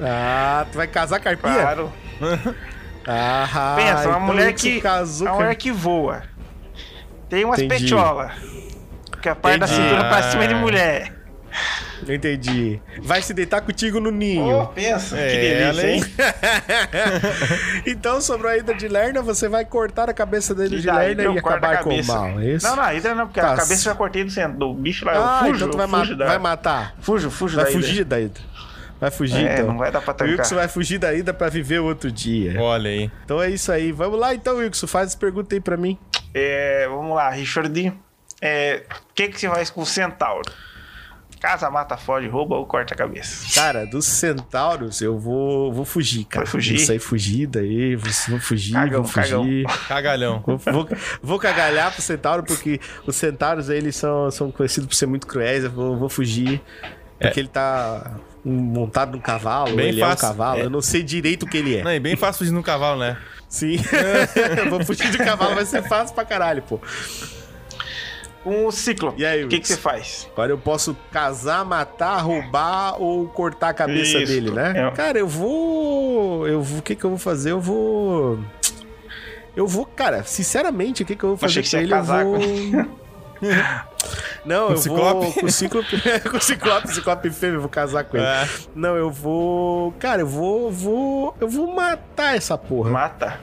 [0.02, 1.54] Ah, tu vai casar com a arpia?
[1.54, 1.92] Claro.
[3.10, 4.82] Ah, Pensa, uma então mulher que.
[4.82, 6.24] casou Uma mulher que voa.
[7.30, 7.82] Tem umas Entendi.
[7.84, 8.32] petiolas.
[9.22, 11.14] Que a parte da cintura pra cima é de mulher.
[12.08, 12.80] Entendi.
[13.02, 14.68] Vai se deitar contigo no ninho.
[14.76, 16.04] pensa, que É, delícia, hein?
[17.86, 21.28] então, sobre a Hidra de Lerna, você vai cortar a cabeça dele de Lerna e
[21.28, 22.66] a acabar com o mal, é isso?
[22.68, 23.54] Não, não, ainda não, porque Tá.
[23.54, 24.58] a cabeça eu já cortei do centro.
[24.58, 26.26] Do bicho lá, ah, eu fujo, então tu vai, eu ma- fujo da...
[26.28, 26.96] vai matar.
[27.02, 27.80] Fujo, fujo Vai da ilha.
[27.82, 28.44] fugir da Hidra.
[29.00, 29.68] Vai fugir, É, então.
[29.68, 30.38] não vai dar pra O tancar.
[30.40, 32.60] Wilson vai fugir da Hidra pra viver outro dia.
[32.60, 33.12] Olha aí.
[33.26, 33.92] Então é isso aí.
[33.92, 34.88] Vamos lá, então, Wilson.
[34.88, 35.98] Faz as perguntas aí pra mim.
[36.34, 37.94] É, vamos lá, Richard.
[38.42, 40.52] É, O que, que você faz com o centauro?
[41.40, 43.46] Casa, mata, foge, rouba ou corta a cabeça?
[43.54, 46.46] Cara, dos centauros, eu vou, vou fugir, cara.
[46.46, 46.78] Vai fugir?
[46.78, 49.66] Vou sair fugir daí, vou, vou fugir, Cagão, vou fugir.
[49.88, 50.44] Cagalhão.
[50.44, 50.90] Vou, vou,
[51.22, 55.64] vou cagalhar pro centauro, porque os centauros, eles são, são conhecidos por ser muito cruéis.
[55.64, 56.60] Eu vou, vou fugir,
[57.20, 58.16] porque ele tá
[58.48, 60.26] montado num cavalo, Bem ele fácil.
[60.26, 60.60] é um cavalo.
[60.60, 60.64] É.
[60.66, 61.84] Eu não sei direito o que ele é.
[61.84, 63.18] Não, e bem fácil fugir no cavalo, né?
[63.50, 63.78] Sim.
[64.64, 66.80] eu vou fugir de cavalo, vai ser fácil pra caralho, pô.
[68.46, 70.26] O ciclo, E aí, o que, que você faz?
[70.32, 74.32] Agora eu posso casar, matar, roubar ou cortar a cabeça Isso.
[74.32, 74.88] dele, né?
[74.88, 74.92] É.
[74.92, 76.48] Cara, eu vou.
[76.48, 76.80] Eu vou.
[76.80, 77.52] O que, que eu vou fazer?
[77.52, 78.40] Eu vou.
[79.54, 81.90] Eu vou, cara, sinceramente, o que, que eu vou fazer Achei que com ia ele?
[81.92, 83.07] casar eu vou.
[84.46, 85.26] Não, Com eu Ciclope?
[85.26, 88.26] vou com o Ciclope, com o Ciclope, Ciclope fêmea, eu vou casar com ele.
[88.26, 88.48] É.
[88.74, 92.90] Não, eu vou, cara, eu vou, vou, eu vou matar essa porra.
[92.90, 93.40] Mata.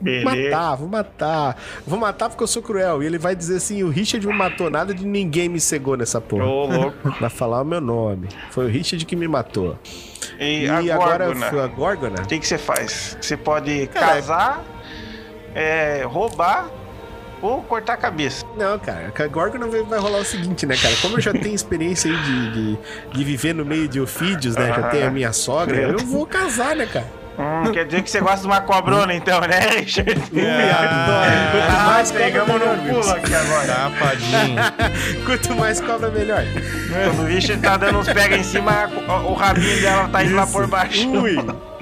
[0.00, 0.50] Beleza.
[0.50, 1.56] Matar, vou matar.
[1.86, 3.02] Vou matar porque eu sou cruel.
[3.02, 6.20] E ele vai dizer assim: o Richard não matou nada de ninguém me cegou nessa
[6.20, 6.44] porra.
[6.44, 7.10] Ô, louco.
[7.20, 8.28] Vai falar o meu nome.
[8.50, 9.78] Foi o Richard que me matou.
[10.40, 11.46] E, E, a agora Górgona?
[11.62, 12.22] a Górgona?
[12.22, 13.16] O que, que você faz?
[13.20, 14.64] Você pode Cara, casar,
[15.54, 16.68] é, roubar
[17.42, 18.46] ou cortar a cabeça.
[18.56, 20.94] Não, cara, com a Górgona vai, rolar o seguinte, né, cara?
[21.02, 22.78] Como eu já tenho experiência aí de, de,
[23.12, 24.68] de viver no meio de ofídeos, né?
[24.68, 27.21] Já tenho a minha sogra, eu vou casar, né, cara?
[27.38, 30.12] Hum, quer dizer que você gosta de uma cobrona, então, né, Richard?
[30.32, 31.32] Ui, adoro.
[31.52, 33.66] Quanto Ah, mais pegamos no pulo aqui agora.
[33.66, 35.24] Tapadinho.
[35.24, 36.44] Quanto mais cobra, melhor.
[37.06, 38.88] Quando o Richard tá dando uns pega em cima,
[39.26, 41.08] o, rabinho dela tá indo lá por baixo.
[41.10, 41.36] Ui,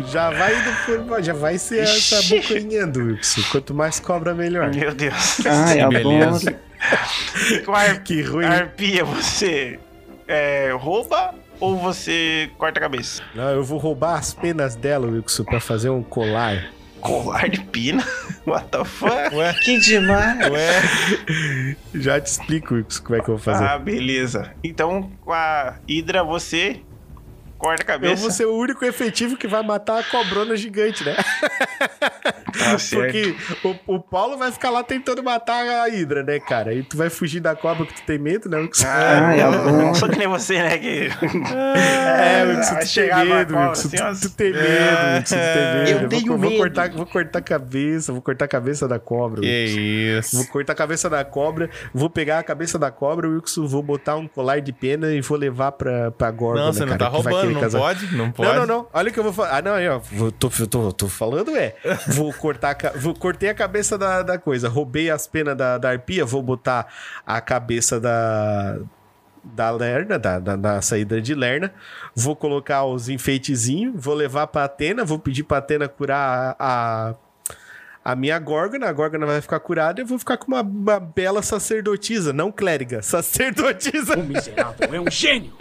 [0.07, 2.37] já vai indo por baixo, já vai ser essa Ixi.
[2.37, 3.43] bocanhando, Wilson.
[3.51, 4.73] Quanto mais cobra, melhor.
[4.75, 5.41] Meu Deus.
[5.47, 6.51] Ai, beleza.
[6.51, 6.71] adoro.
[7.51, 8.47] E com a, ar- Que ruim.
[8.47, 9.79] arpia, você
[10.29, 13.23] é, rouba ou você corta a cabeça?
[13.35, 16.71] Não, eu vou roubar as penas dela, Wilson, pra fazer um colar.
[17.01, 18.05] Colar de pina?
[18.47, 19.35] What the fuck?
[19.35, 20.51] Ué, Que demais.
[20.51, 21.77] ué.
[21.95, 23.65] Já te explico, Wilson, como é que eu vou fazer.
[23.65, 24.53] Ah, beleza.
[24.63, 26.81] Então, com a Hidra, você
[27.61, 28.23] corta a eu cabeça.
[28.23, 31.15] vou ser o único efetivo que vai matar a cobrona gigante, né?
[32.59, 33.13] Tá certo.
[33.63, 36.73] Porque o, o Paulo vai ficar lá tentando matar a Hidra, né, cara?
[36.75, 38.87] E tu vai fugir da cobra que tu tem medo, né, Wilson?
[38.87, 39.73] Ah, não, adoro.
[39.77, 40.79] não sou que nem você, né?
[40.79, 41.09] Que...
[41.55, 43.89] É, Wilson, vai tu chegar tem medo, Wilson.
[44.11, 44.67] assim, Tu, tu tem medo,
[45.19, 45.91] Wilson, tu tem medo.
[45.91, 46.57] Eu vou, tenho vou medo.
[46.57, 49.41] Cortar, vou cortar a cabeça, vou cortar a cabeça da cobra.
[49.41, 50.37] Que Wilson.
[50.37, 50.53] Vou isso.
[50.53, 54.27] cortar a cabeça da cobra, vou pegar a cabeça da cobra, Wilson, vou botar um
[54.27, 56.61] colar de pena e vou levar pra, pra Gorgon.
[56.61, 58.49] Não, você não tá roubando, não pode, não pode.
[58.51, 58.87] Não, não, não.
[58.93, 59.57] Olha o que eu vou falar.
[59.59, 59.99] Ah, não, aí, ó.
[59.99, 61.75] Vou- Tô, tô, tô falando, é.
[62.09, 62.77] Vou cortar.
[62.85, 64.69] a Vou, cortei a cabeça da, da coisa.
[64.69, 66.25] Roubei as penas da, da arpia.
[66.25, 66.87] Vou botar
[67.27, 68.79] a cabeça da.
[69.43, 71.73] Da Lerna, da, da, da saída de Lerna.
[72.15, 73.95] Vou colocar os enfeitezinhos.
[73.97, 75.03] Vou levar pra Atena.
[75.03, 77.11] Vou pedir pra Atena curar a.
[77.11, 77.15] a
[78.17, 81.43] minha Górgona, a Górgona vai ficar curada e eu vou ficar com uma, uma bela
[81.43, 84.17] sacerdotisa, não clériga, sacerdotisa.
[84.19, 85.53] O miserável é um gênio.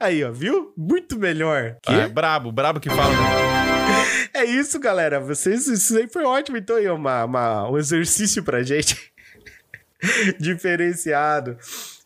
[0.00, 0.72] Aí, ó, viu?
[0.76, 1.76] Muito melhor.
[1.86, 3.12] Ah, é brabo, brabo que fala.
[4.32, 5.20] É isso, galera.
[5.20, 6.56] Vocês, isso aí foi ótimo.
[6.56, 9.12] Então, aí, uma, uma- um exercício pra gente
[10.40, 11.56] diferenciado.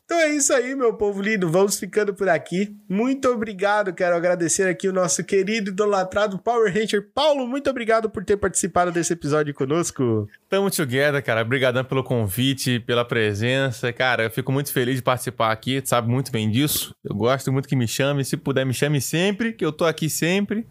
[0.09, 1.51] Então é isso aí, meu povo lindo.
[1.51, 2.75] Vamos ficando por aqui.
[2.89, 3.93] Muito obrigado.
[3.93, 7.47] Quero agradecer aqui o nosso querido idolatrado Power Ranger Paulo.
[7.47, 10.27] Muito obrigado por ter participado desse episódio conosco.
[10.49, 11.43] Tamo together, cara.
[11.43, 13.93] Obrigadão pelo convite, pela presença.
[13.93, 15.83] Cara, eu fico muito feliz de participar aqui.
[15.85, 16.95] Sabe muito bem disso.
[17.05, 18.25] Eu gosto muito que me chame.
[18.25, 20.67] Se puder, me chame sempre, que eu tô aqui sempre.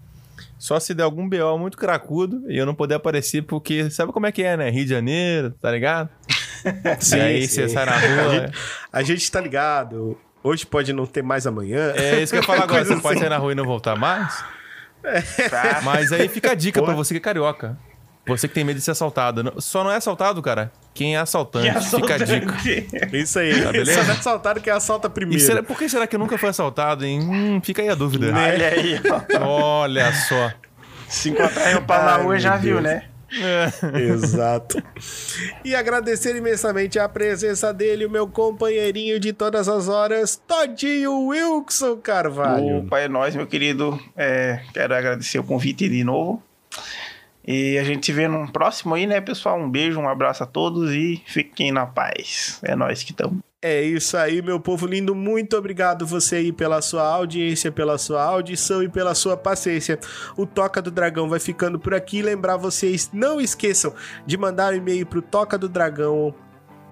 [0.58, 4.26] Só se der algum BO muito cracudo e eu não poder aparecer, porque sabe como
[4.26, 4.72] é que é, né?
[4.72, 6.10] Rio de Janeiro, tá ligado?
[7.00, 7.62] Sim, e aí sim.
[7.62, 8.30] você sai na A rua.
[8.40, 8.54] gente,
[8.94, 10.18] a gente tá ligado.
[10.44, 11.92] Hoje pode não ter mais amanhã.
[11.96, 12.86] É isso que eu ia falar agora.
[12.86, 13.20] Você pode assim.
[13.20, 14.44] sair na rua e não voltar mais?
[15.50, 15.82] Tá?
[15.84, 16.94] Mas aí fica a dica Porra.
[16.94, 17.78] pra você que é carioca.
[18.28, 19.54] Você que tem medo de ser assaltado.
[19.62, 21.72] Só não é assaltado, cara, quem é assaltante.
[21.72, 22.52] Que Fica a dica.
[22.52, 22.88] assaltante.
[23.14, 23.64] Isso aí.
[23.64, 24.00] Tá beleza?
[24.02, 25.42] Só não é assaltado quem assalta primeiro.
[25.42, 27.22] será, por que será que nunca foi assaltado, hein?
[27.22, 28.28] Hum, fica aí a dúvida.
[28.28, 29.00] Olha aí,
[29.40, 29.82] ó.
[29.82, 30.52] Olha só.
[31.08, 33.02] Se encontrar em pau na rua, já viu, Deus.
[33.40, 34.02] Né?
[34.02, 34.82] Exato.
[35.64, 41.98] E agradecer imensamente a presença dele, o meu companheirinho de todas as horas, Todinho Wilson
[41.98, 42.80] Carvalho.
[42.80, 44.00] Opa, é nóis, meu querido.
[44.16, 46.42] É, quero agradecer o convite de novo.
[47.46, 49.58] E a gente se vê num próximo aí, né, pessoal?
[49.58, 52.60] Um beijo, um abraço a todos e fiquem na paz.
[52.62, 53.47] É nós que estamos.
[53.60, 55.16] É isso aí, meu povo lindo.
[55.16, 60.00] Muito obrigado você aí pela sua audiência, pela sua audição e pela sua paciência.
[60.38, 62.22] O Toca do Dragão vai ficando por aqui.
[62.22, 63.96] Lembrar vocês, não esqueçam
[64.28, 66.36] de mandar um e-mail pro Toca do Dragão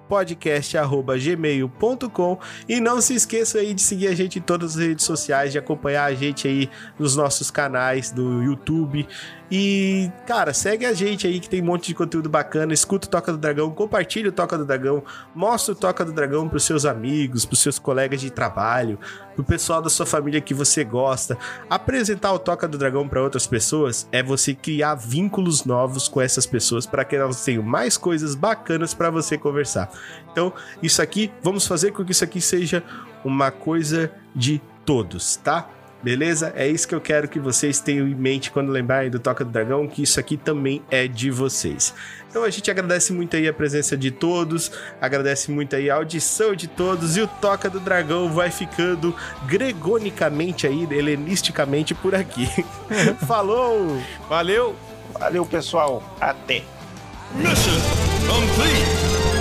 [0.08, 2.38] podcast@gmail.com
[2.68, 5.58] e não se esqueça aí de seguir a gente em todas as redes sociais, de
[5.58, 6.68] acompanhar a gente aí
[6.98, 9.06] nos nossos canais do YouTube
[9.50, 12.74] e, cara, segue a gente aí que tem um monte de conteúdo bacana.
[12.74, 15.04] Escuta o Toca do Dragão, compartilha o Toca do Dragão,
[15.34, 18.98] mostra o Toca do Dragão pros seus amigos, pros seus colegas de trabalho,
[19.34, 21.38] pro pessoal da sua família que você gosta.
[21.70, 26.46] Apresentar o Toca do Dragão para outras pessoas é você criar vínculos novos com essas
[26.46, 29.90] pessoas para que elas tenham mais coisas bacanas para você conversar.
[30.32, 30.52] Então,
[30.82, 32.82] isso aqui, vamos fazer com que isso aqui seja
[33.24, 35.68] uma coisa de todos, tá?
[36.06, 36.52] Beleza?
[36.54, 39.50] É isso que eu quero que vocês tenham em mente quando lembrarem do Toca do
[39.50, 41.92] Dragão, que isso aqui também é de vocês.
[42.30, 44.70] Então a gente agradece muito aí a presença de todos,
[45.00, 49.12] agradece muito aí a audição de todos e o Toca do Dragão vai ficando
[49.48, 52.46] gregonicamente aí, helenisticamente por aqui.
[53.26, 54.00] Falou!
[54.28, 54.76] Valeu!
[55.18, 56.16] Valeu, pessoal.
[56.20, 56.62] Até.
[57.34, 57.80] Mission
[58.28, 59.35] complete.